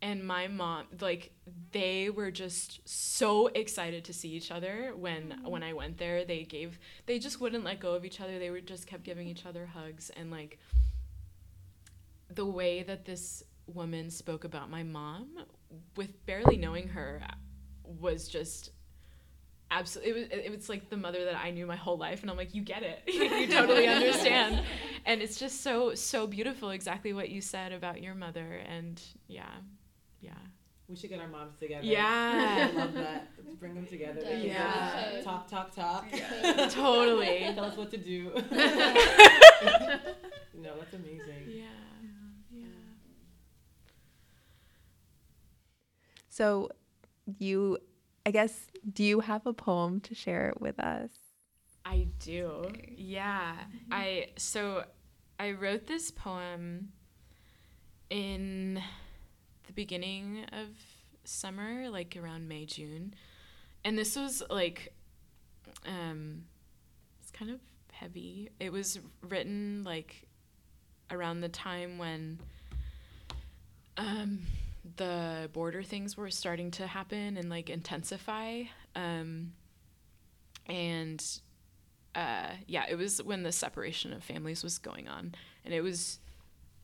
and 0.00 0.24
my 0.24 0.46
mom 0.46 0.86
like 1.00 1.32
they 1.72 2.10
were 2.10 2.30
just 2.30 2.88
so 2.88 3.48
excited 3.48 4.04
to 4.04 4.12
see 4.12 4.30
each 4.30 4.50
other 4.50 4.92
when 4.96 5.30
mm-hmm. 5.30 5.48
when 5.48 5.62
I 5.62 5.72
went 5.72 5.98
there. 5.98 6.24
They 6.24 6.44
gave 6.44 6.78
they 7.06 7.18
just 7.18 7.40
wouldn't 7.40 7.64
let 7.64 7.80
go 7.80 7.94
of 7.94 8.04
each 8.04 8.20
other. 8.20 8.38
They 8.38 8.50
were 8.50 8.60
just 8.60 8.86
kept 8.86 9.02
giving 9.02 9.26
each 9.26 9.44
other 9.44 9.66
hugs. 9.66 10.10
And 10.10 10.30
like 10.30 10.58
the 12.30 12.46
way 12.46 12.82
that 12.84 13.04
this 13.04 13.42
woman 13.66 14.10
spoke 14.10 14.44
about 14.44 14.70
my 14.70 14.82
mom 14.82 15.28
with 15.96 16.24
barely 16.26 16.56
knowing 16.56 16.88
her 16.88 17.20
was 17.84 18.28
just 18.28 18.70
absolutely 19.70 20.22
it 20.22 20.30
was, 20.30 20.44
it 20.46 20.56
was 20.56 20.68
like 20.68 20.88
the 20.88 20.96
mother 20.96 21.24
that 21.24 21.36
I 21.36 21.50
knew 21.50 21.66
my 21.66 21.76
whole 21.76 21.98
life. 21.98 22.22
And 22.22 22.30
I'm 22.30 22.36
like 22.36 22.54
you 22.54 22.62
get 22.62 22.84
it. 22.84 23.02
You 23.08 23.48
totally 23.48 23.88
understand. 23.88 24.62
And 25.04 25.22
it's 25.22 25.40
just 25.40 25.62
so 25.62 25.96
so 25.96 26.28
beautiful 26.28 26.70
exactly 26.70 27.12
what 27.12 27.30
you 27.30 27.40
said 27.40 27.72
about 27.72 28.00
your 28.00 28.14
mother. 28.14 28.60
And 28.64 29.02
yeah 29.26 29.50
yeah. 30.20 30.32
We 30.88 30.96
should 30.96 31.10
get 31.10 31.20
our 31.20 31.28
moms 31.28 31.54
together. 31.58 31.84
Yeah. 31.84 32.70
I 32.72 32.78
love 32.78 32.94
that. 32.94 33.28
Let's 33.44 33.56
bring 33.56 33.74
them 33.74 33.86
together. 33.86 34.22
Yeah. 34.24 35.20
Talk, 35.22 35.46
talk, 35.46 35.74
talk. 35.74 36.06
Yeah. 36.10 36.68
totally. 36.70 37.50
Tell 37.54 37.66
us 37.66 37.76
what 37.76 37.90
to 37.90 37.98
do. 37.98 38.32
no, 40.54 40.78
that's 40.78 40.94
amazing. 40.94 41.44
Yeah. 41.46 41.64
Yeah. 42.50 42.64
So, 46.30 46.70
you, 47.38 47.76
I 48.24 48.30
guess, 48.30 48.68
do 48.90 49.04
you 49.04 49.20
have 49.20 49.46
a 49.46 49.52
poem 49.52 50.00
to 50.00 50.14
share 50.14 50.54
with 50.58 50.80
us? 50.80 51.10
I 51.84 52.06
do. 52.18 52.64
Yeah. 52.96 53.56
I, 53.92 54.28
so 54.38 54.84
I 55.38 55.50
wrote 55.52 55.86
this 55.86 56.10
poem 56.10 56.92
in 58.08 58.80
the 59.68 59.72
beginning 59.74 60.44
of 60.52 60.68
summer, 61.24 61.88
like 61.90 62.16
around 62.20 62.48
May, 62.48 62.64
June. 62.64 63.14
And 63.84 63.96
this 63.96 64.16
was 64.16 64.42
like, 64.50 64.92
um, 65.86 66.44
it's 67.20 67.30
kind 67.30 67.50
of 67.50 67.60
heavy. 67.92 68.48
It 68.58 68.72
was 68.72 68.98
written 69.20 69.84
like 69.84 70.26
around 71.10 71.42
the 71.42 71.48
time 71.48 71.98
when 71.98 72.38
um, 73.98 74.40
the 74.96 75.50
border 75.52 75.82
things 75.82 76.16
were 76.16 76.30
starting 76.30 76.70
to 76.72 76.86
happen 76.86 77.36
and 77.36 77.50
like 77.50 77.68
intensify. 77.68 78.62
Um, 78.96 79.52
and 80.66 81.22
uh, 82.14 82.52
yeah, 82.66 82.84
it 82.88 82.96
was 82.96 83.22
when 83.22 83.42
the 83.42 83.52
separation 83.52 84.14
of 84.14 84.24
families 84.24 84.64
was 84.64 84.78
going 84.78 85.08
on. 85.08 85.34
And 85.64 85.74
it 85.74 85.82
was, 85.82 86.20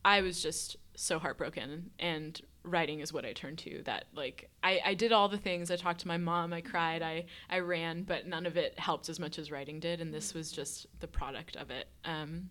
I 0.05 0.21
was 0.21 0.43
just 0.43 0.77
so 0.97 1.19
heartbroken 1.19 1.91
and 1.99 2.41
writing 2.63 3.01
is 3.01 3.13
what 3.13 3.25
I 3.25 3.33
turned 3.33 3.59
to. 3.59 3.83
That 3.85 4.07
like 4.15 4.51
I, 4.63 4.81
I 4.85 4.95
did 4.95 5.13
all 5.13 5.29
the 5.29 5.39
things. 5.39 5.71
I 5.71 5.77
talked 5.77 6.01
to 6.01 6.09
my 6.09 6.17
mom. 6.17 6.53
I 6.53 6.61
cried. 6.61 7.03
I 7.03 7.27
I 7.51 7.59
ran, 7.61 8.03
but 8.03 8.27
none 8.27 8.47
of 8.47 8.57
it 8.57 8.79
helped 8.79 9.09
as 9.09 9.21
much 9.21 9.39
as 9.39 9.51
writing 9.51 9.81
did. 9.81 10.01
And 10.01 10.13
this 10.13 10.35
was 10.35 10.51
just 10.51 10.87
the 11.01 11.07
product 11.07 11.57
of 11.57 11.71
it. 11.71 11.89
Um, 12.05 12.51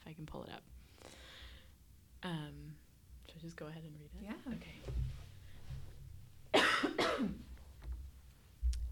if 0.00 0.08
I 0.08 0.12
can 0.12 0.26
pull 0.26 0.44
it 0.44 0.50
up. 0.50 0.62
Um, 2.24 2.74
should 3.28 3.38
I 3.38 3.40
just 3.42 3.56
go 3.56 3.66
ahead 3.66 3.82
and 3.82 3.94
read 3.98 4.10
it? 4.14 4.22
Yeah. 4.22 4.52
Okay. 6.58 7.28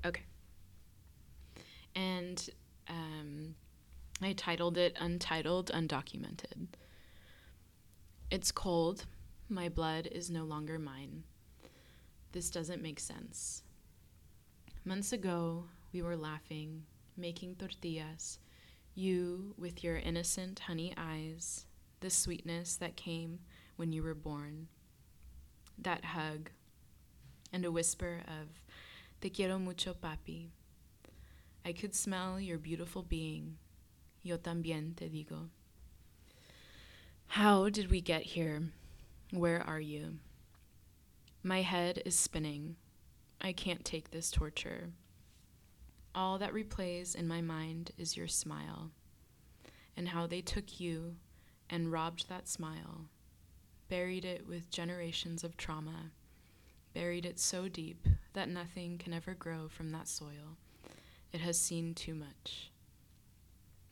okay. 0.07 0.23
And 1.95 2.49
um, 2.89 3.55
I 4.23 4.33
titled 4.33 4.79
it 4.79 4.97
Untitled, 5.01 5.71
Undocumented. 5.73 6.69
It's 8.31 8.53
cold. 8.53 9.07
My 9.49 9.69
blood 9.69 10.07
is 10.07 10.31
no 10.31 10.45
longer 10.45 10.79
mine. 10.79 11.25
This 12.31 12.49
doesn't 12.49 12.81
make 12.81 13.01
sense. 13.01 13.65
Months 14.85 15.13
ago, 15.13 15.65
we 15.93 16.01
were 16.01 16.17
laughing, 16.17 16.85
making 17.17 17.57
tortillas, 17.57 18.39
you 18.95 19.53
with 19.59 19.83
your 19.83 19.97
innocent 19.97 20.61
honey 20.61 20.95
eyes, 20.97 21.67
the 21.99 22.09
sweetness 22.09 22.77
that 22.77 22.95
came 22.95 23.41
when 23.75 23.91
you 23.93 24.05
were 24.05 24.15
born, 24.15 24.69
that 25.77 26.05
hug, 26.05 26.51
and 27.53 27.65
a 27.65 27.73
whisper 27.73 28.21
of, 28.29 28.61
Te 29.21 29.31
quiero 29.31 29.59
mucho, 29.59 29.93
papi. 29.93 30.51
I 31.65 31.73
could 31.73 31.97
smell 31.97 32.39
your 32.39 32.59
beautiful 32.59 33.03
being. 33.03 33.57
Yo 34.23 34.37
también 34.37 34.95
te 34.95 35.09
digo. 35.09 35.49
How 37.35 37.69
did 37.69 37.93
we 37.93 38.01
get 38.01 38.23
here? 38.23 38.61
Where 39.31 39.63
are 39.63 39.79
you? 39.79 40.19
My 41.45 41.63
head 41.63 42.03
is 42.05 42.19
spinning. 42.19 42.75
I 43.41 43.53
can't 43.53 43.85
take 43.85 44.11
this 44.11 44.33
torture. 44.33 44.91
All 46.13 46.39
that 46.39 46.53
replays 46.53 47.15
in 47.15 47.29
my 47.29 47.41
mind 47.41 47.93
is 47.97 48.17
your 48.17 48.27
smile, 48.27 48.91
and 49.97 50.09
how 50.09 50.27
they 50.27 50.41
took 50.41 50.81
you 50.81 51.15
and 51.71 51.93
robbed 51.93 52.29
that 52.29 52.49
smile, 52.49 53.03
buried 53.89 54.25
it 54.25 54.49
with 54.49 54.73
generations 54.73 55.45
of 55.45 55.57
trauma, 55.57 56.11
buried 56.95 57.25
it 57.25 57.39
so 57.39 57.69
deep 57.69 58.09
that 58.33 58.49
nothing 58.49 58.99
can 58.99 59.13
ever 59.13 59.35
grow 59.35 59.69
from 59.69 59.93
that 59.93 60.09
soil. 60.09 60.59
It 61.33 61.43
has 61.43 61.61
seen 61.61 61.95
too 61.95 62.17
much. 62.17 62.73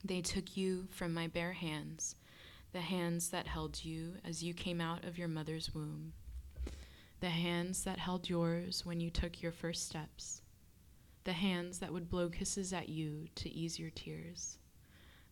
They 0.03 0.19
took 0.19 0.57
you 0.57 0.89
from 0.91 1.13
my 1.13 1.27
bare 1.27 1.53
hands, 1.53 2.17
the 2.71 2.81
hands 2.81 3.29
that 3.29 3.47
held 3.47 3.83
you 3.83 4.13
as 4.23 4.43
you 4.43 4.53
came 4.53 4.79
out 4.79 5.03
of 5.03 5.17
your 5.17 5.27
mother's 5.27 5.73
womb, 5.73 6.13
the 7.19 7.29
hands 7.29 7.83
that 7.83 7.99
held 7.99 8.29
yours 8.29 8.85
when 8.85 8.99
you 8.99 9.09
took 9.09 9.41
your 9.41 9.51
first 9.51 9.87
steps, 9.87 10.41
the 11.23 11.33
hands 11.33 11.79
that 11.79 11.91
would 11.91 12.09
blow 12.09 12.29
kisses 12.29 12.71
at 12.71 12.89
you 12.89 13.27
to 13.35 13.49
ease 13.49 13.79
your 13.79 13.89
tears, 13.89 14.57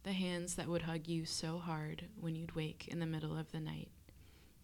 the 0.04 0.14
hands 0.14 0.56
that 0.56 0.68
would 0.68 0.82
hug 0.82 1.08
you 1.08 1.26
so 1.26 1.60
hard 1.60 2.06
when 2.20 2.36
you'd 2.36 2.56
wake 2.56 2.88
in 2.88 3.00
the 3.00 3.06
middle 3.06 3.38
of 3.38 3.52
the 3.52 3.60
night, 3.60 3.90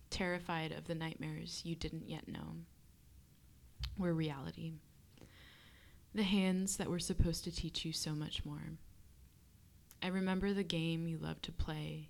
terrified 0.09 0.71
of 0.71 0.85
the 0.85 0.95
nightmares 0.95 1.61
you 1.63 1.75
didn't 1.75 2.09
yet 2.09 2.27
know 2.27 2.55
were 3.97 4.13
reality. 4.13 4.73
The 6.15 6.23
hands 6.23 6.77
that 6.77 6.89
were 6.89 6.99
supposed 6.99 7.43
to 7.43 7.55
teach 7.55 7.85
you 7.85 7.93
so 7.93 8.13
much 8.13 8.45
more. 8.45 8.73
I 10.01 10.07
remember 10.07 10.53
the 10.53 10.63
game 10.63 11.07
you 11.07 11.17
loved 11.17 11.43
to 11.43 11.51
play. 11.51 12.09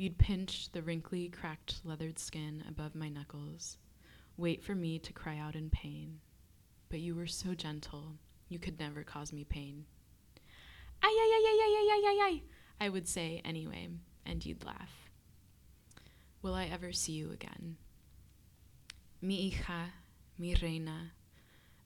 You'd 0.00 0.16
pinch 0.16 0.70
the 0.70 0.80
wrinkly, 0.80 1.28
cracked, 1.28 1.80
leathered 1.82 2.20
skin 2.20 2.62
above 2.68 2.94
my 2.94 3.08
knuckles, 3.08 3.78
wait 4.36 4.62
for 4.62 4.76
me 4.76 5.00
to 5.00 5.12
cry 5.12 5.38
out 5.38 5.56
in 5.56 5.70
pain. 5.70 6.20
But 6.88 7.00
you 7.00 7.16
were 7.16 7.26
so 7.26 7.52
gentle, 7.52 8.12
you 8.48 8.60
could 8.60 8.78
never 8.78 9.02
cause 9.02 9.32
me 9.32 9.42
pain. 9.42 9.86
Ay, 11.02 11.08
ay, 11.08 11.30
ay, 11.34 11.44
ay, 11.48 11.58
ay, 11.66 11.88
ay, 11.90 12.02
ay, 12.06 12.30
ay, 12.30 12.42
I 12.80 12.88
would 12.90 13.08
say 13.08 13.42
anyway, 13.44 13.88
and 14.24 14.46
you'd 14.46 14.64
laugh. 14.64 15.10
Will 16.42 16.54
I 16.54 16.66
ever 16.66 16.92
see 16.92 17.14
you 17.14 17.32
again? 17.32 17.76
Mi 19.20 19.50
hija, 19.50 19.86
mi 20.38 20.54
reina, 20.62 21.10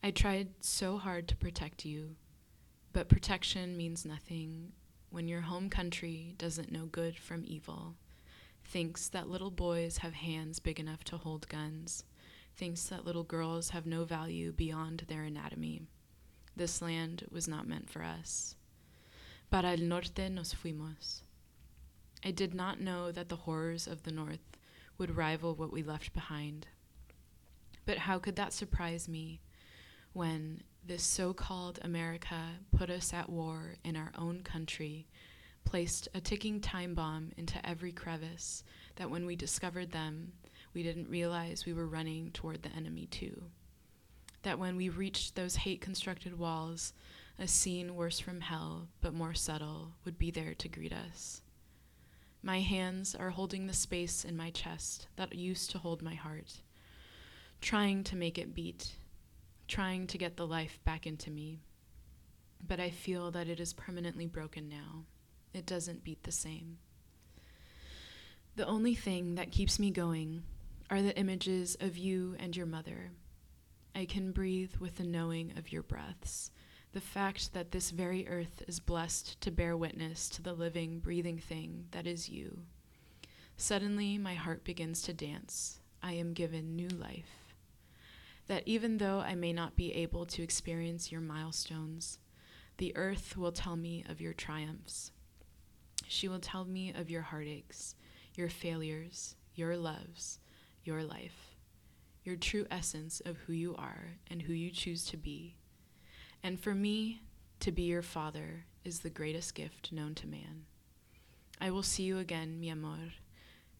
I 0.03 0.11
tried 0.11 0.49
so 0.61 0.99
hard 0.99 1.29
to 1.29 1.37
protect 1.37 1.87
you, 1.87 2.17
but 2.93 3.09
protection 3.09 3.75
means 3.75 4.05
nothing 4.05 4.73
when 5.09 5.29
your 5.29 5.41
home 5.41 5.71
country 5.71 6.35
doesn't 6.37 6.71
know 6.71 6.85
good 6.85 7.17
from 7.19 7.45
evil 7.47 7.95
thinks 8.73 9.09
that 9.09 9.29
little 9.29 9.51
boys 9.51 9.99
have 9.99 10.15
hands 10.15 10.59
big 10.59 10.81
enough 10.81 11.05
to 11.05 11.19
hold 11.19 11.47
guns, 11.49 12.05
thinks 12.57 12.85
that 12.85 13.05
little 13.05 13.23
girls 13.23 13.69
have 13.71 13.85
no 13.85 14.05
value 14.05 14.51
beyond 14.51 15.05
their 15.09 15.25
anatomy. 15.25 15.83
This 16.57 16.81
land 16.81 17.27
was 17.31 17.47
not 17.47 17.69
meant 17.69 17.91
for 17.91 18.03
us. 18.03 18.57
Para 19.51 19.73
el 19.73 19.83
norte 19.83 20.31
nos 20.31 20.55
fuimos. 20.55 21.21
I 22.25 22.31
did 22.31 22.55
not 22.55 22.81
know 22.81 23.13
that 23.13 23.29
the 23.29 23.37
horrors 23.37 23.87
of 23.87 24.05
the 24.05 24.11
north 24.11 24.57
would 24.97 25.19
rival 25.19 25.55
what 25.55 25.73
we 25.73 25.83
left 25.83 26.15
behind. 26.15 26.67
But 27.85 27.99
how 27.99 28.19
could 28.19 28.37
that 28.37 28.55
surprise 28.55 29.07
me 29.07 29.43
when 30.15 30.63
this 30.83 31.03
so 31.03 31.35
called 31.35 31.79
America 31.83 32.53
put 32.75 32.89
us 32.89 33.13
at 33.13 33.29
war 33.29 33.77
in 33.85 33.97
our 33.97 34.13
own 34.17 34.41
country, 34.41 35.09
placed 35.65 36.09
a 36.15 36.21
ticking 36.21 36.61
time 36.61 36.95
bomb 36.95 37.33
into 37.37 37.65
every 37.67 37.93
crevice 37.93 38.65
that 38.97 39.11
when 39.11 39.27
we 39.27 39.37
discovered 39.37 39.91
them, 39.91 40.33
we 40.75 40.83
didn't 40.83 41.11
realize 41.11 41.65
we 41.65 41.73
were 41.73 41.87
running 41.87 42.31
toward 42.33 42.63
the 42.63 42.73
enemy 42.75 43.07
too? 43.07 43.45
That 44.43 44.59
when 44.59 44.77
we 44.77 44.89
reached 44.89 45.35
those 45.35 45.57
hate 45.57 45.81
constructed 45.81 46.39
walls, 46.39 46.93
a 47.39 47.47
scene 47.47 47.95
worse 47.95 48.19
from 48.19 48.41
hell, 48.41 48.89
but 49.01 49.15
more 49.15 49.35
subtle, 49.35 49.93
would 50.05 50.19
be 50.19 50.31
there 50.31 50.55
to 50.55 50.69
greet 50.69 50.93
us. 50.93 51.43
My 52.43 52.61
hands 52.61 53.15
are 53.15 53.31
holding 53.31 53.67
the 53.67 53.73
space 53.73 54.25
in 54.25 54.37
my 54.37 54.51
chest 54.51 55.07
that 55.17 55.35
used 55.35 55.71
to 55.71 55.79
hold 55.79 56.03
my 56.03 56.15
heart 56.15 56.61
trying 57.63 58.03
to 58.03 58.17
make 58.17 58.39
it 58.39 58.55
beat, 58.55 58.97
trying 59.69 60.07
to 60.09 60.19
get 60.19 60.37
the 60.37 60.47
life 60.47 60.81
back 60.85 61.07
into 61.07 61.31
me. 61.31 61.61
But 62.67 62.81
I 62.81 62.91
feel 62.91 63.31
that 63.31 63.49
it 63.49 63.61
is 63.61 63.73
permanently 63.73 64.27
broken 64.27 64.69
now. 64.69 65.05
It 65.55 65.67
doesn't 65.67 66.05
beat 66.05 66.23
the 66.23 66.33
same. 66.33 66.79
The 68.57 68.67
only 68.67 68.95
thing 68.95 69.35
that 69.37 69.51
keeps 69.51 69.79
me 69.79 69.91
going 69.91 70.43
are 70.91 71.03
the 71.03 71.17
images 71.17 71.77
of 71.81 71.97
you 71.97 72.37
and 72.39 72.57
your 72.57 72.67
mother. 72.67 73.13
I 73.95 74.05
can 74.05 74.33
breathe 74.33 74.77
with 74.77 74.97
the 74.97 75.05
knowing 75.05 75.53
of 75.57 75.73
your 75.73 75.83
breaths, 75.83 76.51
the 76.93 77.01
fact 77.01 77.53
that 77.55 77.71
this 77.71 77.91
very 77.91 78.29
earth 78.29 78.63
is 78.67 78.81
blessed 78.81 79.41
to 79.41 79.51
bear 79.51 79.77
witness 79.77 80.29
to 80.31 80.43
the 80.43 80.53
living, 80.53 81.01
breathing 81.01 81.39
thing 81.39 81.87
that 81.93 82.07
is 82.07 82.29
you. 82.29 82.63
Suddenly, 83.57 84.19
my 84.19 84.35
heart 84.35 84.65
begins 84.65 85.03
to 85.03 85.13
dance. 85.13 85.81
I 86.03 86.13
am 86.13 86.33
given 86.33 86.75
new 86.75 86.89
life 86.89 87.43
that 88.49 88.63
even 88.67 88.99
though 88.99 89.21
I 89.21 89.35
may 89.35 89.53
not 89.53 89.77
be 89.77 89.95
able 89.95 90.27
to 90.27 90.43
experience 90.43 91.13
your 91.13 91.21
milestones, 91.21 92.19
the 92.79 92.95
earth 92.97 93.37
will 93.37 93.53
tell 93.53 93.77
me 93.77 94.05
of 94.09 94.21
your 94.21 94.33
triumphs. 94.33 95.13
She 96.07 96.29
will 96.29 96.41
tell 96.41 96.65
me 96.65 96.93
of 96.93 97.11
your 97.11 97.23
heartaches, 97.23 97.95
your 98.35 98.49
failures, 98.49 99.37
your 99.55 99.77
loves, 99.77 100.39
your 100.85 101.03
life, 101.03 101.57
your 102.25 102.37
true 102.37 102.67
essence 102.71 103.21
of 103.25 103.37
who 103.39 103.53
you 103.53 103.75
are 103.77 104.19
and 104.29 104.43
who 104.43 104.53
you 104.53 104.71
choose 104.71 105.05
to 105.07 105.17
be. 105.17 105.57
And 106.43 106.59
for 106.59 106.75
me, 106.75 107.23
to 107.61 107.71
be 107.71 107.83
your 107.83 108.03
father 108.03 108.65
is 108.85 109.01
the 109.01 109.11
greatest 109.11 109.55
gift 109.55 109.93
known 109.93 110.15
to 110.17 110.27
man. 110.27 110.65
I 111.61 111.71
will 111.71 111.85
see 111.85 112.03
you 112.03 112.19
again, 112.19 112.59
mi 112.59 112.71
amor, 112.71 113.13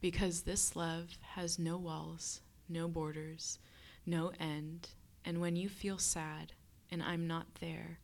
because 0.01 0.43
this 0.43 0.77
love 0.77 1.19
has 1.35 1.59
no 1.59 1.77
walls, 1.77 2.41
no 2.69 2.87
borders, 2.87 3.59
no 4.07 4.31
end, 4.39 4.91
and 5.25 5.41
when 5.41 5.57
you 5.57 5.69
feel 5.69 5.99
sad 5.99 6.53
and 6.91 7.03
I'm 7.03 7.27
not 7.27 7.57
there, 7.61 7.99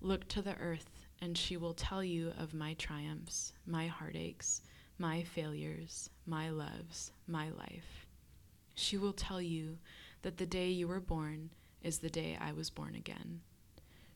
look 0.00 0.28
to 0.28 0.42
the 0.42 0.56
earth 0.56 0.99
and 1.20 1.36
she 1.36 1.56
will 1.56 1.74
tell 1.74 2.02
you 2.02 2.32
of 2.38 2.54
my 2.54 2.74
triumphs, 2.74 3.52
my 3.66 3.86
heartaches, 3.86 4.62
my 4.98 5.22
failures, 5.22 6.10
my 6.26 6.50
loves, 6.50 7.12
my 7.26 7.50
life. 7.50 8.06
She 8.74 8.96
will 8.96 9.12
tell 9.12 9.40
you 9.40 9.78
that 10.22 10.38
the 10.38 10.46
day 10.46 10.68
you 10.68 10.88
were 10.88 11.00
born 11.00 11.50
is 11.82 11.98
the 11.98 12.10
day 12.10 12.36
I 12.40 12.52
was 12.52 12.70
born 12.70 12.94
again. 12.94 13.40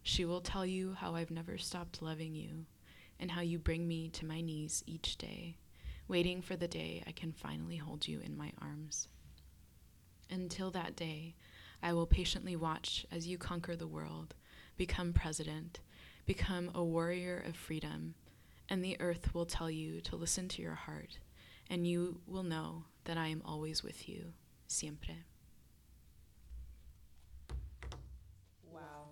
She 0.02 0.24
will 0.24 0.40
tell 0.40 0.66
you 0.66 0.94
how 0.94 1.14
I've 1.14 1.30
never 1.30 1.56
stopped 1.56 2.02
loving 2.02 2.34
you 2.34 2.66
and 3.18 3.30
how 3.30 3.40
you 3.40 3.58
bring 3.58 3.88
me 3.88 4.10
to 4.10 4.26
my 4.26 4.40
knees 4.40 4.82
each 4.86 5.16
day, 5.16 5.56
waiting 6.08 6.42
for 6.42 6.56
the 6.56 6.68
day 6.68 7.02
I 7.06 7.12
can 7.12 7.32
finally 7.32 7.76
hold 7.76 8.06
you 8.06 8.20
in 8.20 8.36
my 8.36 8.52
arms. 8.60 9.08
Until 10.30 10.70
that 10.72 10.96
day, 10.96 11.34
I 11.82 11.92
will 11.92 12.06
patiently 12.06 12.56
watch 12.56 13.06
as 13.10 13.26
you 13.26 13.38
conquer 13.38 13.76
the 13.76 13.86
world, 13.86 14.34
become 14.76 15.12
president, 15.12 15.80
become 16.26 16.70
a 16.74 16.82
warrior 16.82 17.42
of 17.46 17.56
freedom, 17.56 18.14
and 18.68 18.82
the 18.82 18.96
earth 19.00 19.34
will 19.34 19.46
tell 19.46 19.70
you 19.70 20.00
to 20.02 20.16
listen 20.16 20.48
to 20.48 20.62
your 20.62 20.74
heart, 20.74 21.18
and 21.68 21.86
you 21.86 22.20
will 22.26 22.42
know 22.42 22.84
that 23.04 23.16
I 23.18 23.28
am 23.28 23.42
always 23.44 23.82
with 23.82 24.08
you, 24.08 24.32
siempre. 24.66 25.14
Wow. 28.72 29.10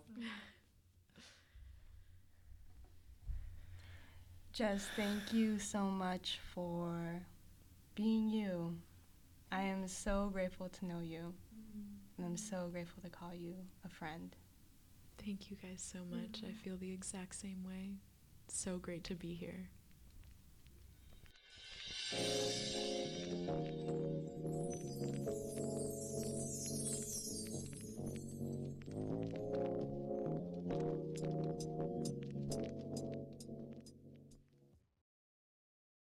Jess, 4.52 4.86
thank 4.96 5.32
you 5.32 5.58
so 5.58 5.84
much 5.84 6.38
for 6.54 7.22
being 7.94 8.28
you. 8.28 8.76
I 9.50 9.62
am 9.62 9.86
so 9.86 10.30
grateful 10.32 10.68
to 10.68 10.86
know 10.86 11.00
you. 11.00 11.34
And 12.16 12.26
I'm 12.26 12.36
so 12.36 12.68
grateful 12.70 13.02
to 13.02 13.08
call 13.08 13.34
you 13.34 13.54
a 13.84 13.88
friend. 13.88 14.36
Thank 15.18 15.50
you 15.50 15.56
guys 15.62 15.80
so 15.82 16.00
much. 16.10 16.42
I 16.42 16.48
mm-hmm. 16.48 16.56
feel 16.56 16.76
the 16.76 16.92
exact 16.92 17.34
same 17.36 17.64
way. 17.66 17.90
It's 18.46 18.58
so 18.58 18.78
great 18.78 19.04
to 19.04 19.14
be 19.14 19.34
here. 19.34 19.68